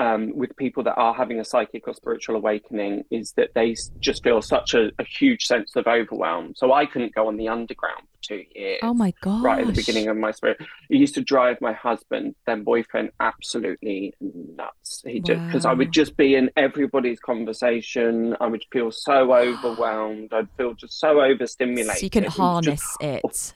um, 0.00 0.32
with 0.34 0.56
people 0.56 0.82
that 0.84 0.94
are 0.96 1.12
having 1.12 1.38
a 1.40 1.44
psychic 1.44 1.86
or 1.86 1.92
spiritual 1.94 2.36
awakening 2.36 3.04
is 3.10 3.32
that 3.36 3.50
they 3.54 3.76
just 4.00 4.22
feel 4.24 4.40
such 4.40 4.72
a, 4.74 4.90
a 4.98 5.04
huge 5.04 5.44
sense 5.44 5.76
of 5.76 5.86
overwhelm. 5.86 6.54
So 6.56 6.72
I 6.72 6.86
couldn't 6.86 7.14
go 7.14 7.28
on 7.28 7.36
the 7.36 7.48
underground 7.48 8.04
for 8.12 8.18
two 8.28 8.44
years. 8.54 8.80
Oh 8.82 8.94
my 8.94 9.12
god! 9.20 9.42
Right 9.42 9.60
at 9.60 9.66
the 9.66 9.72
beginning 9.72 10.08
of 10.08 10.16
my 10.16 10.30
spirit, 10.30 10.56
it 10.88 10.96
used 10.96 11.14
to 11.16 11.20
drive 11.20 11.60
my 11.60 11.72
husband, 11.74 12.34
then 12.46 12.64
boyfriend, 12.64 13.10
absolutely 13.20 14.14
nuts. 14.20 15.02
He 15.06 15.20
just 15.20 15.44
because 15.46 15.66
I 15.66 15.74
would 15.74 15.92
just 15.92 16.16
be 16.16 16.34
in 16.34 16.50
everybody's 16.56 17.20
conversation. 17.20 18.36
I 18.40 18.46
would 18.46 18.64
feel 18.72 18.90
so 18.90 19.34
overwhelmed. 19.34 20.32
I'd 20.32 20.48
feel 20.56 20.72
just 20.74 20.98
so 20.98 21.20
overstimulated. 21.20 21.98
So 21.98 22.04
you 22.06 22.10
can't 22.10 22.24
It 22.24 22.28
just- 22.28 22.38
harness 22.38 22.96
it. 23.00 23.54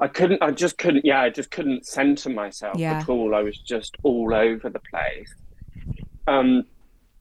I 0.00 0.08
couldn't. 0.08 0.42
I 0.42 0.50
just 0.50 0.78
couldn't. 0.78 1.04
Yeah, 1.04 1.20
I 1.22 1.30
just 1.30 1.52
couldn't 1.52 1.86
center 1.86 2.28
myself 2.28 2.76
Yeah. 2.76 2.98
at 2.98 3.08
all. 3.08 3.36
I 3.36 3.42
was 3.42 3.56
just 3.58 3.94
all 4.02 4.34
over 4.34 4.68
the 4.68 4.80
place. 4.90 5.32
Um, 6.26 6.64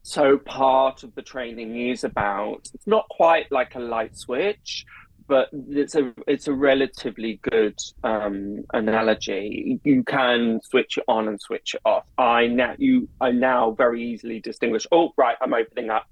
so 0.01 0.37
part 0.37 1.03
of 1.03 1.15
the 1.15 1.21
training 1.21 1.89
is 1.89 2.03
about. 2.03 2.69
It's 2.73 2.87
not 2.87 3.07
quite 3.09 3.51
like 3.51 3.75
a 3.75 3.79
light 3.79 4.17
switch, 4.17 4.85
but 5.27 5.49
it's 5.69 5.95
a 5.95 6.13
it's 6.27 6.47
a 6.47 6.53
relatively 6.53 7.39
good 7.41 7.79
um, 8.03 8.65
analogy. 8.73 9.79
You 9.83 10.03
can 10.03 10.59
switch 10.61 10.97
it 10.97 11.05
on 11.07 11.27
and 11.27 11.39
switch 11.39 11.75
it 11.75 11.81
off. 11.85 12.05
I 12.17 12.47
now 12.47 12.75
you 12.77 13.07
I 13.21 13.31
now 13.31 13.71
very 13.71 14.03
easily 14.03 14.39
distinguish. 14.39 14.85
Oh, 14.91 15.13
right, 15.17 15.37
I'm 15.41 15.53
opening 15.53 15.89
up. 15.89 16.05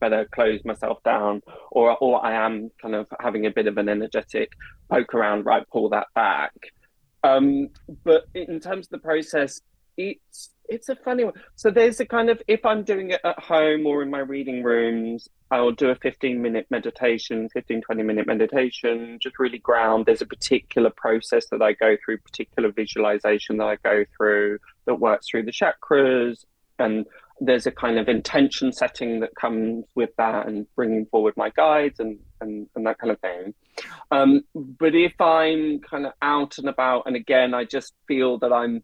Better 0.00 0.26
close 0.30 0.64
myself 0.64 1.02
down, 1.04 1.42
or 1.70 1.96
or 1.98 2.24
I 2.24 2.44
am 2.44 2.70
kind 2.82 2.94
of 2.94 3.06
having 3.20 3.46
a 3.46 3.50
bit 3.50 3.66
of 3.66 3.78
an 3.78 3.88
energetic 3.88 4.52
poke 4.90 5.14
around. 5.14 5.46
Right, 5.46 5.64
pull 5.70 5.88
that 5.90 6.08
back. 6.14 6.52
Um, 7.22 7.70
but 8.04 8.24
in 8.34 8.60
terms 8.60 8.86
of 8.86 8.90
the 8.90 8.98
process, 8.98 9.60
it's 9.96 10.50
it's 10.68 10.88
a 10.88 10.96
funny 10.96 11.24
one. 11.24 11.34
So 11.54 11.70
there's 11.70 12.00
a 12.00 12.06
kind 12.06 12.30
of 12.30 12.40
if 12.46 12.64
I'm 12.64 12.82
doing 12.82 13.10
it 13.10 13.20
at 13.24 13.38
home 13.38 13.86
or 13.86 14.02
in 14.02 14.10
my 14.10 14.18
reading 14.18 14.62
rooms, 14.62 15.28
I'll 15.50 15.72
do 15.72 15.90
a 15.90 15.94
15 15.94 16.40
minute 16.40 16.66
meditation, 16.70 17.48
15, 17.50 17.82
20 17.82 18.02
minute 18.02 18.26
meditation, 18.26 19.18
just 19.20 19.38
really 19.38 19.58
ground. 19.58 20.06
There's 20.06 20.22
a 20.22 20.26
particular 20.26 20.90
process 20.90 21.46
that 21.50 21.62
I 21.62 21.72
go 21.72 21.96
through, 22.04 22.18
particular 22.18 22.70
visualization 22.72 23.58
that 23.58 23.66
I 23.66 23.76
go 23.76 24.04
through 24.16 24.58
that 24.86 24.96
works 24.96 25.28
through 25.28 25.44
the 25.44 25.52
chakras. 25.52 26.44
And 26.78 27.06
there's 27.40 27.66
a 27.66 27.70
kind 27.70 27.98
of 27.98 28.08
intention 28.08 28.72
setting 28.72 29.20
that 29.20 29.34
comes 29.34 29.84
with 29.94 30.10
that 30.16 30.46
and 30.46 30.66
bringing 30.74 31.06
forward 31.06 31.34
my 31.36 31.50
guides 31.50 32.00
and, 32.00 32.18
and, 32.40 32.66
and 32.74 32.86
that 32.86 32.98
kind 32.98 33.10
of 33.10 33.20
thing. 33.20 33.54
Um, 34.10 34.42
but 34.54 34.94
if 34.94 35.20
I'm 35.20 35.80
kind 35.80 36.06
of 36.06 36.12
out 36.22 36.58
and 36.58 36.68
about, 36.68 37.02
and 37.06 37.14
again, 37.14 37.52
I 37.52 37.64
just 37.64 37.92
feel 38.08 38.38
that 38.38 38.52
I'm 38.52 38.82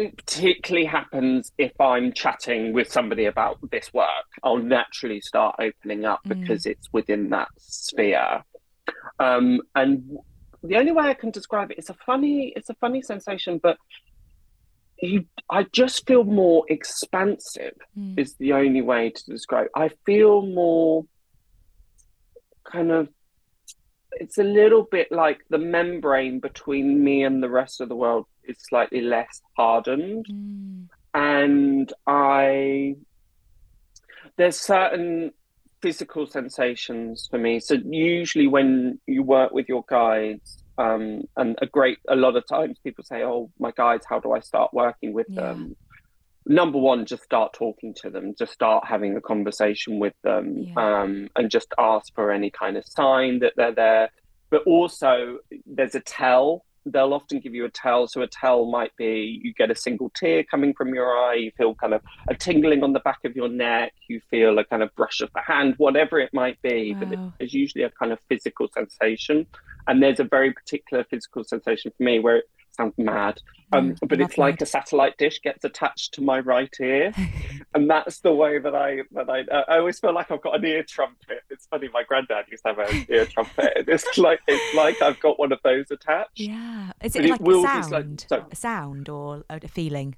it 0.00 0.16
particularly 0.16 0.86
happens 0.86 1.52
if 1.58 1.72
I'm 1.80 2.12
chatting 2.12 2.72
with 2.72 2.90
somebody 2.90 3.26
about 3.26 3.58
this 3.70 3.92
work. 3.92 4.26
I'll 4.42 4.58
naturally 4.58 5.20
start 5.20 5.56
opening 5.58 6.04
up 6.04 6.20
Mm. 6.24 6.40
because 6.40 6.66
it's 6.66 6.88
within 6.92 7.30
that 7.30 7.48
sphere. 7.58 8.42
Um, 9.18 9.60
and 9.74 10.18
the 10.62 10.76
only 10.76 10.92
way 10.92 11.04
I 11.08 11.14
can 11.14 11.30
describe 11.30 11.70
it, 11.70 11.78
it's 11.78 11.90
a 11.90 11.94
funny, 12.06 12.52
it's 12.56 12.70
a 12.70 12.74
funny 12.74 13.02
sensation, 13.02 13.58
but 13.62 13.76
you, 15.02 15.24
I 15.48 15.64
just 15.72 16.06
feel 16.06 16.24
more 16.24 16.64
expansive 16.68 17.74
Mm. 17.98 18.18
is 18.18 18.36
the 18.36 18.52
only 18.52 18.82
way 18.82 19.10
to 19.10 19.24
describe. 19.26 19.68
I 19.74 19.90
feel 20.06 20.42
more 20.46 21.04
kind 22.64 22.90
of 22.90 23.08
it's 24.14 24.38
a 24.38 24.42
little 24.44 24.82
bit 24.82 25.10
like 25.12 25.38
the 25.50 25.58
membrane 25.58 26.40
between 26.40 27.02
me 27.02 27.22
and 27.22 27.40
the 27.42 27.48
rest 27.48 27.80
of 27.80 27.88
the 27.88 27.94
world 27.94 28.26
is 28.50 28.56
slightly 28.70 29.00
less 29.00 29.40
hardened 29.56 30.26
Mm. 30.30 30.88
and 31.14 31.92
i 32.06 32.94
there's 34.36 34.56
certain 34.56 35.32
physical 35.82 36.26
sensations 36.26 37.26
for 37.30 37.38
me 37.38 37.58
so 37.58 37.74
usually 37.90 38.46
when 38.46 39.00
you 39.06 39.22
work 39.22 39.50
with 39.52 39.66
your 39.68 39.84
guides 39.88 40.58
um, 40.78 41.22
and 41.36 41.58
a 41.62 41.66
great 41.66 41.98
a 42.08 42.16
lot 42.16 42.36
of 42.36 42.46
times 42.46 42.78
people 42.84 43.04
say 43.04 43.22
oh 43.22 43.50
my 43.58 43.70
guides 43.76 44.04
how 44.08 44.18
do 44.20 44.32
i 44.32 44.40
start 44.40 44.72
working 44.74 45.12
with 45.12 45.26
Yeah. 45.28 45.40
them 45.42 45.76
number 46.46 46.78
one 46.78 47.04
just 47.06 47.22
start 47.22 47.52
talking 47.52 47.94
to 48.02 48.10
them 48.10 48.34
just 48.38 48.52
start 48.52 48.84
having 48.86 49.16
a 49.16 49.20
conversation 49.20 49.98
with 49.98 50.14
them 50.22 50.46
Yeah. 50.58 50.74
um, 51.02 51.28
and 51.36 51.50
just 51.50 51.72
ask 51.78 52.14
for 52.14 52.30
any 52.30 52.50
kind 52.50 52.76
of 52.76 52.84
sign 52.86 53.40
that 53.40 53.54
they're 53.56 53.74
there 53.74 54.10
but 54.50 54.62
also 54.66 55.38
there's 55.66 55.94
a 55.94 56.00
tell 56.00 56.64
they'll 56.86 57.12
often 57.12 57.40
give 57.40 57.54
you 57.54 57.64
a 57.64 57.70
tell 57.70 58.08
so 58.08 58.22
a 58.22 58.26
tell 58.26 58.64
might 58.64 58.90
be 58.96 59.38
you 59.42 59.52
get 59.52 59.70
a 59.70 59.74
single 59.74 60.10
tear 60.14 60.42
coming 60.44 60.72
from 60.72 60.94
your 60.94 61.16
eye 61.16 61.34
you 61.34 61.50
feel 61.56 61.74
kind 61.74 61.92
of 61.92 62.00
a 62.28 62.34
tingling 62.34 62.82
on 62.82 62.92
the 62.92 63.00
back 63.00 63.18
of 63.24 63.36
your 63.36 63.48
neck 63.48 63.92
you 64.08 64.20
feel 64.30 64.58
a 64.58 64.64
kind 64.64 64.82
of 64.82 64.94
brush 64.96 65.20
of 65.20 65.28
the 65.34 65.40
hand 65.42 65.74
whatever 65.76 66.18
it 66.18 66.30
might 66.32 66.60
be 66.62 66.94
but 66.98 67.08
Wow. 67.10 67.32
there's 67.38 67.52
usually 67.52 67.84
a 67.84 67.90
kind 67.90 68.12
of 68.12 68.18
physical 68.28 68.66
sensation 68.72 69.46
and 69.88 70.02
there's 70.02 70.20
a 70.20 70.24
very 70.24 70.52
particular 70.52 71.04
physical 71.10 71.44
sensation 71.44 71.92
for 71.96 72.02
me 72.02 72.18
where 72.18 72.36
it 72.38 72.44
sounds 72.72 72.94
mad 72.98 73.40
um, 73.72 73.94
but 74.08 74.20
it's 74.20 74.36
like 74.36 74.60
a 74.60 74.66
satellite 74.66 75.16
dish 75.16 75.40
gets 75.42 75.64
attached 75.64 76.14
to 76.14 76.22
my 76.22 76.40
right 76.40 76.74
ear 76.80 77.12
and 77.74 77.88
that's 77.88 78.18
the 78.20 78.34
way 78.34 78.58
that 78.58 78.74
I 78.74 78.98
that 79.12 79.28
I 79.30 79.44
I 79.72 79.78
always 79.78 80.00
feel 80.00 80.12
like 80.12 80.30
I've 80.30 80.42
got 80.42 80.56
an 80.56 80.64
ear 80.64 80.82
trumpet. 80.82 81.42
It's 81.50 81.66
funny, 81.66 81.88
my 81.92 82.02
granddad 82.02 82.46
used 82.50 82.64
to 82.64 82.74
have 82.74 82.78
an 82.80 83.06
ear 83.08 83.26
trumpet. 83.26 83.84
It's 83.88 84.18
like 84.18 84.40
it's 84.48 84.74
like 84.74 85.00
I've 85.00 85.20
got 85.20 85.38
one 85.38 85.52
of 85.52 85.60
those 85.62 85.90
attached. 85.92 86.40
Yeah. 86.40 86.90
Is 87.02 87.14
it 87.14 87.26
like 87.30 87.40
will 87.40 87.60
a 87.64 87.68
be 87.68 87.68
like- 87.68 87.84
sound? 87.84 88.26
so- 88.28 88.46
a 88.50 88.56
sound 88.56 89.08
or 89.08 89.44
a 89.48 89.60
a 89.62 89.68
feeling? 89.68 90.16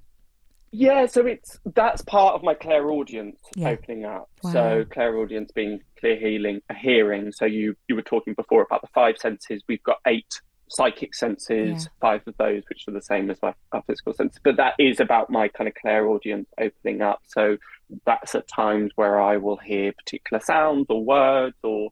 Yeah, 0.71 1.05
so 1.05 1.27
it's 1.27 1.59
that's 1.75 2.01
part 2.01 2.33
of 2.33 2.41
my 2.41 2.55
clairaudience 2.55 3.39
Yeah. 3.55 3.69
opening 3.69 4.05
up. 4.05 4.29
Wow. 4.43 4.51
So 4.53 4.85
clairaudience 4.89 5.51
being 5.51 5.81
clear 5.99 6.15
healing, 6.15 6.61
a 6.69 6.73
hearing. 6.73 7.31
So 7.31 7.45
you 7.45 7.75
you 7.87 7.95
were 7.95 8.01
talking 8.01 8.33
before 8.33 8.63
about 8.63 8.81
the 8.81 8.87
five 8.95 9.17
senses. 9.19 9.61
We've 9.67 9.83
got 9.83 9.97
eight 10.07 10.41
psychic 10.75 11.13
senses, 11.15 11.83
Yeah. 11.85 11.89
five 12.01 12.27
of 12.27 12.35
those 12.37 12.63
which 12.69 12.87
are 12.87 12.91
the 12.91 13.01
same 13.01 13.29
as 13.29 13.41
my, 13.41 13.53
our 13.71 13.83
physical 13.87 14.13
senses. 14.13 14.39
But 14.43 14.57
that 14.57 14.73
is 14.79 14.99
about 14.99 15.29
my 15.29 15.47
kind 15.47 15.67
of 15.67 15.73
clairaudience 15.75 16.49
opening 16.59 17.01
up. 17.01 17.19
So 17.27 17.57
that's 18.05 18.35
at 18.35 18.47
times 18.47 18.91
where 18.95 19.19
I 19.21 19.37
will 19.37 19.57
hear 19.57 19.91
particular 19.93 20.41
sounds 20.41 20.85
or 20.89 21.03
words 21.03 21.57
or 21.63 21.91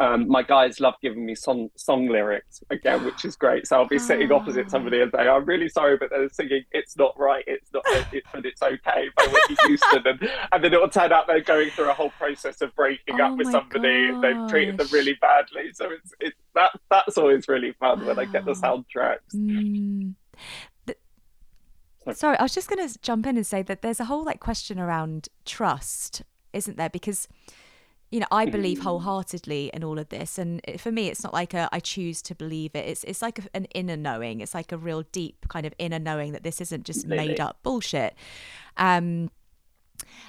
um, 0.00 0.28
my 0.28 0.42
guys 0.42 0.80
love 0.80 0.94
giving 1.02 1.24
me 1.24 1.34
song 1.34 1.70
song 1.76 2.08
lyrics 2.08 2.62
again, 2.70 3.04
which 3.04 3.24
is 3.24 3.36
great. 3.36 3.66
So 3.66 3.76
I'll 3.76 3.88
be 3.88 3.98
sitting 3.98 4.30
opposite 4.32 4.70
somebody 4.70 5.00
and 5.00 5.10
saying, 5.14 5.28
"I'm 5.28 5.44
really 5.44 5.68
sorry, 5.68 5.96
but 5.96 6.10
they're 6.10 6.28
singing. 6.28 6.64
It's 6.72 6.96
not 6.96 7.18
right. 7.18 7.44
It's 7.46 7.72
not. 7.72 7.82
It, 8.12 8.24
but 8.32 8.44
it's 8.46 8.62
okay." 8.62 9.08
By 9.16 9.26
Whitney 9.26 9.56
Houston, 9.66 10.06
and, 10.06 10.30
and 10.52 10.64
then 10.64 10.72
it 10.72 10.80
will 10.80 10.88
turn 10.88 11.12
out 11.12 11.26
they're 11.26 11.40
going 11.40 11.70
through 11.70 11.90
a 11.90 11.94
whole 11.94 12.10
process 12.10 12.60
of 12.60 12.74
breaking 12.74 13.20
Oh 13.20 13.24
up 13.24 13.38
with 13.38 13.50
somebody, 13.50 14.08
and 14.08 14.22
they've 14.22 14.48
treated 14.48 14.78
them 14.78 14.88
really 14.92 15.14
badly. 15.14 15.72
So 15.74 15.90
it's 15.90 16.12
it's 16.20 16.36
that 16.54 16.72
that's 16.90 17.18
always 17.18 17.48
really 17.48 17.72
fun 17.72 18.04
when 18.04 18.18
I 18.18 18.24
get 18.24 18.44
the 18.44 18.52
soundtracks. 18.52 19.34
Mm. 19.34 20.14
Sorry, 22.12 22.38
I 22.38 22.42
was 22.42 22.54
just 22.54 22.68
going 22.68 22.88
to 22.88 22.98
jump 23.00 23.26
in 23.26 23.36
and 23.36 23.46
say 23.46 23.62
that 23.62 23.82
there's 23.82 23.98
a 23.98 24.04
whole 24.04 24.24
like 24.24 24.38
question 24.38 24.78
around 24.78 25.28
trust, 25.44 26.22
isn't 26.52 26.76
there? 26.76 26.88
Because 26.88 27.26
you 28.10 28.20
know, 28.20 28.26
I 28.30 28.46
believe 28.46 28.82
wholeheartedly 28.82 29.70
in 29.74 29.82
all 29.82 29.98
of 29.98 30.10
this, 30.10 30.38
and 30.38 30.60
for 30.78 30.92
me, 30.92 31.08
it's 31.08 31.24
not 31.24 31.32
like 31.32 31.54
a 31.54 31.68
I 31.72 31.80
choose 31.80 32.22
to 32.22 32.34
believe 32.34 32.74
it. 32.74 32.86
It's 32.86 33.04
it's 33.04 33.20
like 33.20 33.40
a, 33.40 33.42
an 33.54 33.64
inner 33.66 33.96
knowing. 33.96 34.40
It's 34.40 34.54
like 34.54 34.70
a 34.70 34.78
real 34.78 35.02
deep 35.10 35.46
kind 35.48 35.66
of 35.66 35.74
inner 35.78 35.98
knowing 35.98 36.32
that 36.32 36.44
this 36.44 36.60
isn't 36.60 36.84
just 36.84 37.06
made 37.06 37.40
up 37.40 37.58
bullshit. 37.62 38.14
Um, 38.76 39.30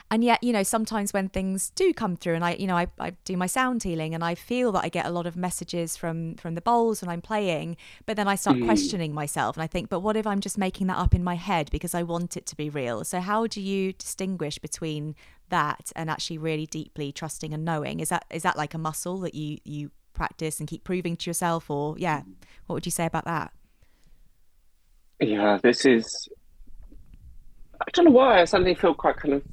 and 0.10 0.24
yet 0.24 0.44
you 0.44 0.52
know 0.52 0.64
sometimes 0.64 1.14
when 1.14 1.30
things 1.30 1.72
do 1.76 1.94
come 1.94 2.16
through 2.16 2.36
and 2.36 2.44
i 2.44 2.54
you 2.54 2.68
know 2.68 2.78
I, 2.78 2.88
I 3.00 3.12
do 3.26 3.38
my 3.38 3.48
sound 3.48 3.84
healing 3.84 4.16
and 4.16 4.24
i 4.24 4.36
feel 4.36 4.72
that 4.74 4.84
i 4.84 4.90
get 4.90 5.06
a 5.06 5.12
lot 5.12 5.28
of 5.28 5.36
messages 5.36 5.96
from 5.96 6.36
from 6.36 6.56
the 6.56 6.62
bowls 6.62 7.02
when 7.02 7.10
i'm 7.10 7.22
playing 7.22 7.78
but 8.06 8.18
then 8.18 8.28
i 8.28 8.36
start 8.36 8.58
hmm. 8.58 8.66
questioning 8.66 9.14
myself 9.14 9.56
and 9.56 9.64
i 9.64 9.68
think 9.68 9.90
but 9.90 10.00
what 10.00 10.18
if 10.18 10.26
i'm 10.26 10.40
just 10.40 10.58
making 10.58 10.88
that 10.88 10.98
up 10.98 11.14
in 11.14 11.24
my 11.24 11.36
head 11.36 11.70
because 11.72 11.94
i 11.94 12.04
want 12.04 12.38
it 12.38 12.46
to 12.48 12.56
be 12.56 12.70
real? 12.70 13.04
So 13.04 13.20
how 13.20 13.48
do 13.48 13.62
you 13.62 13.94
distinguish 13.94 14.58
between 14.58 15.16
that 15.50 15.92
and 15.96 16.10
actually 16.10 16.38
really 16.38 16.66
deeply 16.66 17.12
trusting 17.12 17.54
and 17.54 17.64
knowing? 17.64 18.00
Is 18.00 18.10
that 18.10 18.26
is 18.30 18.44
that 18.44 18.58
like 18.58 18.74
a 18.74 18.78
muscle 18.78 19.18
that 19.20 19.36
you 19.36 19.60
you 19.64 19.92
practice 20.14 20.60
and 20.60 20.68
keep 20.68 20.84
proving 20.84 21.16
to 21.16 21.30
yourself 21.30 21.70
or 21.70 21.96
yeah 22.00 22.24
what 22.66 22.74
would 22.74 22.86
you 22.86 22.92
say 22.92 23.06
about 23.06 23.26
that? 23.26 23.52
Yeah, 25.20 25.60
this 25.62 25.86
is. 25.86 26.30
I 27.80 27.86
don't 27.94 28.06
know 28.06 28.12
why 28.12 28.42
I 28.42 28.46
suddenly 28.46 28.76
feel 28.76 28.94
quite 28.94 29.18
kind 29.18 29.36
of 29.36 29.44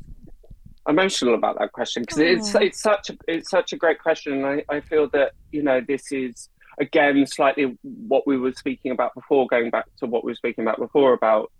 emotional 0.89 1.35
about 1.35 1.59
that 1.59 1.73
question 1.73 2.03
because 2.03 2.19
it's 2.19 2.55
Oh. 2.55 2.61
it's 2.61 2.81
such 2.81 3.11
a 3.11 3.17
it's 3.29 3.51
such 3.51 3.73
a 3.73 3.77
great 3.77 3.99
question, 4.01 4.33
and 4.35 4.47
I, 4.47 4.65
I 4.77 4.81
feel 4.81 5.09
that 5.11 5.33
you 5.53 5.63
know 5.63 5.81
this 5.81 6.13
is 6.13 6.49
again 6.79 7.27
slightly 7.27 7.77
what 7.83 8.27
we 8.27 8.37
were 8.39 8.53
speaking 8.53 8.91
about 8.93 9.15
before, 9.15 9.47
going 9.47 9.71
back 9.71 9.87
to 9.99 10.07
what 10.07 10.25
we 10.25 10.33
were 10.33 10.37
speaking 10.37 10.65
about 10.65 10.79
before 10.79 11.13
about 11.13 11.51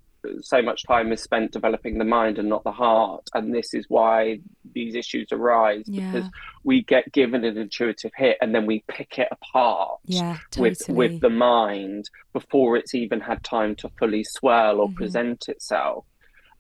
so 0.41 0.63
much 0.63 0.85
time 0.85 1.13
is 1.13 1.23
spent 1.23 1.53
developing 1.53 1.99
the 1.99 2.05
mind 2.05 2.39
and 2.39 2.49
not 2.49 2.65
the 2.65 2.73
heart, 2.73 3.29
and 3.35 3.55
this 3.55 3.75
is 3.75 3.85
why 3.89 4.41
these 4.75 4.95
issues 4.95 5.29
arise 5.33 5.85
because 6.11 6.25
we 6.65 6.83
get 6.83 7.13
given 7.13 7.45
an 7.45 7.57
intuitive 7.59 8.11
hit 8.17 8.37
and 8.41 8.55
then 8.55 8.65
we 8.67 8.83
pick 8.89 9.19
it 9.19 9.29
apart 9.31 9.99
yeah 10.07 10.39
totally 10.51 10.71
with 10.71 10.89
with 10.89 11.21
the 11.21 11.29
mind 11.31 12.09
before 12.33 12.77
it's 12.77 12.95
even 12.95 13.21
had 13.21 13.43
time 13.45 13.75
to 13.77 13.89
fully 13.99 14.25
swell 14.25 14.81
or 14.81 14.89
Mhm. 14.89 14.95
present 14.97 15.49
itself 15.49 16.05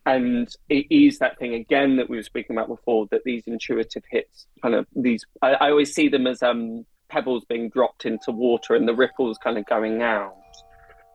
and 0.07 0.55
it 0.69 0.87
is 0.91 1.19
that 1.19 1.39
thing 1.39 1.55
again 1.55 1.97
that 1.97 2.11
we 2.11 2.17
were 2.17 2.23
speaking 2.23 2.57
about 2.57 2.69
before 2.69 3.07
that 3.11 3.23
these 3.25 3.43
intuitive 3.47 4.03
hits 4.11 4.47
kind 4.63 4.75
of 4.75 4.87
these 4.95 5.25
i, 5.43 5.53
I 5.55 5.71
always 5.71 5.95
see 5.95 6.09
them 6.09 6.27
as 6.27 6.43
um 6.43 6.85
pebbles 7.15 7.45
being 7.45 7.69
dropped 7.69 8.07
into 8.07 8.33
water 8.33 8.75
and 8.75 8.89
the 8.89 8.95
ripples 8.95 9.39
kind 9.39 9.57
of 9.57 9.65
going 9.67 10.03
out. 10.03 10.35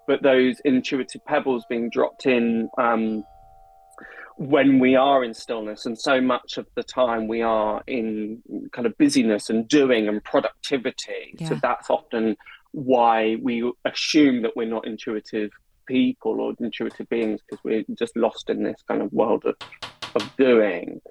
But 0.08 0.24
those 0.24 0.60
intuitive 0.66 1.24
pebbles 1.26 1.66
being 1.70 1.90
dropped 1.90 2.26
in 2.26 2.70
um 2.78 3.24
when 4.38 4.80
we 4.80 4.96
are 4.96 5.22
in 5.22 5.34
stillness 5.34 5.86
and 5.86 6.00
so 6.00 6.22
much 6.22 6.58
of 6.58 6.66
the 6.76 6.84
time 6.84 7.28
we 7.28 7.42
are 7.42 7.84
in 7.88 8.42
kind 8.72 8.88
of 8.88 8.98
busyness 8.98 9.50
and 9.50 9.68
doing 9.68 10.08
and 10.08 10.24
productivity. 10.24 11.36
So 11.46 11.56
that's 11.62 11.90
often 11.90 12.38
why 12.72 13.36
we 13.42 13.70
assume 13.84 14.44
that 14.44 14.56
we're 14.56 14.70
not 14.70 14.88
intuitive 14.88 15.52
people 15.90 16.40
or 16.40 16.54
intuitive 16.60 17.10
beings 17.10 17.42
because 17.42 17.62
we're 17.64 17.84
just 17.98 18.16
lost 18.16 18.50
in 18.50 18.64
this 18.64 18.82
kind 18.88 19.02
of 19.02 19.12
world 19.12 19.44
of, 19.46 19.56
of 20.16 20.36
doing 20.38 21.02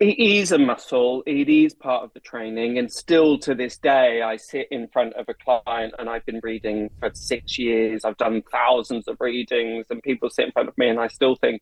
it 0.00 0.18
is 0.18 0.50
a 0.50 0.58
muscle 0.58 1.22
it 1.26 1.48
is 1.48 1.74
part 1.74 2.02
of 2.02 2.10
the 2.14 2.20
training 2.20 2.78
and 2.78 2.90
still 2.90 3.38
to 3.38 3.54
this 3.54 3.76
day 3.76 4.22
i 4.22 4.36
sit 4.36 4.66
in 4.70 4.88
front 4.88 5.12
of 5.14 5.26
a 5.28 5.34
client 5.34 5.94
and 5.98 6.08
i've 6.08 6.24
been 6.24 6.40
reading 6.42 6.88
for 6.98 7.10
six 7.12 7.58
years 7.58 8.04
i've 8.04 8.16
done 8.16 8.42
thousands 8.50 9.06
of 9.06 9.16
readings 9.20 9.84
and 9.90 10.02
people 10.02 10.30
sit 10.30 10.46
in 10.46 10.52
front 10.52 10.68
of 10.68 10.76
me 10.78 10.88
and 10.88 10.98
i 10.98 11.06
still 11.06 11.36
think 11.36 11.60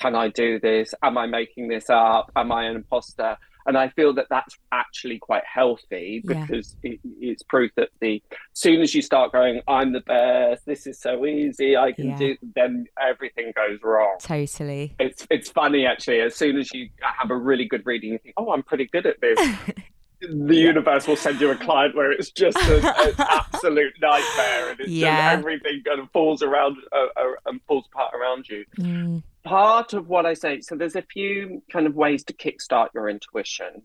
can 0.00 0.14
I 0.14 0.28
do 0.28 0.58
this? 0.58 0.94
Am 1.02 1.18
I 1.18 1.26
making 1.26 1.68
this 1.68 1.90
up? 1.90 2.32
Am 2.34 2.50
I 2.50 2.64
an 2.64 2.76
imposter? 2.76 3.36
And 3.66 3.76
I 3.76 3.88
feel 3.90 4.14
that 4.14 4.26
that's 4.30 4.56
actually 4.72 5.18
quite 5.18 5.42
healthy 5.44 6.22
Yeah. 6.24 6.46
because 6.46 6.76
it, 6.82 6.98
it's 7.20 7.42
proof 7.42 7.70
that 7.76 7.90
the 8.00 8.22
soon 8.54 8.80
as 8.80 8.94
you 8.94 9.02
start 9.02 9.32
going, 9.32 9.60
I'm 9.68 9.92
the 9.92 10.00
best. 10.00 10.64
This 10.66 10.86
is 10.86 11.00
so 11.00 11.26
easy. 11.26 11.76
I 11.76 11.92
can 11.92 12.10
Yeah. 12.10 12.16
do. 12.18 12.36
Then 12.54 12.86
everything 13.00 13.52
goes 13.54 13.78
wrong. 13.82 14.16
totally 14.20 14.94
It's 14.98 15.26
it's 15.30 15.50
funny 15.50 15.86
actually. 15.86 16.20
As 16.20 16.34
soon 16.36 16.56
as 16.58 16.72
you 16.72 16.88
have 17.02 17.30
a 17.30 17.36
really 17.36 17.66
good 17.66 17.84
reading, 17.84 18.12
you 18.12 18.18
think, 18.18 18.34
oh, 18.36 18.50
I'm 18.52 18.62
pretty 18.62 18.86
good 18.92 19.06
at 19.06 19.20
this. 19.20 19.38
the 20.20 20.54
universe 20.54 21.06
will 21.08 21.16
send 21.16 21.40
you 21.40 21.50
a 21.50 21.56
client 21.56 21.94
where 21.96 22.12
it's 22.12 22.30
just 22.30 22.56
a- 22.58 22.86
an 23.08 23.14
absolute 23.18 23.92
nightmare, 24.02 24.70
and 24.70 24.80
it's 24.80 24.90
Yeah. 24.90 25.16
just 25.34 25.38
everything 25.38 25.82
kind 25.86 25.98
of 26.00 26.10
falls 26.12 26.42
around 26.42 26.76
uh, 26.92 27.06
uh, 27.16 27.32
and 27.46 27.60
falls 27.66 27.86
apart 27.92 28.12
around 28.14 28.46
you 28.48 28.64
Mm, 28.78 29.22
part 29.44 29.92
of 29.92 30.08
what 30.08 30.26
I 30.26 30.34
say, 30.34 30.60
so 30.60 30.74
there's 30.76 30.96
a 30.96 31.02
few 31.02 31.62
kind 31.72 31.86
of 31.86 31.94
ways 31.94 32.24
to 32.24 32.32
kickstart 32.32 32.88
your 32.94 33.08
intuition. 33.08 33.82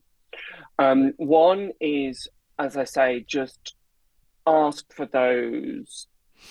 Um, 0.78 1.14
one 1.18 1.72
is, 1.80 2.28
as 2.60 2.78
I 2.78 2.84
say, 2.84 3.26
just 3.28 3.76
ask 4.46 4.86
for 4.94 5.06
those 5.06 6.08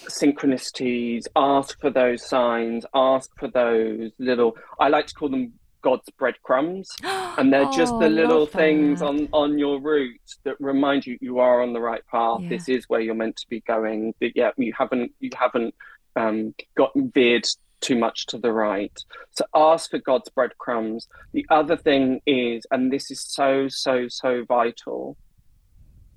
synchronicities, 0.06 1.26
ask 1.36 1.78
for 1.80 1.90
those 1.90 2.26
signs, 2.26 2.86
ask 2.94 3.30
for 3.38 3.48
those 3.48 4.10
little, 4.18 4.56
I 4.80 4.88
like 4.88 5.06
to 5.08 5.14
call 5.14 5.28
them 5.28 5.52
God's 5.82 6.08
breadcrumbs. 6.18 6.88
And 7.36 7.52
they're 7.52 7.68
just 7.72 7.94
Oh, 7.94 7.98
the 7.98 8.08
little 8.08 8.46
things 8.46 9.00
that. 9.00 9.06
on, 9.06 9.28
on 9.32 9.58
your 9.58 9.80
route 9.80 10.20
that 10.44 10.54
remind 10.60 11.04
you 11.04 11.18
you 11.20 11.40
are 11.40 11.62
on 11.62 11.72
the 11.72 11.80
right 11.80 12.06
path. 12.06 12.42
Yeah. 12.42 12.48
This 12.48 12.68
is 12.68 12.88
where 12.88 13.00
you're 13.00 13.16
meant 13.16 13.34
to 13.38 13.48
be 13.48 13.58
going. 13.62 14.14
That 14.20 14.36
yeah, 14.36 14.52
you 14.56 14.72
haven't 14.72 15.10
you 15.18 15.30
haven't 15.36 15.74
um, 16.14 16.54
gotten 16.76 17.10
veered 17.10 17.44
too 17.84 17.96
much 17.96 18.26
to 18.26 18.38
the 18.38 18.50
right. 18.50 18.96
So 19.32 19.44
ask 19.54 19.90
for 19.90 19.98
God's 19.98 20.30
breadcrumbs. 20.30 21.06
The 21.32 21.46
other 21.50 21.76
thing 21.76 22.20
is, 22.26 22.66
and 22.70 22.90
this 22.90 23.10
is 23.10 23.20
so 23.20 23.68
so 23.68 24.08
so 24.08 24.44
vital, 24.44 25.16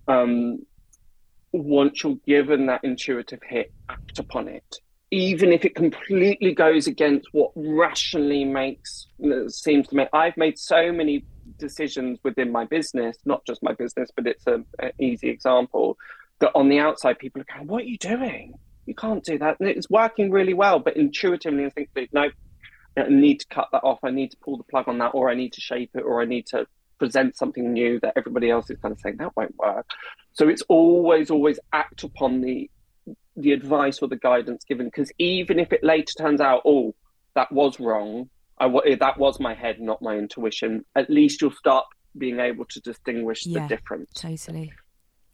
um, 0.07 0.65
once 1.51 2.03
you're 2.03 2.17
given 2.25 2.67
that 2.67 2.81
intuitive 2.83 3.41
hit, 3.43 3.71
act 3.89 4.17
upon 4.19 4.47
it. 4.47 4.75
Even 5.11 5.51
if 5.51 5.63
it 5.63 5.75
completely 5.75 6.53
goes 6.53 6.87
against 6.87 7.27
what 7.31 7.51
rationally 7.55 8.43
makes 8.43 9.07
seems 9.47 9.87
to 9.87 9.95
me, 9.95 10.05
I've 10.11 10.35
made 10.35 10.57
so 10.57 10.91
many 10.91 11.23
decisions 11.57 12.19
within 12.23 12.51
my 12.51 12.65
business, 12.65 13.17
not 13.25 13.45
just 13.45 13.63
my 13.63 13.73
business, 13.73 14.09
but 14.15 14.27
it's 14.27 14.45
an 14.47 14.65
easy 14.99 15.29
example 15.29 15.97
that 16.39 16.51
on 16.55 16.69
the 16.69 16.79
outside 16.79 17.19
people 17.19 17.41
are 17.41 17.45
going, 17.53 17.67
"What 17.67 17.83
are 17.83 17.87
you 17.87 17.97
doing? 17.97 18.55
You 18.87 18.95
can't 18.95 19.23
do 19.23 19.37
that." 19.37 19.59
And 19.59 19.69
it's 19.69 19.89
working 19.89 20.31
really 20.31 20.53
well, 20.53 20.79
but 20.79 20.97
intuitively 20.97 21.65
I 21.65 21.69
think, 21.69 21.89
"No, 22.13 22.29
I 22.97 23.09
need 23.09 23.41
to 23.41 23.47
cut 23.47 23.67
that 23.71 23.83
off. 23.83 23.99
I 24.03 24.11
need 24.11 24.31
to 24.31 24.37
pull 24.37 24.57
the 24.57 24.63
plug 24.63 24.87
on 24.87 24.97
that, 24.99 25.11
or 25.13 25.29
I 25.29 25.35
need 25.35 25.53
to 25.53 25.61
shape 25.61 25.91
it, 25.93 26.01
or 26.01 26.21
I 26.21 26.25
need 26.25 26.47
to 26.47 26.65
present 26.99 27.37
something 27.37 27.73
new 27.73 27.99
that 27.99 28.13
everybody 28.15 28.49
else 28.49 28.69
is 28.69 28.79
kind 28.79 28.91
of 28.91 28.99
saying 28.99 29.17
that 29.17 29.35
won't 29.35 29.55
work. 29.57 29.85
So 30.33 30.47
it's 30.47 30.63
always, 30.67 31.29
always 31.29 31.59
act 31.73 32.03
upon 32.03 32.41
the 32.41 32.69
the 33.39 33.51
advice 33.51 33.99
or 34.01 34.07
the 34.07 34.17
guidance 34.17 34.63
given, 34.63 34.87
because 34.87 35.11
even 35.19 35.59
if 35.59 35.71
it 35.71 35.83
later 35.83 36.11
turns 36.17 36.41
out, 36.41 36.63
oh, 36.65 36.95
that 37.35 37.51
was 37.51 37.79
wrong, 37.79 38.29
I 38.59 38.65
eh, 38.65 38.95
that 38.99 39.19
was 39.19 39.39
my 39.39 39.53
head, 39.53 39.79
not 39.79 40.01
my 40.01 40.17
intuition. 40.17 40.83
At 40.95 41.09
least 41.09 41.41
you'll 41.41 41.51
start 41.51 41.85
being 42.17 42.39
able 42.39 42.65
to 42.65 42.81
distinguish 42.81 43.45
yeah, 43.45 43.61
the 43.61 43.67
difference. 43.67 44.09
Totally. 44.15 44.73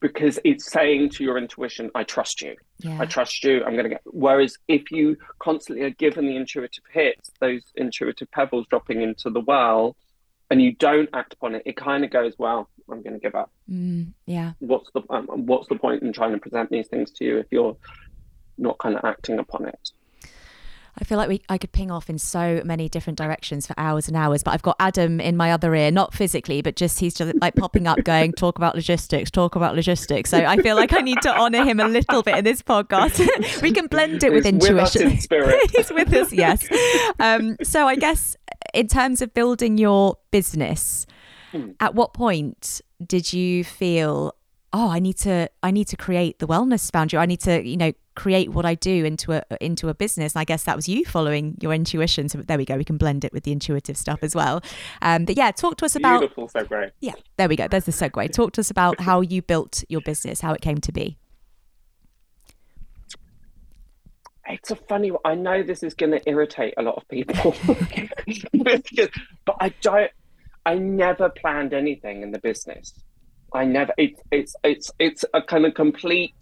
Because 0.04 0.38
it's 0.43 0.70
saying 0.70 1.12
to 1.12 1.24
your 1.24 1.38
intuition, 1.38 1.89
I 1.95 2.04
trust 2.04 2.41
you. 2.41 2.58
Yeah. 2.80 2.97
I 2.99 3.06
trust 3.06 3.41
you. 3.45 3.64
I'm 3.64 3.72
going 3.72 3.86
to 3.86 3.89
get. 3.89 4.01
Whereas 4.04 4.58
if 4.68 4.91
you 4.91 5.16
constantly 5.39 5.86
are 5.86 5.91
given 5.91 6.28
the 6.28 6.36
intuitive 6.36 6.84
hits, 6.91 7.32
those 7.39 7.62
intuitive 7.76 8.30
pebbles 8.30 8.68
dropping 8.70 9.01
into 9.01 9.30
the 9.30 9.39
well, 9.39 9.95
and 10.49 10.62
you 10.62 10.74
don't 10.74 11.08
act 11.14 11.36
upon 11.36 11.56
it, 11.56 11.64
it 11.66 11.78
kind 11.78 12.04
of 12.04 12.12
goes, 12.12 12.34
well, 12.38 12.68
I'm 12.91 13.01
going 13.01 13.14
to 13.14 13.20
give 13.20 13.34
up. 13.34 13.49
Mm, 13.72 14.12
yeah. 14.26 14.51
What's 14.60 14.91
the 14.93 15.04
um, 15.10 15.26
what's 15.45 15.70
the 15.70 15.76
point 15.76 16.04
in 16.04 16.12
trying 16.12 16.34
to 16.34 16.38
present 16.38 16.70
these 16.70 16.89
things 16.89 17.12
to 17.12 17.24
you 17.24 17.38
if 17.38 17.47
you're 17.49 17.78
not 18.58 18.78
kind 18.80 18.97
of 18.97 19.06
acting 19.06 19.39
upon 19.39 19.70
it? 19.70 19.91
I 21.00 21.04
feel 21.06 21.18
like 21.18 21.28
we 21.28 21.41
I 21.50 21.58
could 21.58 21.72
ping 21.72 21.89
off 21.89 22.10
in 22.10 22.20
so 22.20 22.62
many 22.64 22.88
different 22.88 23.18
directions 23.18 23.66
for 23.66 23.74
hours 23.78 24.08
and 24.08 24.16
hours, 24.16 24.44
but 24.44 24.52
I've 24.52 24.62
got 24.62 24.76
Adam 24.80 25.20
in 25.20 25.36
my 25.36 25.52
other 25.52 25.74
ear, 25.74 25.89
not 25.89 26.14
physically, 26.14 26.62
but 26.62 26.76
just 26.76 27.00
he's 27.00 27.16
just 27.16 27.34
like 27.41 27.56
popping 27.56 27.88
up, 27.88 28.04
going, 28.04 28.32
"Talk 28.34 28.58
about 28.58 28.76
logistics, 28.76 29.32
talk 29.32 29.56
about 29.56 29.76
logistics." 29.76 30.30
So 30.30 30.38
I 30.38 30.58
feel 30.58 30.76
like 30.76 30.94
I 30.94 31.00
need 31.00 31.22
to 31.24 31.36
honour 31.36 31.64
him 31.64 31.80
a 31.80 31.88
little 31.88 32.22
bit 32.22 32.38
in 32.38 32.44
this 32.44 32.62
podcast. 32.62 33.62
we 33.62 33.72
can 33.72 33.88
blend 33.88 34.24
it 34.24 34.32
with 34.32 34.46
he's 34.46 34.54
intuition. 34.54 34.76
With 34.76 34.84
us 34.84 34.96
in 34.96 35.20
spirit. 35.20 35.72
he's 35.76 35.91
with 35.91 36.14
us, 36.14 36.32
yes. 36.32 36.68
Um, 37.20 37.58
so 37.64 37.88
I 37.88 37.96
guess 37.96 38.38
in 38.74 38.88
terms 38.88 39.22
of 39.22 39.34
building 39.34 39.80
your 39.80 40.18
business, 40.30 41.08
hmm. 41.52 41.72
at 41.80 41.96
what 41.96 42.14
point 42.14 42.82
did 43.06 43.34
you 43.34 43.64
feel 43.64 44.36
oh 44.74 44.89
i 44.89 44.99
need 44.99 45.17
to 45.17 45.47
i 45.61 45.71
need 45.71 45.88
to 45.88 45.95
create 45.95 46.39
the 46.39 46.47
Wellness 46.47 46.91
Foundry. 46.91 47.19
I 47.19 47.26
need 47.26 47.39
to 47.41 47.65
you 47.65 47.78
know 47.78 47.93
create 48.15 48.49
what 48.49 48.65
i 48.65 48.76
do 48.76 49.05
into 49.05 49.32
a 49.32 49.43
into 49.61 49.89
a 49.89 49.93
business. 49.93 50.34
And 50.34 50.41
i 50.41 50.43
guess 50.43 50.63
that 50.63 50.76
was 50.76 50.89
you 50.89 51.05
following 51.05 51.57
your 51.61 51.74
intuition. 51.74 52.28
So 52.30 52.39
there 52.39 52.57
we 52.57 52.65
go. 52.65 52.76
We 52.76 52.84
can 52.84 52.97
blend 52.97 53.24
it 53.24 53.32
with 53.32 53.43
the 53.43 53.51
intuitive 53.51 53.97
stuff 53.97 54.19
as 54.21 54.36
well. 54.36 54.61
Um 55.01 55.26
but 55.26 55.38
yeah 55.38 55.51
talk 55.51 55.78
to 55.78 55.86
us 55.86 55.95
about 55.95 56.19
beautiful 56.19 56.49
segue. 56.49 56.91
Yeah 56.99 57.13
there 57.38 57.47
we 57.47 57.55
go. 57.55 57.67
There's 57.67 57.86
the 57.86 57.91
segue. 57.91 58.32
Talk 58.32 58.53
to 58.53 58.61
us 58.61 58.69
about 58.71 58.99
how 58.99 59.21
you 59.21 59.41
built 59.41 59.84
your 59.89 60.01
business 60.01 60.41
how 60.41 60.53
it 60.53 60.61
came 60.61 60.80
to 60.80 60.91
be. 60.91 61.17
It's 64.45 64.71
a 64.71 64.76
funny 64.76 65.11
one. 65.11 65.21
I 65.24 65.36
know 65.36 65.63
this 65.63 65.84
is 65.84 65.93
going 65.93 66.11
to 66.11 66.30
irritate 66.30 66.74
a 66.78 66.82
lot 66.82 66.95
of 66.95 67.07
people, 67.07 67.55
but 69.45 69.55
I 69.59 69.69
don't. 69.82 70.11
I 70.65 70.76
never 70.76 71.30
planned 71.30 71.74
anything 71.74 72.24
in 72.24 72.32
the 72.32 72.39
business. 72.39 72.93
I 73.54 73.66
never. 73.66 73.93
It's 73.97 74.22
it's 74.32 74.56
it's 74.64 74.91
it's 74.99 75.26
a 75.34 75.41
kind 75.41 75.66
of 75.66 75.74
complete 75.74 76.36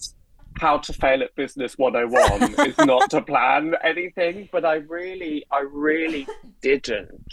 how 0.58 0.78
to 0.78 0.94
fail 0.94 1.24
at 1.24 1.34
business 1.36 1.78
101 1.78 2.68
is 2.68 2.78
not 2.80 3.10
to 3.10 3.22
plan 3.22 3.74
anything 3.84 4.50
but 4.52 4.66
i 4.66 4.76
really 4.76 5.46
i 5.52 5.62
really 5.72 6.28
didn't 6.62 7.26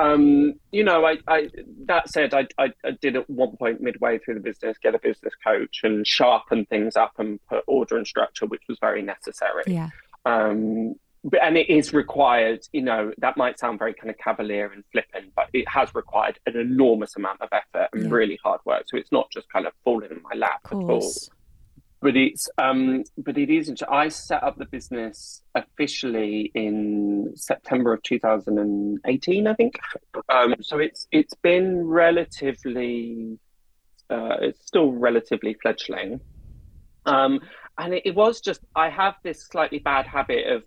um 0.00 0.52
you 0.72 0.82
know 0.82 1.04
i 1.06 1.16
i 1.28 1.48
that 1.86 2.08
said 2.08 2.34
I, 2.34 2.46
I, 2.58 2.72
I 2.84 2.90
did 3.00 3.16
at 3.16 3.28
one 3.30 3.56
point 3.56 3.80
midway 3.80 4.18
through 4.18 4.34
the 4.34 4.40
business 4.40 4.76
get 4.82 4.94
a 4.94 4.98
business 4.98 5.34
coach 5.44 5.80
and 5.84 6.06
sharpen 6.06 6.66
things 6.66 6.96
up 6.96 7.12
and 7.18 7.38
put 7.48 7.64
order 7.66 7.96
and 7.96 8.06
structure 8.06 8.46
which 8.46 8.62
was 8.68 8.78
very 8.80 9.02
necessary 9.02 9.64
yeah 9.66 9.90
um 10.24 10.94
but, 11.24 11.42
and 11.42 11.56
it 11.56 11.68
is 11.68 11.92
required, 11.92 12.60
you 12.72 12.82
know, 12.82 13.12
that 13.18 13.36
might 13.36 13.58
sound 13.58 13.78
very 13.78 13.94
kind 13.94 14.10
of 14.10 14.18
cavalier 14.18 14.72
and 14.72 14.84
flippant, 14.92 15.32
but 15.34 15.48
it 15.52 15.68
has 15.68 15.94
required 15.94 16.38
an 16.46 16.56
enormous 16.56 17.16
amount 17.16 17.40
of 17.40 17.48
effort 17.52 17.88
and 17.92 18.04
yeah. 18.04 18.10
really 18.10 18.38
hard 18.42 18.60
work. 18.64 18.84
So 18.86 18.96
it's 18.96 19.10
not 19.10 19.30
just 19.30 19.48
kind 19.50 19.66
of 19.66 19.72
falling 19.84 20.10
in 20.10 20.22
my 20.22 20.36
lap 20.36 20.60
at 20.66 20.74
all. 20.74 21.12
But 22.00 22.16
it's 22.16 22.48
um, 22.58 23.02
but 23.16 23.36
it 23.36 23.50
isn't. 23.50 23.82
I 23.90 24.08
set 24.08 24.44
up 24.44 24.56
the 24.56 24.66
business 24.66 25.42
officially 25.56 26.52
in 26.54 27.32
September 27.34 27.92
of 27.92 28.04
2018, 28.04 29.46
I 29.48 29.54
think. 29.54 29.80
Um, 30.28 30.54
so 30.60 30.78
it's 30.78 31.08
it's 31.10 31.34
been 31.34 31.84
relatively, 31.84 33.40
uh, 34.10 34.36
it's 34.42 34.64
still 34.64 34.92
relatively 34.92 35.54
fledgling. 35.60 36.20
Um, 37.04 37.40
and 37.78 37.94
it, 37.94 38.02
it 38.04 38.14
was 38.14 38.40
just 38.40 38.60
I 38.76 38.90
have 38.90 39.16
this 39.24 39.44
slightly 39.44 39.80
bad 39.80 40.06
habit 40.06 40.46
of 40.46 40.62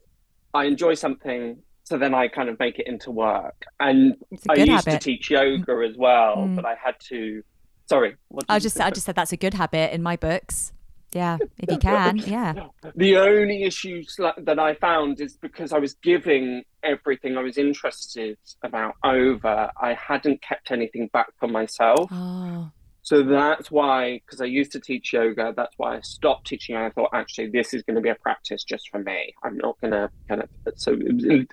I 0.53 0.65
enjoy 0.65 0.93
something, 0.95 1.57
so 1.83 1.97
then 1.97 2.13
I 2.13 2.27
kind 2.27 2.49
of 2.49 2.59
make 2.59 2.79
it 2.79 2.87
into 2.87 3.11
work. 3.11 3.65
And 3.79 4.15
I 4.49 4.55
used 4.55 4.85
habit. 4.85 4.91
to 4.91 4.97
teach 4.99 5.29
yoga 5.29 5.85
as 5.89 5.97
well, 5.97 6.37
mm. 6.37 6.55
but 6.55 6.65
I 6.65 6.75
had 6.83 6.95
to. 7.09 7.43
Sorry, 7.87 8.15
I 8.47 8.59
just 8.59 8.79
I 8.79 8.89
just 8.89 9.05
said 9.05 9.15
that's 9.15 9.33
a 9.33 9.37
good 9.37 9.53
habit 9.53 9.93
in 9.93 10.01
my 10.01 10.15
books. 10.15 10.71
Yeah, 11.13 11.37
if 11.57 11.69
you 11.69 11.77
can, 11.77 12.17
yeah. 12.25 12.53
The 12.95 13.17
only 13.17 13.63
issues 13.63 14.17
that 14.17 14.59
I 14.59 14.75
found 14.75 15.19
is 15.19 15.35
because 15.35 15.73
I 15.73 15.79
was 15.79 15.95
giving 15.95 16.63
everything 16.83 17.37
I 17.37 17.41
was 17.41 17.57
interested 17.57 18.37
about 18.63 18.95
over, 19.03 19.69
I 19.81 19.93
hadn't 19.93 20.41
kept 20.41 20.71
anything 20.71 21.09
back 21.11 21.33
for 21.37 21.49
myself. 21.49 22.07
Oh. 22.11 22.71
So 23.03 23.23
that's 23.23 23.71
why, 23.71 24.21
because 24.23 24.41
I 24.41 24.45
used 24.45 24.71
to 24.73 24.79
teach 24.79 25.11
yoga, 25.11 25.53
that's 25.57 25.73
why 25.77 25.97
I 25.97 26.01
stopped 26.01 26.45
teaching. 26.47 26.75
I 26.75 26.91
thought, 26.91 27.09
actually, 27.13 27.49
this 27.49 27.73
is 27.73 27.81
going 27.81 27.95
to 27.95 28.01
be 28.01 28.09
a 28.09 28.15
practice 28.15 28.63
just 28.63 28.89
for 28.89 28.99
me. 28.99 29.33
I'm 29.43 29.57
not 29.57 29.81
going 29.81 29.91
to 29.91 30.09
kind 30.29 30.43
of, 30.43 30.49
so 30.75 30.95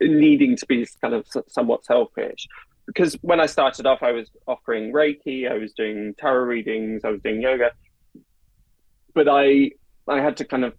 needing 0.01 0.57
to 0.57 0.67
be 0.67 0.87
kind 1.01 1.15
of 1.15 1.27
somewhat 1.49 1.87
selfish. 1.87 2.47
Because 2.87 3.15
when 3.23 3.41
I 3.41 3.47
started 3.47 3.87
off, 3.87 4.03
I 4.03 4.13
was 4.13 4.31
offering 4.47 4.93
Reiki, 4.93 5.51
I 5.51 5.57
was 5.57 5.73
doing 5.73 6.15
tarot 6.19 6.45
readings, 6.45 7.03
I 7.05 7.11
was 7.11 7.23
doing 7.23 7.41
yoga. 7.41 7.71
But 9.15 9.29
I, 9.29 9.71
I 10.07 10.21
had 10.21 10.37
to 10.39 10.45
kind 10.45 10.67
of 10.67 10.75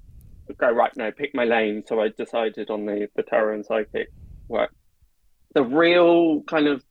go, 0.57 0.72
right 0.72 0.95
now, 0.95 1.09
pick 1.09 1.34
my 1.34 1.45
lane. 1.45 1.84
So 1.88 1.99
I 1.99 2.09
decided 2.09 2.70
on 2.70 2.86
the, 2.86 3.09
the 3.15 3.24
tarot 3.24 3.55
and 3.55 3.65
psychic 3.65 4.09
work. 4.47 4.72
The 5.55 5.63
real 5.63 6.43
kind 6.43 6.67
of 6.67 6.84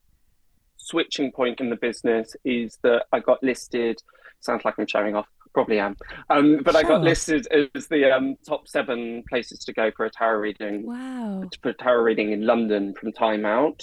switching 0.89 1.31
point 1.31 1.59
in 1.59 1.69
the 1.69 1.75
business 1.75 2.35
is 2.43 2.77
that 2.83 3.05
I 3.11 3.19
got 3.19 3.43
listed. 3.43 4.01
Sounds 4.39 4.63
like 4.65 4.75
I'm 4.77 4.87
showing 4.87 5.15
off. 5.15 5.27
Probably 5.53 5.79
am. 5.79 5.97
Um, 6.29 6.59
but 6.63 6.73
sure. 6.73 6.85
I 6.85 6.87
got 6.87 7.01
listed 7.01 7.47
as 7.75 7.87
the 7.87 8.15
um, 8.15 8.35
top 8.47 8.67
seven 8.67 9.23
places 9.27 9.59
to 9.65 9.73
go 9.73 9.91
for 9.95 10.05
a 10.05 10.11
tarot 10.11 10.39
reading. 10.39 10.85
Wow. 10.85 11.43
For 11.61 11.69
a 11.69 11.73
tarot 11.73 12.03
reading 12.03 12.31
in 12.31 12.45
London 12.45 12.93
from 12.93 13.11
Time 13.11 13.45
Out, 13.45 13.81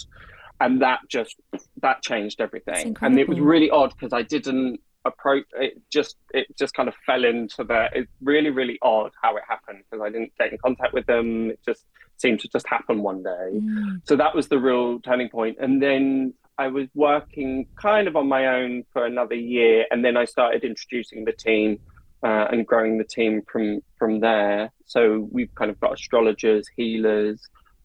and 0.61 0.81
that 0.81 1.01
just 1.09 1.35
that 1.83 2.03
changed 2.03 2.41
everything. 2.41 2.97
And 3.01 3.19
it 3.19 3.29
was 3.29 3.41
really 3.41 3.69
odd 3.69 3.91
because 3.91 4.13
I 4.13 4.23
didn't 4.23 4.79
approach 5.05 5.47
it. 5.55 5.83
Just 5.91 6.17
it 6.33 6.47
just 6.57 6.73
kind 6.75 6.89
of 6.89 6.95
fell 7.05 7.25
into 7.25 7.65
the. 7.65 7.89
It's 7.93 8.13
really 8.23 8.51
really 8.51 8.79
odd 8.81 9.11
how 9.21 9.37
it 9.37 9.43
happened 9.49 9.83
because 9.91 10.05
I 10.05 10.11
didn't 10.11 10.33
get 10.39 10.53
in 10.53 10.59
contact 10.59 10.95
with 10.95 11.07
them. 11.07 11.51
It 11.51 11.59
just 11.67 11.85
seemed 12.19 12.41
to 12.41 12.49
just 12.49 12.69
happen 12.69 13.03
one 13.03 13.23
day. 13.23 13.51
Mm. 13.53 14.01
So 14.05 14.17
that 14.17 14.35
was 14.35 14.49
the 14.49 14.59
real 14.59 15.01
turning 15.01 15.29
point. 15.29 15.59
And 15.61 15.83
then 15.83 16.35
I 16.59 16.69
was 16.69 16.89
working 16.95 17.67
kind 17.81 18.09
of 18.09 18.17
on 18.17 18.29
my 18.29 18.47
own 18.47 18.85
for 18.93 19.05
another 19.05 19.35
year, 19.35 19.87
and 19.91 20.05
then 20.05 20.17
I 20.17 20.25
started 20.25 20.65
introducing 20.65 21.25
the 21.25 21.33
team 21.33 21.81
uh, 22.23 22.47
and 22.51 22.67
growing 22.67 22.99
the 22.99 23.05
team 23.05 23.43
from 23.51 23.81
from 23.99 24.21
there. 24.21 24.73
So 24.87 25.29
we've 25.31 25.55
kind 25.55 25.71
of 25.71 25.79
got 25.81 25.95
astrologers, 25.95 26.67
healers, 26.77 27.41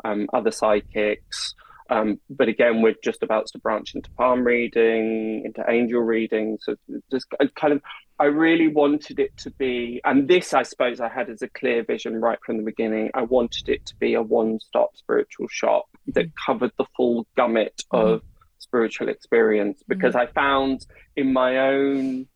um, 0.06 0.28
other 0.34 0.52
psychics. 0.52 1.54
Um, 1.90 2.22
but 2.30 2.48
again, 2.48 2.82
we're 2.82 2.96
just 3.04 3.22
about 3.22 3.48
to 3.48 3.60
branch 3.60 3.96
into 3.96 4.10
palm 4.12 4.46
reading, 4.46 5.44
into 5.44 5.70
angel 5.70 6.00
reading. 6.00 6.58
So 6.62 6.78
just 7.12 7.28
kind 7.56 7.74
of, 7.74 7.82
I 8.18 8.26
really 8.26 8.70
wanted 8.70 9.20
it 9.20 9.36
to 9.40 9.52
be, 9.52 10.00
and 10.06 10.26
this 10.26 10.54
I 10.54 10.64
suppose 10.64 11.02
I 11.02 11.10
had 11.10 11.30
as 11.30 11.42
a 11.42 11.50
clear 11.50 11.84
vision 11.84 12.22
right 12.22 12.40
from 12.46 12.56
the 12.56 12.64
beginning. 12.64 13.12
I 13.14 13.24
wanted 13.24 13.68
it 13.68 13.86
to 13.88 13.96
be 13.98 14.14
a 14.14 14.22
one-stop 14.22 14.96
spiritual 14.96 15.48
shop 15.50 15.90
that 16.14 16.28
covered 16.38 16.72
the 16.78 16.86
full 16.96 17.28
gamut 17.36 17.84
mm-hmm. 17.94 18.08
of 18.08 18.22
spiritual 18.62 19.10
experience 19.10 19.84
because 19.88 20.14
mm. 20.14 20.22
I 20.22 20.28
found 20.28 20.86
in 21.16 21.34
my 21.34 21.58
own 21.58 22.28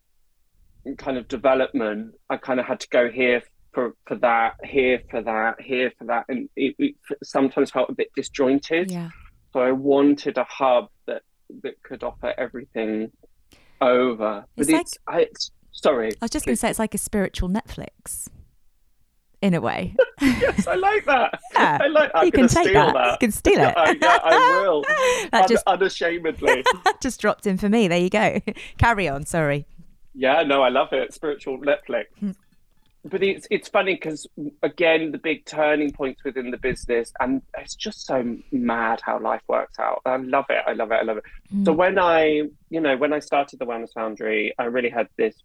kind 0.97 1.17
of 1.17 1.27
development, 1.27 2.15
I 2.29 2.37
kind 2.37 2.59
of 2.59 2.65
had 2.65 2.79
to 2.81 2.87
go 2.89 3.09
here 3.09 3.41
for, 3.73 3.93
for 4.07 4.15
that, 4.17 4.53
here 4.63 5.01
for 5.09 5.21
that, 5.21 5.61
here 5.61 5.91
for 5.97 6.05
that, 6.05 6.25
and 6.29 6.49
it, 6.55 6.75
it 6.77 6.95
sometimes 7.23 7.71
felt 7.71 7.89
a 7.89 7.93
bit 7.93 8.09
disjointed. 8.15 8.91
Yeah. 8.91 9.09
So 9.53 9.59
I 9.61 9.71
wanted 9.71 10.37
a 10.37 10.43
hub 10.43 10.89
that 11.07 11.21
that 11.63 11.81
could 11.83 12.03
offer 12.03 12.33
everything 12.37 13.11
over. 13.81 14.45
But 14.55 14.61
it's, 14.61 14.69
it's, 14.69 14.97
like... 15.07 15.15
I, 15.15 15.21
it's 15.21 15.51
Sorry. 15.75 16.11
I 16.13 16.15
was 16.21 16.31
just 16.31 16.45
going 16.45 16.55
to 16.55 16.59
say 16.59 16.69
it's 16.69 16.79
like 16.79 16.95
a 16.95 16.97
spiritual 16.97 17.49
Netflix, 17.49 18.29
in 19.41 19.53
a 19.53 19.61
way. 19.61 19.95
yes, 20.21 20.67
I 20.67 20.75
like 20.75 21.05
that. 21.05 21.39
Yeah, 21.53 21.77
I 21.81 21.87
like. 21.87 22.11
I'm 22.13 22.25
you 22.25 22.31
can 22.31 22.47
take 22.47 22.67
steal 22.67 22.93
that. 22.93 23.11
You 23.13 23.17
can 23.19 23.31
steal 23.31 23.59
it. 23.59 23.73
I, 23.77 23.97
yeah, 24.01 24.19
I 24.23 24.61
will. 24.61 24.81
That 25.31 25.43
Un- 25.43 25.49
just 25.49 25.63
unashamedly. 25.67 26.63
just 27.01 27.19
dropped 27.21 27.47
in 27.47 27.57
for 27.57 27.69
me. 27.69 27.87
There 27.87 27.99
you 27.99 28.09
go. 28.09 28.39
Carry 28.77 29.07
on. 29.07 29.25
Sorry. 29.25 29.65
Yeah, 30.13 30.43
no, 30.43 30.61
I 30.61 30.69
love 30.69 30.89
it. 30.93 31.13
Spiritual 31.13 31.57
Netflix. 31.59 32.05
Hmm. 32.19 32.31
But 33.07 33.21
it's 33.21 33.47
it's 33.51 33.69
funny 33.69 33.93
because 33.95 34.25
again, 34.63 35.11
the 35.11 35.17
big 35.19 35.45
turning 35.45 35.91
points 35.91 36.23
within 36.23 36.49
the 36.49 36.57
business, 36.57 37.13
and 37.19 37.41
it's 37.57 37.75
just 37.75 38.05
so 38.07 38.35
mad 38.51 38.99
how 39.03 39.19
life 39.19 39.43
works 39.47 39.77
out. 39.79 40.01
I 40.05 40.17
love 40.17 40.45
it. 40.49 40.63
I 40.65 40.73
love 40.73 40.91
it. 40.91 40.95
I 40.95 41.03
love 41.03 41.17
it. 41.17 41.23
So 41.65 41.71
Hmm. 41.71 41.77
when 41.77 41.99
I, 41.99 42.41
you 42.69 42.81
know, 42.81 42.97
when 42.97 43.13
I 43.13 43.19
started 43.19 43.59
the 43.59 43.65
Wellness 43.65 43.93
Foundry, 43.93 44.53
I 44.57 44.63
really 44.65 44.89
had 44.89 45.07
this 45.17 45.35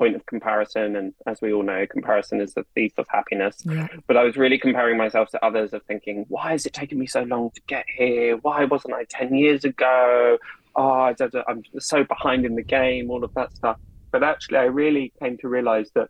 point 0.00 0.16
of 0.16 0.24
comparison, 0.24 0.96
and 0.96 1.12
as 1.26 1.42
we 1.42 1.52
all 1.52 1.62
know, 1.62 1.86
comparison 1.86 2.40
is 2.40 2.54
the 2.54 2.64
thief 2.74 2.92
of 2.96 3.06
happiness. 3.10 3.56
Yeah. 3.66 3.86
But 4.06 4.16
I 4.16 4.24
was 4.24 4.34
really 4.38 4.58
comparing 4.58 4.96
myself 4.96 5.28
to 5.32 5.44
others, 5.44 5.74
of 5.74 5.82
thinking, 5.82 6.24
why 6.28 6.54
is 6.54 6.64
it 6.64 6.72
taking 6.72 6.98
me 6.98 7.06
so 7.06 7.22
long 7.24 7.50
to 7.50 7.60
get 7.66 7.84
here? 7.86 8.38
Why 8.38 8.64
wasn't 8.64 8.94
I 8.94 9.04
ten 9.10 9.34
years 9.34 9.62
ago? 9.64 10.38
Oh, 10.74 11.14
I'm 11.48 11.62
so 11.78 12.02
behind 12.02 12.46
in 12.46 12.54
the 12.54 12.62
game. 12.62 13.10
All 13.10 13.22
of 13.22 13.34
that 13.34 13.54
stuff. 13.54 13.78
But 14.10 14.22
actually, 14.22 14.56
I 14.56 14.68
really 14.82 15.12
came 15.20 15.36
to 15.38 15.48
realize 15.48 15.90
that 15.94 16.08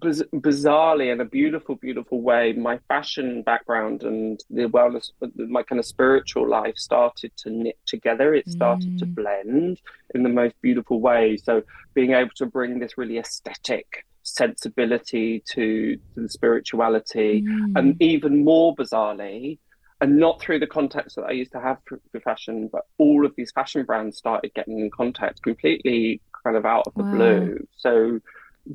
biz- 0.00 0.24
bizarrely 0.32 1.12
in 1.12 1.20
a 1.20 1.24
beautiful 1.24 1.74
beautiful 1.76 2.20
way 2.20 2.52
my 2.52 2.78
fashion 2.88 3.42
background 3.42 4.02
and 4.02 4.40
the 4.50 4.66
wellness 4.68 5.10
my 5.36 5.62
kind 5.62 5.78
of 5.78 5.84
spiritual 5.86 6.48
life 6.48 6.76
started 6.76 7.32
to 7.36 7.50
knit 7.50 7.78
together 7.86 8.34
it 8.34 8.48
started 8.48 8.96
to 8.98 9.06
Mm. 9.06 9.14
blend 9.14 9.80
in 10.14 10.22
the 10.22 10.28
most 10.28 10.54
beautiful 10.62 11.00
way 11.00 11.36
so 11.36 11.62
being 11.94 12.12
able 12.12 12.30
to 12.36 12.46
bring 12.46 12.78
this 12.78 12.96
really 12.96 13.18
aesthetic 13.18 14.04
sensibility 14.22 15.42
to, 15.52 15.96
to 16.14 16.22
the 16.22 16.28
spirituality 16.28 17.42
Mm. 17.42 17.72
and 17.76 18.02
even 18.02 18.44
more 18.44 18.74
bizarrely 18.76 19.58
and 20.00 20.18
not 20.18 20.40
through 20.40 20.58
the 20.58 20.66
contacts 20.66 21.14
that 21.14 21.22
I 21.24 21.30
used 21.32 21.52
to 21.52 21.60
have 21.60 21.78
for, 21.86 21.98
for 22.12 22.20
fashion, 22.20 22.68
but 22.70 22.82
all 22.98 23.24
of 23.24 23.32
these 23.34 23.50
fashion 23.52 23.82
brands 23.86 24.18
started 24.18 24.52
getting 24.54 24.78
in 24.78 24.90
contact 24.90 25.40
completely 25.42 26.20
kind 26.44 26.54
of 26.54 26.66
out 26.66 26.86
of 26.86 26.92
the 26.96 27.02
Wow. 27.04 27.08
blue. 27.12 27.66
So 27.76 28.20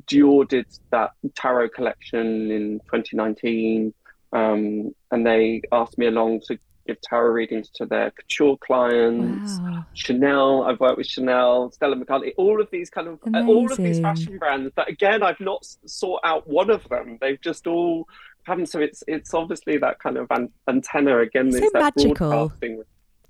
Dior 0.06 0.48
did 0.48 0.66
that 0.90 1.10
tarot 1.36 1.70
collection 1.70 2.50
in 2.50 2.80
2019, 2.80 3.92
um, 4.32 4.94
and 5.10 5.26
they 5.26 5.62
asked 5.72 5.98
me 5.98 6.06
along 6.06 6.40
to 6.48 6.58
give 6.86 7.00
tarot 7.00 7.32
readings 7.32 7.68
to 7.74 7.86
their 7.86 8.10
couture 8.10 8.56
clients. 8.58 9.58
Wow. 9.58 9.84
Chanel, 9.94 10.64
I've 10.64 10.80
worked 10.80 10.98
with 10.98 11.06
Chanel, 11.06 11.70
Stella 11.72 11.96
McCartney, 11.96 12.32
all 12.36 12.60
of 12.60 12.68
these 12.70 12.90
kind 12.90 13.08
of 13.08 13.18
uh, 13.34 13.44
all 13.46 13.70
of 13.70 13.78
these 13.78 14.00
fashion 14.00 14.38
brands. 14.38 14.72
But 14.74 14.88
again, 14.88 15.22
I've 15.22 15.40
not 15.40 15.64
sought 15.86 16.20
out 16.24 16.48
one 16.48 16.70
of 16.70 16.88
them. 16.88 17.18
They've 17.20 17.40
just 17.40 17.66
all 17.66 18.06
come. 18.46 18.66
So 18.66 18.80
it's 18.80 19.02
it's 19.06 19.34
obviously 19.34 19.78
that 19.78 19.98
kind 20.00 20.16
of 20.16 20.26
an- 20.30 20.52
antenna 20.68 21.18
again. 21.18 21.52
So 21.52 21.58
it's 21.58 21.72
that 21.72 21.94
magical. 21.96 22.28
broadcasting. 22.30 22.82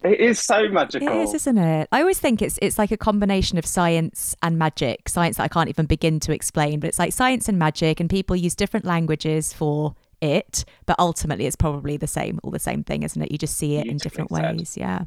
It 0.05 0.20
is 0.20 0.40
so 0.40 0.68
magical. 0.68 1.09
It 1.09 1.16
is, 1.22 1.34
isn't 1.34 1.59
it? 1.59 1.88
I 1.92 2.00
always 2.00 2.18
think 2.18 2.42
it's 2.42 2.59
it's 2.61 2.78
like 2.78 2.90
a 2.90 2.96
combination 2.96 3.57
of 3.59 3.64
science 3.66 4.34
and 4.42 4.59
magic. 4.59 5.09
Science 5.09 5.36
that 5.36 5.44
I 5.44 5.48
can't 5.48 5.68
even 5.68 5.86
begin 5.86 6.18
to 6.20 6.32
explain, 6.32 6.80
but 6.80 6.88
it's 6.88 6.98
like 6.98 7.12
science 7.12 7.48
and 7.48 7.59
magic, 7.59 8.00
and 8.00 8.11
people 8.11 8.34
use 8.34 8.55
different 8.55 8.84
languages 8.84 9.53
for 9.53 9.94
it, 10.20 10.64
but 10.86 10.96
ultimately 10.98 11.46
it's 11.46 11.57
probably 11.57 11.96
the 11.96 12.07
same, 12.07 12.38
all 12.42 12.50
the 12.50 12.59
same 12.59 12.82
thing, 12.84 13.03
isn't 13.03 13.20
it? 13.20 13.30
You 13.32 13.38
just 13.38 13.57
see 13.57 13.76
it 13.76 13.86
in 13.86 13.96
different 13.98 14.30
said. 14.34 14.57
ways. 14.57 14.76
Yeah. 14.76 15.03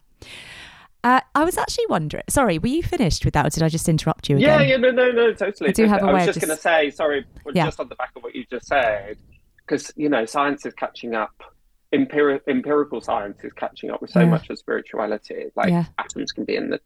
Uh, 1.03 1.21
I 1.35 1.43
was 1.43 1.57
actually 1.57 1.85
wondering. 1.87 2.23
Sorry, 2.29 2.57
were 2.57 2.67
you 2.67 2.81
finished 2.81 3.25
with 3.25 3.33
that, 3.35 3.45
or 3.45 3.49
did 3.49 3.63
I 3.63 3.69
just 3.69 3.87
interrupt 3.87 4.27
you 4.29 4.37
Yeah, 4.37 4.59
again? 4.59 4.69
yeah, 4.69 4.77
no, 4.77 4.91
no, 4.91 5.11
no, 5.11 5.33
totally. 5.33 5.69
I 5.69 5.73
do 5.73 5.85
have 5.85 6.01
a 6.01 6.05
I 6.07 6.13
way 6.13 6.25
was 6.25 6.29
of 6.29 6.33
just 6.35 6.45
going 6.47 6.55
to 6.57 6.61
say, 6.61 6.89
sorry, 6.89 7.25
Yeah. 7.53 7.65
just 7.65 7.79
on 7.79 7.89
the 7.89 7.95
back 7.95 8.11
of 8.15 8.23
what 8.23 8.33
you 8.33 8.43
just 8.49 8.65
said, 8.67 9.17
because 9.57 9.91
you 9.95 10.09
know, 10.09 10.25
science 10.25 10.65
is 10.65 10.73
catching 10.73 11.13
up. 11.13 11.31
Empiri- 11.95 12.41
empirical 12.47 12.99
science 13.01 13.37
is 13.43 13.53
catching 13.53 13.89
up 13.91 14.01
with 14.01 14.11
so 14.11 14.21
Yeah. 14.21 14.25
much 14.29 14.49
of 14.49 14.57
spirituality. 14.57 15.45
Like 15.55 15.69
Yeah. 15.69 15.85
atoms 15.97 16.31
can 16.31 16.43
be 16.45 16.55
in 16.55 16.69
the 16.69 16.79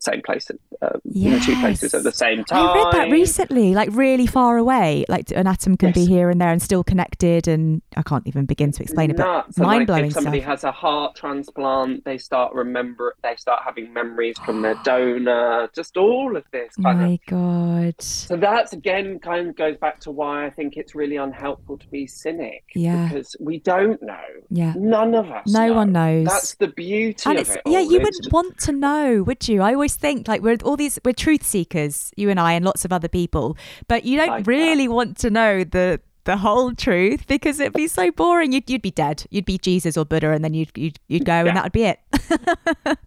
same 0.00 0.20
place, 0.22 0.50
at, 0.50 0.56
uh, 0.82 0.98
you 1.04 1.30
know, 1.30 1.38
two 1.38 1.54
places 1.60 1.94
at 1.94 2.02
the 2.02 2.12
same 2.12 2.44
time. 2.44 2.68
I 2.68 2.74
read 2.84 2.92
that 2.92 3.10
recently, 3.10 3.74
like 3.74 3.88
really 3.92 4.26
far 4.26 4.56
away. 4.58 5.04
Like 5.08 5.30
an 5.34 5.46
atom 5.46 5.76
can 5.76 5.92
be 5.92 6.04
here 6.04 6.28
and 6.30 6.40
there 6.40 6.50
and 6.50 6.60
still 6.60 6.84
connected, 6.84 7.48
and 7.48 7.82
I 7.96 8.02
can't 8.02 8.26
even 8.26 8.44
begin 8.46 8.72
to 8.72 8.82
explain 8.82 9.10
it. 9.10 9.16
But 9.16 9.46
like, 9.58 9.66
mind 9.66 9.86
blowing 9.86 10.06
If 10.06 10.12
somebody 10.12 10.40
stuff. 10.40 10.50
has 10.50 10.64
a 10.64 10.72
heart 10.72 11.14
transplant, 11.16 12.04
they 12.04 12.18
start 12.18 12.52
remember. 12.54 13.14
They 13.22 13.36
start 13.36 13.62
having 13.64 13.92
memories 13.92 14.36
from 14.44 14.62
their 14.62 14.74
donor. 14.84 15.68
Just 15.74 15.96
all 15.96 16.36
of 16.36 16.44
this 16.52 16.74
kind 16.76 17.00
of 17.00 17.06
My 17.08 17.18
God. 17.26 17.94
So 18.00 18.36
that's 18.36 18.72
again 18.72 19.18
kind 19.20 19.48
of 19.48 19.56
goes 19.56 19.76
back 19.76 20.00
to 20.00 20.10
why 20.10 20.46
I 20.46 20.50
think 20.50 20.76
it's 20.76 20.94
really 20.94 21.16
unhelpful 21.16 21.78
to 21.78 21.88
be 21.88 22.06
cynic. 22.06 22.64
Yeah. 22.74 23.08
Because 23.08 23.36
we 23.40 23.58
don't 23.60 24.02
know. 24.02 24.18
Yeah. 24.50 24.74
None 24.76 25.14
of 25.14 25.30
us. 25.30 25.46
No 25.46 25.68
know. 25.68 25.72
one 25.74 25.92
knows. 25.92 26.26
That's 26.26 26.54
the 26.54 26.68
beauty 26.68 27.22
and 27.28 27.38
of 27.38 27.46
it's 27.48 27.56
it. 27.56 27.62
yeah 27.66 27.80
you 27.80 27.98
wouldn't 28.00 28.22
just- 28.24 28.32
want 28.32 28.58
to 28.60 28.72
know 28.72 29.22
would 29.22 29.48
you 29.48 29.62
i 29.62 29.72
always 29.74 29.94
think 29.94 30.28
like 30.28 30.42
we're 30.42 30.56
all 30.64 30.76
these 30.76 30.98
we're 31.04 31.12
truth 31.12 31.42
seekers 31.44 32.12
you 32.16 32.28
and 32.30 32.38
i 32.40 32.52
and 32.52 32.64
lots 32.64 32.84
of 32.84 32.92
other 32.92 33.08
people 33.08 33.56
but 33.88 34.04
you 34.04 34.16
don't 34.18 34.28
Like 34.28 34.44
that. 34.44 34.50
really 34.50 34.88
want 34.88 35.16
to 35.18 35.30
know 35.30 35.64
the 35.64 36.00
the 36.24 36.36
whole 36.36 36.74
truth 36.74 37.26
because 37.26 37.58
it'd 37.60 37.72
be 37.72 37.88
so 37.88 38.10
boring 38.12 38.52
you'd, 38.52 38.68
you'd 38.70 38.82
be 38.82 38.90
dead 38.90 39.24
you'd 39.30 39.44
be 39.44 39.58
jesus 39.58 39.96
or 39.96 40.04
buddha 40.04 40.30
and 40.30 40.44
then 40.44 40.54
you'd 40.54 40.70
you'd, 40.76 40.98
you'd 41.08 41.24
go 41.24 41.32
Yeah. 41.42 41.46
and 41.48 41.56
that 41.56 41.64
would 41.64 41.72
be 41.72 41.84
it 41.84 41.98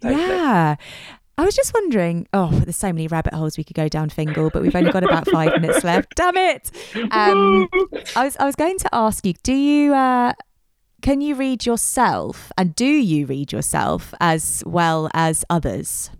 Totally. 0.00 0.20
yeah 0.22 0.76
I 1.40 1.44
was 1.46 1.56
just 1.56 1.72
wondering. 1.72 2.28
Oh, 2.34 2.50
there's 2.50 2.76
so 2.76 2.92
many 2.92 3.06
rabbit 3.06 3.32
holes 3.32 3.56
we 3.56 3.64
could 3.64 3.74
go 3.74 3.88
down, 3.88 4.10
Fingal, 4.10 4.50
but 4.50 4.60
we've 4.60 4.76
only 4.76 4.92
got 4.92 5.04
about 5.04 5.26
five 5.26 5.58
minutes 5.58 5.82
left. 5.82 6.14
Damn 6.14 6.36
it! 6.36 6.70
Um, 7.10 7.66
I 8.14 8.24
was 8.24 8.36
I 8.36 8.44
was 8.44 8.54
going 8.56 8.76
to 8.76 8.90
ask 8.92 9.24
you, 9.24 9.32
do 9.42 9.54
you 9.54 9.94
uh 9.94 10.34
can 11.00 11.22
you 11.22 11.34
read 11.34 11.64
yourself 11.64 12.52
and 12.58 12.74
do 12.74 12.84
you 12.84 13.24
read 13.24 13.52
yourself 13.52 14.12
as 14.20 14.62
well 14.66 15.08
as 15.14 15.46
others? 15.48 16.10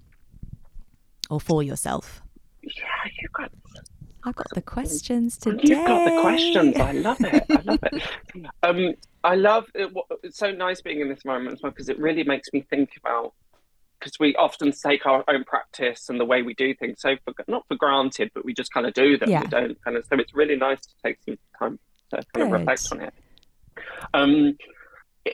Or 1.29 1.39
for 1.39 1.63
yourself? 1.63 2.23
yeah, 2.63 3.11
you 3.21 3.29
got 3.35 3.53
I've 4.25 4.37
got 4.37 4.49
the 4.55 4.63
questions 4.63 5.37
today. 5.37 5.61
You've 5.65 5.87
got 5.87 6.15
the 6.15 6.21
questions. 6.23 6.77
I 6.77 6.93
love 6.93 7.21
it. 7.21 7.45
I 7.51 7.61
love 7.63 7.79
it. 7.83 8.03
Um, 8.63 8.95
I 9.23 9.35
love 9.35 9.67
it. 9.75 9.93
It's 10.23 10.39
so 10.39 10.51
nice 10.51 10.81
being 10.81 11.01
in 11.01 11.11
this 11.11 11.21
environment 11.25 11.59
as 11.59 11.63
well 11.63 11.73
because 11.73 11.91
it 11.91 11.99
really 11.99 12.25
makes 12.25 12.49
me 12.55 12.65
think 12.71 12.91
about 12.97 13.35
because 14.01 14.19
we 14.19 14.35
often 14.37 14.73
take 14.73 15.07
our 15.07 15.23
own 15.29 15.45
practice 15.45 16.09
and 16.09 16.19
the 16.19 16.25
way 16.25 16.43
we 16.43 16.55
do 16.55 16.75
things 16.75 17.01
so 17.01 17.17
for, 17.25 17.35
not 17.47 17.65
for 17.69 17.77
granted, 17.77 18.31
but 18.35 18.45
we 18.45 18.55
just 18.55 18.73
kind 18.73 18.87
of 18.87 18.95
do 18.95 19.19
them. 19.19 19.29
Yeah. 19.29 19.43
We 19.43 19.49
don't 19.49 19.85
kind 19.85 19.97
of. 19.97 20.05
So 20.07 20.19
it's 20.19 20.35
really 20.35 20.57
nice 20.57 20.81
to 20.81 20.95
take 21.05 21.19
some 21.25 21.39
time 21.59 21.79
to 22.11 22.23
kind 22.35 22.47
of 22.47 22.53
reflect 22.61 22.89
on 22.93 23.01
it. 23.03 23.15
Um, 24.15 24.57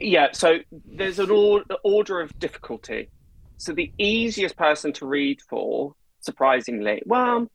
yeah. 0.01 0.29
So 0.33 0.59
there's 0.71 1.19
an 1.19 1.31
or- 1.31 1.65
order 1.85 2.21
of 2.21 2.37
difficulty. 2.39 3.09
So 3.57 3.73
the 3.73 3.93
easiest 3.99 4.57
person 4.57 4.93
to 4.95 5.07
read 5.07 5.41
for, 5.49 5.95
surprisingly, 6.21 7.03
well, 7.07 7.49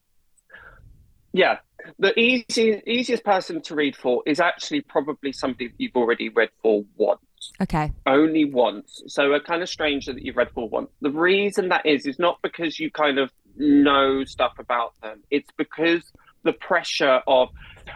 yeah, 1.33 1.57
the 1.99 2.17
easy, 2.19 2.81
easiest 2.87 3.23
person 3.23 3.61
to 3.63 3.75
read 3.75 3.95
for 3.95 4.23
is 4.25 4.39
actually 4.39 4.81
probably 4.81 5.31
somebody 5.31 5.67
that 5.67 5.75
you've 5.77 5.95
already 5.95 6.29
read 6.29 6.49
for 6.61 6.83
once, 6.95 7.21
Okay. 7.61 7.91
only 8.05 8.45
once. 8.45 9.03
So 9.07 9.33
a 9.33 9.39
kind 9.39 9.61
of 9.61 9.69
stranger 9.69 10.13
that 10.13 10.23
you've 10.23 10.37
read 10.37 10.49
for 10.53 10.67
once. 10.69 10.89
The 11.01 11.09
reason 11.11 11.69
that 11.69 11.85
is 11.85 12.05
is 12.05 12.19
not 12.19 12.39
because 12.41 12.79
you 12.79 12.91
kind 12.91 13.17
of 13.19 13.31
know 13.57 14.23
stuff 14.23 14.53
about 14.59 14.93
them. 15.01 15.21
It's 15.29 15.49
because 15.57 16.11
the 16.43 16.53
pressure 16.53 17.21
of 17.27 17.49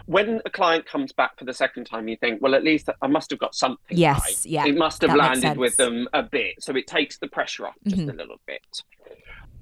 when 0.06 0.40
a 0.44 0.50
client 0.50 0.86
comes 0.86 1.12
back 1.12 1.36
for 1.38 1.44
the 1.44 1.54
second 1.54 1.84
time, 1.86 2.06
you 2.08 2.16
think, 2.16 2.40
well, 2.40 2.54
at 2.54 2.62
least 2.62 2.88
I 3.02 3.06
must 3.08 3.30
have 3.30 3.40
got 3.40 3.54
something 3.54 3.96
Yes, 3.96 4.20
right. 4.22 4.46
yeah, 4.46 4.66
It 4.66 4.76
must 4.76 5.02
have 5.02 5.14
landed 5.14 5.56
with 5.58 5.76
them 5.76 6.08
a 6.12 6.22
bit. 6.22 6.54
So 6.60 6.76
it 6.76 6.86
takes 6.86 7.18
the 7.18 7.26
pressure 7.28 7.66
off 7.66 7.74
just 7.86 8.02
Mhm. 8.02 8.12
a 8.12 8.16
little 8.16 8.40
bit. 8.46 8.82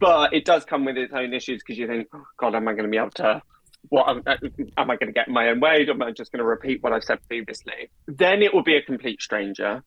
But 0.00 0.34
it 0.34 0.44
does 0.44 0.64
come 0.64 0.84
with 0.84 0.98
its 0.98 1.12
own 1.14 1.32
issues 1.32 1.62
because 1.62 1.78
you 1.78 1.86
think, 1.86 2.08
oh, 2.12 2.26
God, 2.36 2.54
am 2.54 2.68
I 2.68 2.72
going 2.72 2.84
to 2.84 2.90
be 2.90 2.98
able 2.98 3.10
to? 3.12 3.40
What 3.88 4.08
am, 4.08 4.22
uh, 4.26 4.36
am 4.76 4.90
I 4.90 4.96
going 4.96 5.06
to 5.06 5.12
get 5.12 5.28
in 5.28 5.34
my 5.34 5.48
own 5.48 5.60
way? 5.60 5.86
Or 5.86 5.92
am 5.92 6.02
I 6.02 6.10
just 6.10 6.32
going 6.32 6.38
to 6.38 6.44
repeat 6.44 6.82
what 6.82 6.92
I've 6.92 7.04
said 7.04 7.18
previously? 7.28 7.90
Then 8.06 8.42
it 8.42 8.54
will 8.54 8.62
be 8.62 8.76
a 8.76 8.82
complete 8.82 9.20
stranger, 9.20 9.82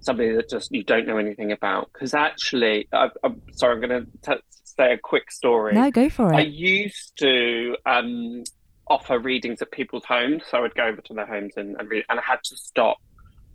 somebody 0.00 0.34
that 0.36 0.48
just 0.48 0.70
you 0.72 0.84
don't 0.84 1.06
know 1.06 1.18
anything 1.18 1.52
about. 1.52 1.90
Because 1.92 2.14
actually, 2.14 2.88
I, 2.92 3.08
I'm 3.24 3.40
sorry, 3.52 3.74
I'm 3.74 3.88
going 3.88 4.06
to 4.22 4.38
say 4.64 4.92
a 4.92 4.98
quick 4.98 5.30
story. 5.30 5.74
No, 5.74 5.90
go 5.90 6.08
for 6.08 6.32
it. 6.32 6.36
I 6.36 6.42
used 6.42 7.12
to 7.18 7.76
um, 7.86 8.44
offer 8.86 9.18
readings 9.18 9.62
at 9.62 9.70
people's 9.70 10.04
homes, 10.04 10.42
so 10.50 10.64
I'd 10.64 10.74
go 10.74 10.84
over 10.84 11.00
to 11.00 11.14
their 11.14 11.26
homes 11.26 11.54
and, 11.56 11.76
and 11.78 11.88
read, 11.88 12.04
and 12.08 12.18
I 12.18 12.22
had 12.22 12.42
to 12.44 12.56
stop. 12.56 12.98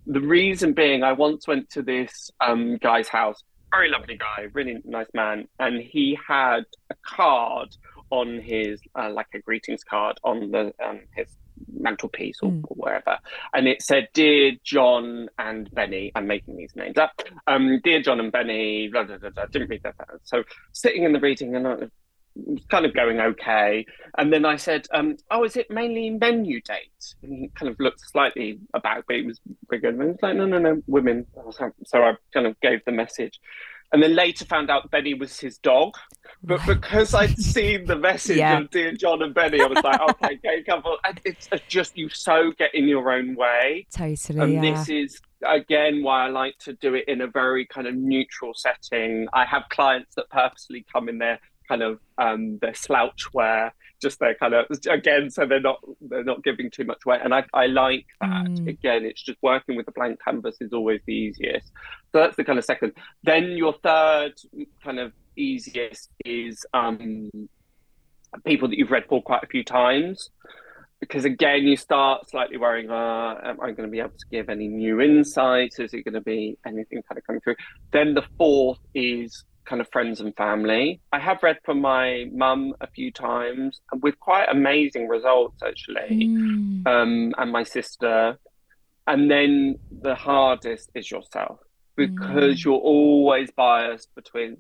The 0.06 0.22
reason 0.22 0.74
being, 0.74 1.04
I 1.04 1.12
once 1.12 1.48
went 1.48 1.70
to 1.72 1.82
this 1.82 2.32
um, 2.40 2.78
guy's 2.78 3.10
house, 3.10 3.44
very 3.72 3.90
lovely 3.90 4.18
guy, 4.18 4.48
really 4.54 4.78
nice 4.86 5.10
man, 5.14 5.48
and 5.60 5.82
he 5.82 6.18
had 6.28 6.62
a 6.90 6.96
card 7.06 7.76
on 8.10 8.40
his, 8.40 8.80
uh, 8.96 9.10
like 9.10 9.28
a 9.34 9.40
greetings 9.40 9.84
card 9.84 10.20
on 10.24 10.52
the 10.52 10.74
um, 10.84 11.00
his 11.16 11.28
mantelpiece 11.74 12.38
or, 12.44 12.52
Mm. 12.52 12.64
or 12.70 12.76
wherever, 12.76 13.18
and 13.54 13.68
it 13.68 13.82
said, 13.82 14.08
"Dear 14.14 14.52
John 14.64 15.28
and 15.40 15.70
Benny." 15.72 16.12
I'm 16.16 16.28
making 16.28 16.56
these 16.58 16.76
names 16.76 16.98
up. 16.98 17.22
Um, 17.48 17.80
"Dear 17.84 18.02
John 18.02 18.20
and 18.20 18.32
Benny," 18.32 18.88
blah, 18.90 19.04
blah, 19.04 19.18
blah, 19.18 19.46
didn't 19.48 19.70
read 19.70 19.84
that. 19.84 19.96
So 20.24 20.44
sitting 20.72 21.04
in 21.04 21.14
the 21.14 21.20
reading, 21.20 21.56
and 21.56 21.68
I, 21.68 21.76
kind 22.70 22.86
of 22.86 22.94
going 22.94 23.20
okay. 23.20 23.84
And 24.20 24.32
then 24.32 24.46
I 24.46 24.58
said, 24.58 24.86
um, 24.94 25.18
"Oh, 25.32 25.44
is 25.44 25.58
it 25.58 25.72
mainly 25.72 26.12
menu 26.12 26.62
dates?" 26.62 27.16
And 27.24 27.34
he 27.34 27.48
kind 27.56 27.72
of 27.72 27.80
looked 27.80 28.02
slightly 28.02 28.60
about, 28.76 29.06
but 29.08 29.16
he 29.16 29.24
was 29.24 29.40
bigger. 29.70 29.90
And 29.90 30.02
I 30.02 30.06
was 30.06 30.18
like, 30.22 30.36
"No, 30.36 30.46
no, 30.46 30.60
no, 30.60 30.82
women." 30.86 31.26
So 31.86 32.04
I 32.04 32.14
kind 32.34 32.46
of 32.46 32.60
gave 32.62 32.86
the 32.86 32.92
message. 32.92 33.40
And 33.94 34.04
then 34.04 34.16
later 34.16 34.44
found 34.46 34.70
out 34.70 34.92
Benny 34.92 35.14
was 35.14 35.40
his 35.40 35.58
dog. 35.60 35.94
But 36.44 36.60
because 36.66 37.14
I'd 37.14 37.38
seen 37.40 37.86
the 37.86 37.96
message 37.96 38.38
Yeah. 38.38 38.60
of 38.60 38.70
Dear 38.70 38.92
John 38.94 39.22
and 39.22 39.34
Benny, 39.34 39.62
I 39.62 39.66
was 39.66 39.82
like, 39.84 40.02
okay, 40.02 40.36
gay 40.44 40.64
couple. 40.64 40.98
And 41.06 41.20
it's 41.24 41.48
just 41.68 41.98
you 41.98 42.10
so 42.10 42.52
get 42.58 42.76
in 42.76 42.88
your 42.88 43.12
own 43.12 43.36
way. 43.36 43.88
Totally. 43.96 44.40
And 44.42 44.54
yeah. 44.54 44.74
this 44.74 44.90
is 44.90 45.22
again 45.46 46.04
why 46.04 46.26
I 46.26 46.30
like 46.30 46.58
to 46.60 46.74
do 46.74 46.96
it 46.96 47.06
in 47.08 47.22
a 47.22 47.28
very 47.28 47.66
kind 47.66 47.88
of 47.88 47.96
neutral 47.96 48.54
setting. 48.56 49.28
I 49.34 49.46
have 49.46 49.64
clients 49.70 50.16
that 50.16 50.30
purposely 50.30 50.86
come 50.92 51.08
in 51.10 51.18
their 51.20 51.40
kind 51.68 51.82
of 51.82 52.00
um 52.18 52.58
their 52.62 52.74
slouch 52.74 53.34
wear, 53.34 53.74
just 54.02 54.20
their 54.20 54.36
kind 54.36 54.54
of 54.54 54.66
again, 54.90 55.30
so 55.30 55.46
they're 55.46 55.60
not 55.60 55.80
they're 56.02 56.24
not 56.24 56.44
giving 56.44 56.70
too 56.70 56.86
much 56.86 57.06
weight. 57.06 57.22
And 57.24 57.34
I, 57.34 57.44
I 57.54 57.68
like 57.68 58.06
that. 58.22 58.46
Mm. 58.46 58.68
Again, 58.68 59.06
it's 59.06 59.22
just 59.22 59.40
working 59.42 59.76
with 59.76 59.88
a 59.88 59.92
blank 59.92 60.20
canvas 60.24 60.58
is 60.62 60.74
always 60.74 61.02
the 61.06 61.14
easiest. 61.14 61.68
So 62.12 62.20
that's 62.20 62.36
the 62.36 62.44
kind 62.44 62.60
of 62.60 62.66
second. 62.66 62.94
Then 63.24 63.52
your 63.52 63.74
third 63.84 64.34
kind 64.84 65.00
of 65.00 65.14
easiest 65.36 66.10
is 66.26 66.66
um 66.74 67.30
people 68.46 68.68
that 68.68 68.78
you've 68.78 68.92
read 68.92 69.06
for 69.08 69.22
quite 69.22 69.44
a 69.44 69.48
few 69.48 69.64
times 69.64 70.30
because 71.00 71.26
again 71.26 71.64
you 71.64 71.78
start 71.78 72.30
slightly 72.30 72.58
worrying 72.58 72.90
uh, 72.90 73.36
am 73.44 73.62
i 73.62 73.72
going 73.72 73.88
to 73.88 73.88
be 73.88 74.00
able 74.00 74.10
to 74.10 74.26
give 74.32 74.50
any 74.50 74.68
new 74.68 75.00
insights 75.00 75.80
is 75.80 75.94
it 75.94 76.04
going 76.04 76.14
to 76.14 76.22
be 76.22 76.58
anything 76.66 77.02
kind 77.08 77.18
of 77.18 77.24
coming 77.26 77.42
through 77.42 77.56
then 77.92 78.14
the 78.14 78.24
fourth 78.38 78.80
is 78.94 79.44
kind 79.68 79.82
of 79.82 79.88
friends 79.92 80.22
and 80.22 80.34
family 80.36 81.00
i 81.12 81.20
have 81.20 81.40
read 81.44 81.58
from 81.66 81.80
my 81.82 82.26
mum 82.44 82.74
a 82.82 82.88
few 82.88 83.12
times 83.12 83.82
with 84.02 84.18
quite 84.20 84.48
amazing 84.58 85.08
results 85.08 85.60
actually 85.72 86.28
Mm. 86.28 86.88
um, 86.88 87.34
and 87.38 87.52
my 87.52 87.64
sister. 87.64 88.38
And 89.10 89.32
then 89.32 89.80
the 90.08 90.16
hardest 90.16 90.90
is 91.00 91.10
yourself 91.10 91.60
because 91.96 92.56
Mm. 92.56 92.64
you're 92.66 92.76
always 92.96 93.50
biased 93.52 94.10
between, 94.16 94.52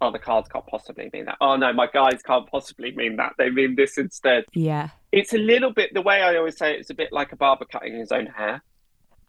oh, 0.00 0.10
the 0.10 0.18
cards 0.18 0.48
can't 0.48 0.66
possibly 0.66 1.10
mean 1.12 1.26
that. 1.26 1.36
Oh, 1.42 1.56
no, 1.56 1.72
my 1.74 1.88
guys 2.00 2.22
can't 2.22 2.46
possibly 2.50 2.90
mean 3.00 3.16
that. 3.16 3.34
They 3.38 3.50
mean 3.50 3.76
this 3.76 3.98
instead. 3.98 4.44
Yeah. 4.54 4.88
It's 5.12 5.34
a 5.34 5.38
little 5.52 5.72
bit, 5.72 5.92
the 5.92 6.00
way 6.00 6.22
I 6.22 6.36
always 6.36 6.56
say 6.56 6.72
it, 6.74 6.80
it's 6.80 6.90
a 6.90 6.94
bit 6.94 7.12
like 7.12 7.32
a 7.32 7.36
barber 7.36 7.66
cutting 7.66 7.94
his 7.98 8.12
own 8.12 8.26
hair 8.26 8.62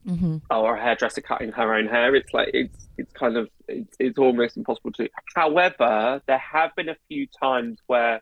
hmm 0.06 0.38
or 0.50 0.76
a 0.76 0.82
hairdresser 0.82 1.22
cutting 1.22 1.52
her 1.52 1.74
own 1.74 1.88
hair. 1.88 2.14
It's 2.16 2.34
like, 2.34 2.50
it's, 2.54 2.88
it's 2.98 3.12
kind 3.14 3.38
of, 3.38 3.50
it's, 3.68 3.96
it's 4.00 4.18
almost 4.20 4.58
impossible 4.58 4.92
to 4.94 5.04
do. 5.06 5.10
However, 5.36 6.22
there 6.28 6.38
have 6.38 6.76
been 6.76 6.90
a 6.90 6.98
few 7.08 7.28
times 7.42 7.80
where 7.88 8.22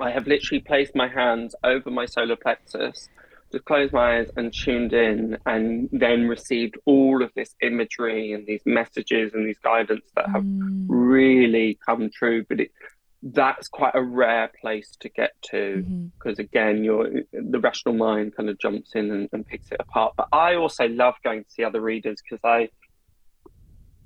I 0.00 0.10
have 0.10 0.26
literally 0.26 0.60
placed 0.60 0.94
my 0.96 1.06
hands 1.08 1.54
over 1.62 1.90
my 1.90 2.06
solar 2.06 2.36
plexus, 2.36 3.08
just 3.52 3.64
closed 3.66 3.92
my 3.92 4.18
eyes 4.18 4.30
and 4.36 4.52
tuned 4.52 4.92
in, 4.92 5.36
and 5.46 5.88
then 5.92 6.26
received 6.26 6.76
all 6.86 7.22
of 7.22 7.30
this 7.36 7.54
imagery 7.60 8.32
and 8.32 8.46
these 8.46 8.62
messages 8.64 9.34
and 9.34 9.46
these 9.46 9.58
guidance 9.58 10.04
that 10.16 10.28
have 10.30 10.42
Mm. 10.44 10.86
really 10.88 11.78
come 11.84 12.10
true. 12.10 12.44
But 12.48 12.60
it, 12.60 12.70
that's 13.22 13.68
quite 13.68 13.94
a 13.94 14.02
rare 14.02 14.50
place 14.60 14.96
to 15.00 15.08
get 15.10 15.32
to 15.50 15.84
because 16.18 16.38
again, 16.38 16.82
your 16.84 17.08
the 17.32 17.60
rational 17.60 17.94
mind 17.94 18.34
kind 18.36 18.48
of 18.48 18.58
jumps 18.58 18.92
in 18.94 19.10
and, 19.10 19.28
and 19.32 19.46
picks 19.46 19.70
it 19.70 19.76
apart. 19.80 20.14
But 20.16 20.28
I 20.32 20.54
also 20.54 20.88
love 20.88 21.14
going 21.22 21.44
to 21.44 21.50
see 21.50 21.62
other 21.64 21.80
readers 21.80 22.18
because 22.22 22.42
I 22.44 22.68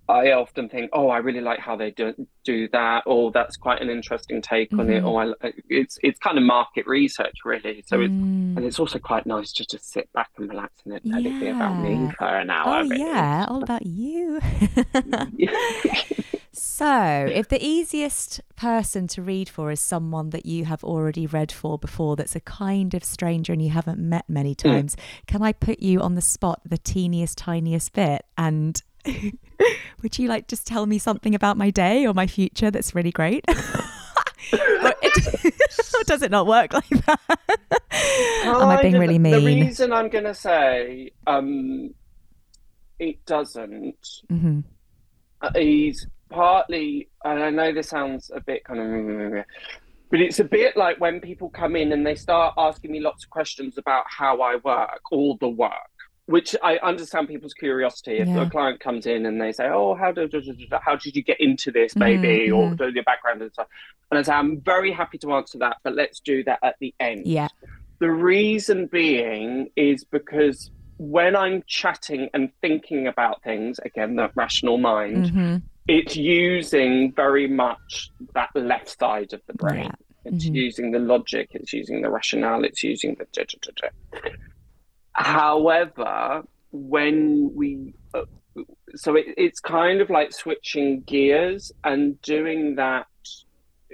I 0.07 0.33
often 0.33 0.69
think, 0.69 0.91
oh, 0.93 1.09
I 1.09 1.17
really 1.19 1.41
like 1.41 1.61
how 1.61 1.77
they 1.77 1.91
do 1.93 2.13
do 2.45 2.69
that, 2.73 3.05
or 3.07 3.31
that's 3.33 3.57
quite 3.57 3.81
an 3.81 3.89
interesting 3.89 4.43
take 4.43 4.79
on 4.79 4.91
it, 4.91 5.03
Mhm. 5.03 5.07
or 5.07 5.35
I, 5.43 5.53
it's 5.69 5.97
it's 6.03 6.19
kind 6.19 6.37
of 6.37 6.45
market 6.45 6.87
research 6.87 7.37
really. 7.45 7.83
So 7.87 8.01
it's 8.03 8.15
Mm. 8.15 8.57
and 8.57 8.65
it's 8.67 8.79
also 8.79 8.99
quite 8.99 9.27
nice 9.27 9.53
to 9.55 9.65
just 9.65 9.91
sit 9.93 10.13
back 10.13 10.31
and 10.39 10.49
relax 10.49 10.75
and 10.85 11.01
let 11.05 11.25
it 11.27 11.41
be 11.41 11.49
about 11.49 11.81
me 11.81 12.09
for 12.19 12.27
an 12.27 12.51
hour. 12.51 12.79
Oh 12.79 12.83
really. 12.83 12.99
yeah, 13.01 13.47
all 13.49 13.63
about 13.63 13.87
you. 13.87 14.41
so, 16.55 17.29
if 17.33 17.49
the 17.49 17.65
easiest 17.65 18.41
person 18.57 19.07
to 19.09 19.23
read 19.23 19.49
for 19.49 19.71
is 19.71 19.81
someone 19.81 20.31
that 20.31 20.47
you 20.47 20.65
have 20.67 20.85
already 20.85 21.27
read 21.27 21.51
for 21.51 21.79
before, 21.79 22.17
that's 22.17 22.37
a 22.37 22.41
kind 22.41 22.95
of 22.95 23.05
stranger 23.05 23.53
and 23.53 23.61
you 23.61 23.71
haven't 23.71 23.99
met 23.99 24.29
many 24.29 24.55
Hmm. 24.55 24.69
times, 24.69 24.97
can 25.27 25.43
I 25.43 25.53
put 25.53 25.81
you 25.81 26.01
on 26.01 26.15
the 26.15 26.21
spot 26.21 26.61
the 26.65 26.79
teeniest, 26.79 27.39
tiniest 27.39 27.93
bit? 27.93 28.25
And 28.39 28.81
would 30.03 30.19
you 30.19 30.29
like 30.29 30.49
just 30.49 30.67
tell 30.67 30.87
me 30.87 30.99
something 30.99 31.35
about 31.35 31.57
my 31.57 31.71
day 31.71 32.07
or 32.07 32.15
my 32.15 32.27
future 32.27 32.71
that's 32.71 32.95
really 32.95 33.13
great? 33.13 33.45
or, 33.49 33.55
it, 35.03 35.45
or 35.99 36.05
does 36.05 36.23
it 36.23 36.31
not 36.31 36.47
work 36.47 36.73
like 36.73 36.89
that? 36.89 37.21
Am 38.45 38.71
I 38.71 38.81
being 38.83 38.99
really 38.99 39.19
mean? 39.19 39.33
The 39.33 39.65
reason 39.65 39.93
I'm 39.93 40.09
going 40.09 40.25
to 40.25 40.35
say 40.35 41.11
um, 41.27 41.95
it 42.99 43.25
doesn't 43.27 44.07
hmm 44.29 44.61
uh, 45.41 45.51
is 45.57 46.07
partly, 46.35 47.09
and 47.25 47.43
I 47.43 47.51
know 47.51 47.73
this 47.73 47.89
sounds 47.89 48.31
a 48.35 48.41
bit 48.41 48.65
kind 48.65 48.81
of, 48.81 49.45
but 50.11 50.21
it's 50.21 50.41
a 50.41 50.45
bit 50.45 50.77
like 50.77 51.01
when 51.01 51.21
people 51.21 51.49
come 51.49 51.77
in 51.77 51.93
and 51.93 52.05
they 52.05 52.17
start 52.17 52.55
asking 52.59 52.91
me 52.93 53.01
lots 53.01 53.25
of 53.25 53.31
questions 53.31 53.79
about 53.79 54.05
how 54.09 54.41
I 54.43 54.57
work, 54.57 55.01
all 55.13 55.37
the 55.39 55.49
work. 55.49 55.73
Which 56.27 56.57
I 56.63 56.79
understand 56.79 57.29
people's 57.29 57.53
curiosity. 57.53 58.17
If 58.17 58.29
Yeah. 58.29 58.45
a 58.45 58.47
client 58.49 58.81
comes 58.81 59.05
in 59.05 59.27
and 59.27 59.39
they 59.39 59.53
say, 59.53 59.67
"Oh, 59.69 59.95
how 59.95 60.11
did 60.11 60.33
how 60.87 60.97
did 60.97 61.15
you 61.15 61.23
get 61.23 61.39
into 61.39 61.71
this, 61.71 61.95
maybe, 61.95 62.51
or 62.51 62.71
mhm. 62.71 62.79
do 62.79 62.89
your 62.89 63.05
background 63.05 63.43
and 63.43 63.53
stuff," 63.53 63.69
and 64.11 64.19
I 64.19 64.23
say, 64.23 64.33
"I'm 64.33 64.59
very 64.63 64.91
happy 64.91 65.19
to 65.19 65.35
answer 65.35 65.59
that, 65.59 65.77
but 65.85 65.95
let's 65.95 66.21
do 66.21 66.43
that 66.45 66.61
at 66.63 66.77
the 66.81 66.95
end." 66.99 67.27
Yeah. 67.27 67.49
The 67.99 68.11
reason 68.11 68.87
being 68.87 69.69
is 69.77 70.03
because 70.05 70.71
when 70.97 71.37
I'm 71.37 71.63
chatting 71.67 72.31
and 72.33 72.51
thinking 72.63 73.07
about 73.07 73.43
things, 73.43 73.79
again, 73.85 74.17
that 74.17 74.31
rational 74.35 74.79
mind, 74.79 75.29
hmm 75.29 75.57
it's 75.87 76.17
using 76.17 77.13
very 77.13 77.47
much 77.47 78.11
that 78.35 78.51
left 78.55 78.99
side 78.99 79.33
of 79.33 79.43
the 79.47 79.55
brain. 79.55 79.85
Yeah. 79.85 79.91
It's 80.27 80.47
Mhm. 80.47 80.55
using 80.55 80.91
the 80.91 80.99
logic, 80.99 81.49
it's 81.53 81.73
using 81.73 82.01
the 82.01 82.11
rationale, 82.11 82.65
it's 82.65 82.83
using 82.83 83.15
the. 83.15 83.27
Da, 83.33 83.45
da, 83.45 83.59
da, 83.61 83.89
da. 84.23 84.31
However, 85.13 86.45
when 86.73 87.53
we. 87.55 87.95
Uh, 88.15 88.23
so 88.95 89.17
it, 89.17 89.27
it's 89.37 89.61
kind 89.61 90.01
of 90.01 90.11
like 90.11 90.33
switching 90.33 91.03
gears 91.03 91.73
and 91.83 92.21
doing 92.23 92.77
that 92.77 93.07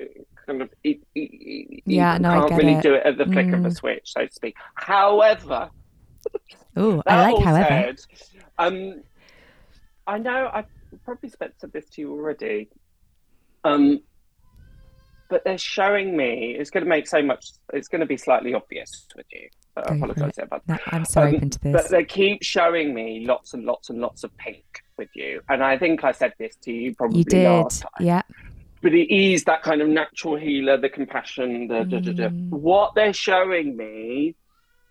uh, 0.01 0.05
kind 0.47 0.63
of. 0.63 0.71
It, 0.85 1.01
it, 1.15 1.83
Yeah, 1.87 2.15
you 2.15 2.21
no, 2.21 2.31
I 2.31 2.35
can't 2.35 2.49
get 2.51 2.59
really 2.59 2.73
it. 2.75 2.83
do 2.83 2.95
it 2.95 3.03
at 3.05 3.19
the 3.19 3.27
flick 3.27 3.49
of 3.53 3.65
a 3.65 3.69
Mm. 3.69 3.77
switch, 3.77 4.03
so 4.13 4.25
to 4.27 4.33
speak. 4.33 4.55
However, 4.75 5.71
Oh, 6.77 7.03
I 7.07 7.33
like 7.33 7.45
however. 7.45 7.69
said, 7.69 7.97
um, 8.59 9.03
I 10.07 10.19
know 10.19 10.49
I've 10.53 10.67
probably 10.99 11.31
said 11.31 11.53
this 11.73 11.89
to 11.91 12.01
you 12.03 12.13
already, 12.13 12.69
um, 13.65 14.01
but 15.29 15.45
they're 15.45 15.59
showing 15.59 16.17
me. 16.17 16.57
It's 16.59 16.71
going 16.71 16.85
to 16.85 16.89
make 16.89 17.07
so 17.07 17.23
much. 17.23 17.47
It's 17.73 17.89
going 17.89 18.01
to 18.01 18.07
be 18.07 18.17
slightly 18.17 18.55
obvious 18.55 19.07
with 19.17 19.27
you. 19.31 19.49
I 19.77 19.83
Go 19.83 19.95
apologise 19.97 20.39
about 20.39 20.67
No, 20.69 20.77
I'm 20.89 21.05
so 21.05 21.23
Um, 21.23 21.35
open 21.37 21.51
to 21.51 21.59
this. 21.61 21.73
But 21.73 21.89
they 21.91 22.05
keep 22.05 22.43
showing 22.43 22.93
me 22.93 23.25
lots 23.27 23.55
and 23.55 23.65
lots 23.65 23.89
and 23.91 24.01
lots 24.01 24.25
of 24.25 24.37
pink 24.37 24.65
with 24.99 25.09
you, 25.15 25.41
and 25.49 25.63
I 25.63 25.79
think 25.79 26.03
I 26.05 26.13
said 26.13 26.33
this 26.39 26.57
to 26.63 26.73
you 26.73 26.95
probably 26.95 27.19
You 27.19 27.25
did. 27.25 27.45
last 27.49 27.83
time 27.83 27.91
Yeah. 28.01 28.23
but 28.83 28.93
it 28.95 29.15
is 29.15 29.45
that 29.45 29.63
kind 29.63 29.81
of 29.81 29.89
natural 29.89 30.37
healer, 30.37 30.77
the 30.77 30.89
compassion, 30.89 31.69
the 31.69 31.85
da, 31.85 32.01
da, 32.01 32.13
da. 32.13 32.29
Mm. 32.29 32.49
what 32.51 32.95
they're 32.95 33.13
showing 33.13 33.77
me 33.77 34.35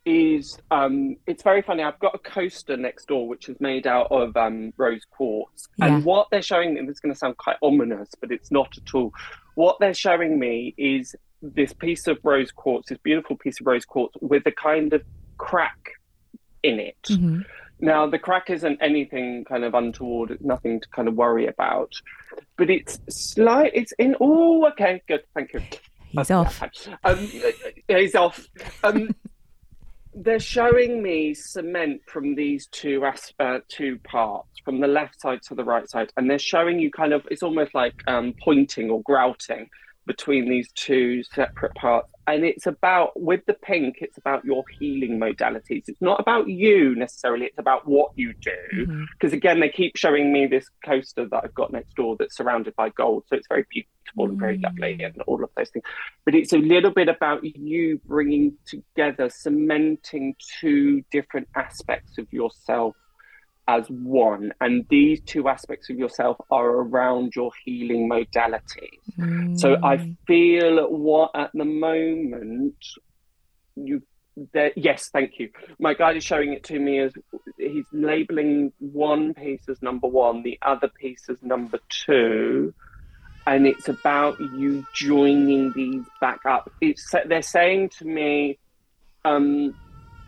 is 0.06 0.58
um 0.72 1.16
it's 1.28 1.43
very 1.43 1.62
funny. 1.62 1.84
I've 1.84 2.00
got 2.00 2.16
a 2.16 2.20
coaster 2.20 2.78
next 2.78 3.08
door 3.08 3.28
which 3.28 3.50
is 3.50 3.60
made 3.60 3.86
out 3.86 4.08
of 4.12 4.36
um 4.38 4.74
rose 4.78 5.04
quartz. 5.12 5.68
Yeah. 5.78 5.86
And 5.88 6.06
what 6.06 6.28
they're 6.32 6.41
showing 6.41 6.74
me, 6.74 6.80
and 6.80 6.89
it's 6.89 7.00
gonna 7.00 7.16
sound 7.16 7.38
quite 7.38 7.58
ominous, 7.62 8.10
but 8.20 8.32
it's 8.32 8.52
not 8.52 8.78
at 8.78 8.93
all. 8.95 9.14
What 9.56 9.78
they're 9.80 9.93
showing 9.93 10.39
me 10.39 10.74
is 10.78 11.16
this 11.41 11.74
piece 11.74 12.08
of 12.08 12.18
rose 12.24 12.52
quartz, 12.52 12.89
this 12.89 12.97
beautiful 13.00 13.36
piece 13.38 13.60
of 13.60 13.68
rose 13.68 13.86
quartz 13.86 14.16
with 14.22 14.45
a 14.45 14.52
kind 14.52 14.93
of 14.93 15.02
crack 15.38 15.91
in 16.64 16.80
it. 16.80 17.02
Mhm. 17.04 17.45
Now, 17.82 18.08
the 18.08 18.20
crack 18.20 18.50
isn't 18.50 18.78
anything 18.82 19.45
kind 19.45 19.64
of 19.64 19.74
untoward, 19.74 20.38
nothing 20.41 20.82
to 20.82 20.88
kind 20.89 21.08
of 21.08 21.16
worry 21.16 21.47
about, 21.47 21.93
but 22.58 22.70
it's 22.70 23.00
slight. 23.10 23.72
It's 23.74 23.93
in. 23.93 24.18
Oh, 24.20 24.66
okay, 24.72 25.02
good, 25.08 25.24
thank 25.34 25.54
you. 25.54 25.62
He's 26.10 26.30
off. 26.32 26.62
Um, 27.04 27.18
he's 27.88 28.16
off. 28.16 28.47
Um, 28.84 29.16
they're 30.20 30.39
showing 30.39 31.01
me 31.01 31.34
cement 31.34 32.01
from 32.05 32.36
these 32.36 32.67
two 32.67 33.03
uh, 33.39 33.59
two 33.70 33.97
parts, 33.99 34.59
from 34.65 34.80
the 34.82 34.88
left 34.88 35.20
side 35.22 35.41
to 35.43 35.55
the 35.55 35.63
right 35.63 35.89
side, 35.89 36.11
and 36.17 36.30
they're 36.30 36.38
showing 36.38 36.80
you 36.80 36.91
kind 36.91 37.13
of. 37.13 37.26
It's 37.32 37.43
almost 37.43 37.74
like 37.74 38.03
um, 38.07 38.34
pointing 38.43 38.89
or 38.89 39.01
grouting. 39.03 39.70
Between 40.06 40.50
these 40.50 40.72
two 40.74 41.24
separate 41.24 41.74
parts. 41.76 42.10
And 42.28 42.45
it's 42.45 42.68
about, 42.68 43.20
with 43.20 43.43
the 43.47 43.54
pink, 43.54 43.97
it's 44.02 44.18
about 44.18 44.45
your 44.45 44.64
healing 44.80 45.20
modalities. 45.20 45.84
It's 45.88 46.02
not 46.02 46.20
about 46.20 46.47
you 46.47 46.95
necessarily, 46.95 47.47
it's 47.47 47.58
about 47.58 47.88
what 47.88 48.12
you 48.16 48.34
do. 48.34 48.86
Mhm. 48.86 49.06
Because 49.14 49.34
again, 49.34 49.60
they 49.60 49.70
keep 49.70 49.95
showing 49.95 50.32
me 50.32 50.45
this 50.45 50.70
coaster 50.86 51.28
that 51.28 51.41
I've 51.43 51.56
got 51.56 51.72
next 51.72 51.95
door 51.95 52.16
that's 52.20 52.38
surrounded 52.38 52.76
by 52.76 52.89
gold. 52.89 53.24
So 53.28 53.36
it's 53.36 53.47
very 53.47 53.66
beautiful 53.72 54.30
and 54.30 54.39
very 54.39 54.60
lovely 54.60 55.02
and 55.02 55.20
all 55.24 55.43
of 55.43 55.50
those 55.58 55.72
things. 55.72 55.86
But 56.24 56.36
it's 56.36 56.54
a 56.54 56.58
little 56.58 56.91
bit 56.91 57.10
about 57.10 57.43
you 57.43 58.00
bringing 58.06 58.58
together, 58.66 59.30
cementing 59.30 60.36
two 60.60 61.04
different 61.12 61.47
aspects 61.56 62.20
of 62.20 62.32
yourself 62.32 62.95
as 63.70 63.88
one. 63.89 64.51
And 64.59 64.86
these 64.89 65.22
two 65.22 65.47
aspects 65.47 65.89
of 65.91 65.97
yourself 65.97 66.38
are 66.49 66.67
around 66.67 67.36
your 67.36 67.51
healing 67.63 68.09
modalities. 68.09 69.03
So 69.53 69.78
I 69.84 69.97
Mm. 69.97 70.17
feel 70.26 70.89
what 70.89 71.32
at 71.36 71.51
the 71.53 71.65
moment 71.65 72.76
you 73.76 74.01
there 74.53 74.72
yes, 74.76 75.09
thank 75.11 75.38
you. 75.38 75.49
My 75.80 75.93
guide 75.93 76.15
is 76.17 76.24
showing 76.24 76.53
it 76.53 76.63
to 76.65 76.80
me 76.80 76.99
as 76.99 77.13
he's 77.57 77.86
labeling 77.91 78.72
one 78.80 79.34
piece 79.34 79.67
as 79.67 79.82
number 79.82 80.07
one, 80.07 80.43
the 80.43 80.57
other 80.61 80.88
piece 80.88 81.26
as 81.30 81.41
number 81.43 81.80
two. 81.89 82.74
And 83.45 83.67
it's 83.67 83.89
about 83.89 84.39
you 84.39 84.86
joining 84.95 85.74
these 85.74 86.05
back 86.22 86.45
up. 86.45 86.72
It's 86.80 87.05
they're 87.26 87.41
saying 87.41 87.89
to 87.99 88.05
me, 88.05 88.59
um, 89.26 89.76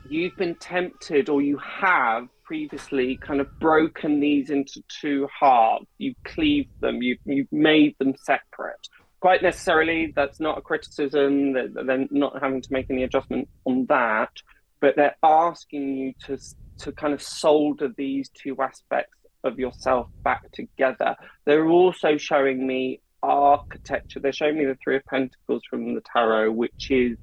you've 0.09 0.35
been 0.35 0.55
tempted 0.55 1.29
or 1.29 1.41
you 1.41 1.57
have 1.57 2.27
previously 2.51 3.15
kind 3.15 3.39
of 3.39 3.47
broken 3.61 4.19
these 4.19 4.49
into 4.49 4.83
two 4.89 5.25
halves. 5.39 5.85
You've 5.99 6.21
cleaved 6.25 6.81
them, 6.81 7.01
you've, 7.01 7.19
you've 7.23 7.49
made 7.49 7.95
them 7.97 8.13
separate. 8.23 8.89
Quite 9.21 9.41
necessarily, 9.41 10.11
that's 10.13 10.41
not 10.41 10.57
a 10.57 10.61
criticism, 10.61 11.53
that 11.53 11.73
they're 11.87 12.07
not 12.11 12.41
having 12.43 12.61
to 12.61 12.73
make 12.73 12.87
any 12.89 13.03
adjustment 13.03 13.47
on 13.63 13.85
that, 13.87 14.33
but 14.81 14.97
they're 14.97 15.15
asking 15.23 15.95
you 15.95 16.13
to, 16.25 16.37
to 16.79 16.91
kind 16.91 17.13
of 17.13 17.21
solder 17.21 17.87
these 17.95 18.29
two 18.33 18.57
aspects 18.59 19.15
of 19.45 19.57
yourself 19.57 20.07
back 20.21 20.51
together. 20.51 21.15
They're 21.45 21.69
also 21.69 22.17
showing 22.17 22.67
me 22.67 22.99
architecture. 23.23 24.19
They're 24.19 24.33
showing 24.33 24.57
me 24.57 24.65
the 24.65 24.75
Three 24.83 24.97
of 24.97 25.05
Pentacles 25.05 25.61
from 25.69 25.95
the 25.95 26.01
Tarot, 26.01 26.51
which 26.51 26.91
is 26.91 27.17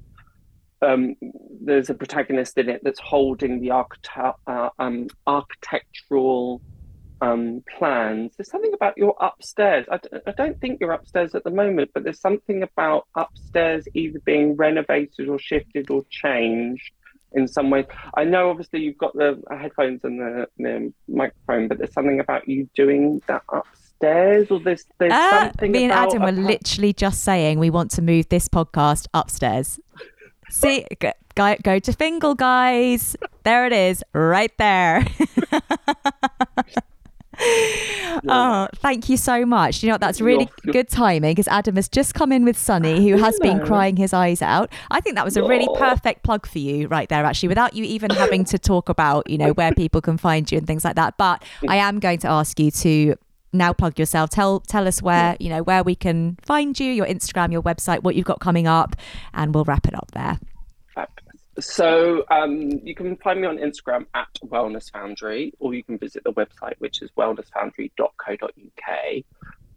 um, 0.81 1.15
there's 1.61 1.89
a 1.89 1.93
protagonist 1.93 2.57
in 2.57 2.69
it 2.69 2.81
that's 2.83 2.99
holding 2.99 3.59
the 3.61 3.71
architect, 3.71 4.39
uh, 4.47 4.69
um, 4.79 5.07
architectural 5.27 6.61
um, 7.21 7.63
plans. 7.77 8.31
There's 8.37 8.49
something 8.49 8.73
about 8.73 8.97
your 8.97 9.15
upstairs. 9.19 9.85
I, 9.91 9.97
d- 9.97 10.09
I 10.25 10.31
don't 10.31 10.59
think 10.61 10.79
you're 10.79 10.91
upstairs 10.93 11.35
at 11.35 11.43
the 11.43 11.51
moment, 11.51 11.91
but 11.93 12.03
there's 12.03 12.21
something 12.21 12.63
about 12.63 13.07
upstairs 13.15 13.85
either 13.93 14.19
being 14.19 14.55
renovated 14.55 15.27
or 15.27 15.37
shifted 15.37 15.89
or 15.91 16.03
changed 16.09 16.91
in 17.33 17.47
some 17.47 17.69
way. 17.69 17.85
I 18.15 18.23
know 18.23 18.49
obviously 18.49 18.79
you've 18.81 18.97
got 18.97 19.13
the 19.13 19.41
headphones 19.51 19.99
and 20.03 20.19
the, 20.19 20.47
the 20.57 20.93
microphone, 21.07 21.67
but 21.67 21.77
there's 21.77 21.93
something 21.93 22.19
about 22.21 22.47
you 22.47 22.69
doing 22.73 23.21
that 23.27 23.43
upstairs 23.53 24.49
or 24.49 24.59
there's, 24.61 24.85
there's 24.97 25.11
Ah, 25.13 25.49
something 25.51 25.71
me 25.73 25.83
and 25.83 25.91
about 25.91 26.07
Adam 26.15 26.21
were 26.23 26.29
a- 26.29 26.47
literally 26.47 26.93
just 26.93 27.21
saying 27.23 27.59
we 27.59 27.69
want 27.69 27.91
to 27.91 28.01
move 28.01 28.29
this 28.29 28.47
podcast 28.47 29.07
upstairs. 29.13 29.79
See, 30.49 30.85
go, 30.99 31.55
go, 31.63 31.79
to 31.79 31.93
Fingal, 31.93 32.35
guys. 32.35 33.15
There 33.43 33.65
it 33.65 33.73
is, 33.73 34.03
right 34.13 34.51
there. 34.57 35.05
oh, 38.27 38.67
thank 38.77 39.09
you 39.09 39.17
so 39.17 39.45
much. 39.45 39.81
You 39.81 39.87
know 39.87 39.93
what? 39.93 40.01
That's 40.01 40.21
really 40.21 40.49
You're- 40.63 40.73
good 40.73 40.89
timing 40.89 41.31
because 41.31 41.47
Adam 41.47 41.75
has 41.75 41.87
just 41.87 42.13
come 42.13 42.31
in 42.31 42.43
with 42.43 42.57
Sunny, 42.57 43.07
who 43.09 43.17
has 43.17 43.39
been 43.39 43.59
crying 43.65 43.95
his 43.95 44.13
eyes 44.13 44.41
out. 44.41 44.71
I 44.91 44.99
think 45.01 45.15
that 45.15 45.25
was 45.25 45.37
a 45.37 45.43
really 45.43 45.67
perfect 45.77 46.23
plug 46.23 46.45
for 46.45 46.59
you 46.59 46.87
right 46.87 47.07
there, 47.09 47.23
actually, 47.23 47.49
without 47.49 47.75
you 47.75 47.83
even 47.85 48.09
having 48.11 48.43
to 48.45 48.59
talk 48.59 48.89
about, 48.89 49.29
you 49.29 49.37
know, 49.37 49.51
where 49.53 49.71
people 49.73 50.01
can 50.01 50.17
find 50.17 50.51
you 50.51 50.57
and 50.57 50.67
things 50.67 50.83
like 50.83 50.95
that. 50.95 51.15
But 51.17 51.43
I 51.67 51.77
am 51.77 51.99
going 51.99 52.19
to 52.19 52.27
ask 52.27 52.59
you 52.59 52.71
to 52.71 53.15
now 53.53 53.73
plug 53.73 53.99
yourself. 53.99 54.29
Tell 54.29 54.61
tell 54.61 54.87
us 54.87 55.01
where 55.01 55.35
you 55.39 55.49
know 55.49 55.63
where 55.63 55.83
we 55.83 55.95
can 55.95 56.37
find 56.41 56.79
you, 56.79 56.91
your 56.91 57.05
Instagram, 57.05 57.51
your 57.51 57.63
website, 57.63 58.03
what 58.03 58.15
you've 58.15 58.25
got 58.25 58.39
coming 58.39 58.67
up, 58.67 58.95
and 59.33 59.53
we'll 59.53 59.65
wrap 59.65 59.87
it 59.87 59.95
up 59.95 60.11
there. 60.11 60.39
So 61.61 62.25
um, 62.29 62.69
you 62.83 62.95
can 62.95 63.17
find 63.17 63.41
me 63.41 63.47
on 63.47 63.57
Instagram 63.57 64.05
at 64.13 64.33
Wellness 64.45 64.91
Foundry, 64.91 65.53
or 65.59 65.73
you 65.73 65.83
can 65.83 65.97
visit 65.97 66.23
the 66.23 66.33
website, 66.33 66.75
which 66.79 67.01
is 67.01 67.09
wellnessfoundry.co.uk. 67.17 69.23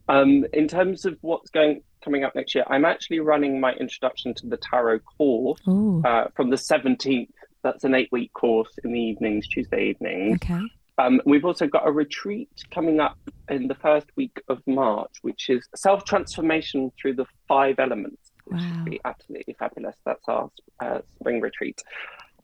Um, 0.08 0.44
in 0.52 0.68
terms 0.68 1.04
of 1.04 1.16
what's 1.20 1.50
going 1.50 1.82
coming 2.04 2.24
up 2.24 2.34
next 2.34 2.54
year, 2.54 2.64
I'm 2.68 2.84
actually 2.84 3.20
running 3.20 3.60
my 3.60 3.72
introduction 3.72 4.34
to 4.34 4.46
the 4.46 4.56
tarot 4.56 5.00
course 5.00 5.60
uh, 5.66 6.24
from 6.34 6.50
the 6.50 6.56
17th. 6.56 7.28
That's 7.62 7.84
an 7.84 7.94
eight-week 7.94 8.32
course 8.32 8.70
in 8.82 8.92
the 8.92 9.00
evenings, 9.00 9.46
Tuesday 9.46 9.90
evenings. 9.90 10.36
okay. 10.36 10.60
Um, 11.02 11.20
we've 11.26 11.44
also 11.44 11.66
got 11.66 11.86
a 11.86 11.90
retreat 11.90 12.48
coming 12.70 13.00
up 13.00 13.18
in 13.48 13.66
the 13.66 13.74
first 13.74 14.06
week 14.16 14.40
of 14.48 14.58
March, 14.66 15.10
which 15.22 15.50
is 15.50 15.66
self 15.74 16.04
transformation 16.04 16.92
through 17.00 17.14
the 17.14 17.26
five 17.48 17.76
elements, 17.78 18.30
which 18.44 18.60
Wow. 18.60 18.70
would 18.76 18.84
be 18.84 19.00
absolutely 19.04 19.54
fabulous. 19.54 19.96
That's 20.04 20.28
our 20.28 20.50
uh, 20.80 21.00
spring 21.18 21.40
retreat, 21.40 21.82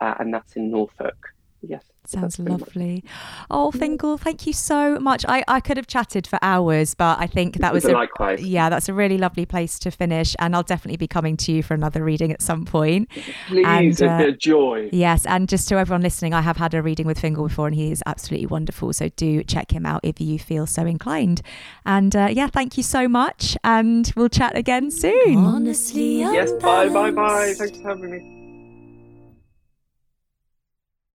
uh, 0.01 0.15
and 0.19 0.35
that's 0.35 0.57
in 0.57 0.71
Norfolk. 0.71 1.17
Yes, 1.63 1.85
Sounds 2.09 2.23
that's 2.23 2.37
pretty 2.37 2.53
much- 2.53 2.61
lovely. 2.61 3.05
Oh, 3.51 3.71
Fingal, 3.71 4.17
thank 4.19 4.47
you 4.47 4.53
so 4.53 4.99
much. 4.99 5.25
I, 5.29 5.45
I 5.47 5.61
could 5.61 5.77
have 5.77 5.87
chatted 5.87 6.27
for 6.27 6.39
hours, 6.43 6.95
but 6.95 7.19
I 7.21 7.27
think 7.27 7.57
that 7.59 7.73
was 7.73 7.85
a, 7.85 7.93
likewise. 7.93 8.41
yeah, 8.41 8.69
that's 8.71 8.89
a 8.89 8.95
really 8.95 9.19
lovely 9.19 9.45
place 9.45 9.79
to 9.81 9.91
finish. 9.91 10.35
And 10.39 10.57
I'll 10.57 10.63
definitely 10.63 10.97
be 10.97 11.07
coming 11.09 11.37
to 11.39 11.53
you 11.53 11.63
for 11.63 11.75
another 11.75 12.03
reading 12.03 12.33
at 12.33 12.41
some 12.41 12.65
point. 12.65 13.09
Please, 13.47 14.01
and, 14.01 14.03
uh, 14.03 14.27
a 14.29 14.33
joy. 14.33 14.89
Yes, 14.93 15.27
and 15.27 15.49
just 15.49 15.69
to 15.69 15.77
everyone 15.77 16.03
listening, 16.03 16.33
I 16.33 16.41
have 16.41 16.57
had 16.57 16.73
a 16.75 16.83
reading 16.83 17.07
with 17.07 17.19
Fingal 17.21 17.49
before, 17.49 17.67
and 17.67 17.77
he 17.77 17.91
is 17.93 18.03
absolutely 18.07 18.47
wonderful. 18.47 18.93
So 18.93 19.09
do 19.17 19.43
check 19.45 19.71
him 19.73 19.85
out 19.85 20.01
if 20.03 20.21
you 20.21 20.39
feel 20.39 20.67
so 20.67 20.87
inclined. 20.87 21.43
And 21.85 22.17
uh, 22.17 22.29
yeah, 22.31 22.47
thank 22.49 22.77
you 22.77 22.83
so 22.83 23.09
much, 23.09 23.57
and 23.65 24.11
we'll 24.17 24.29
chat 24.29 24.57
again 24.57 24.91
soon. 24.91 25.37
Honestly, 25.37 26.21
Yes, 26.21 26.53
bye, 26.53 26.89
bye, 26.89 27.11
bye. 27.11 27.55
Thanks 27.57 27.79
for 27.79 27.89
having 27.89 28.11
me. 28.11 28.38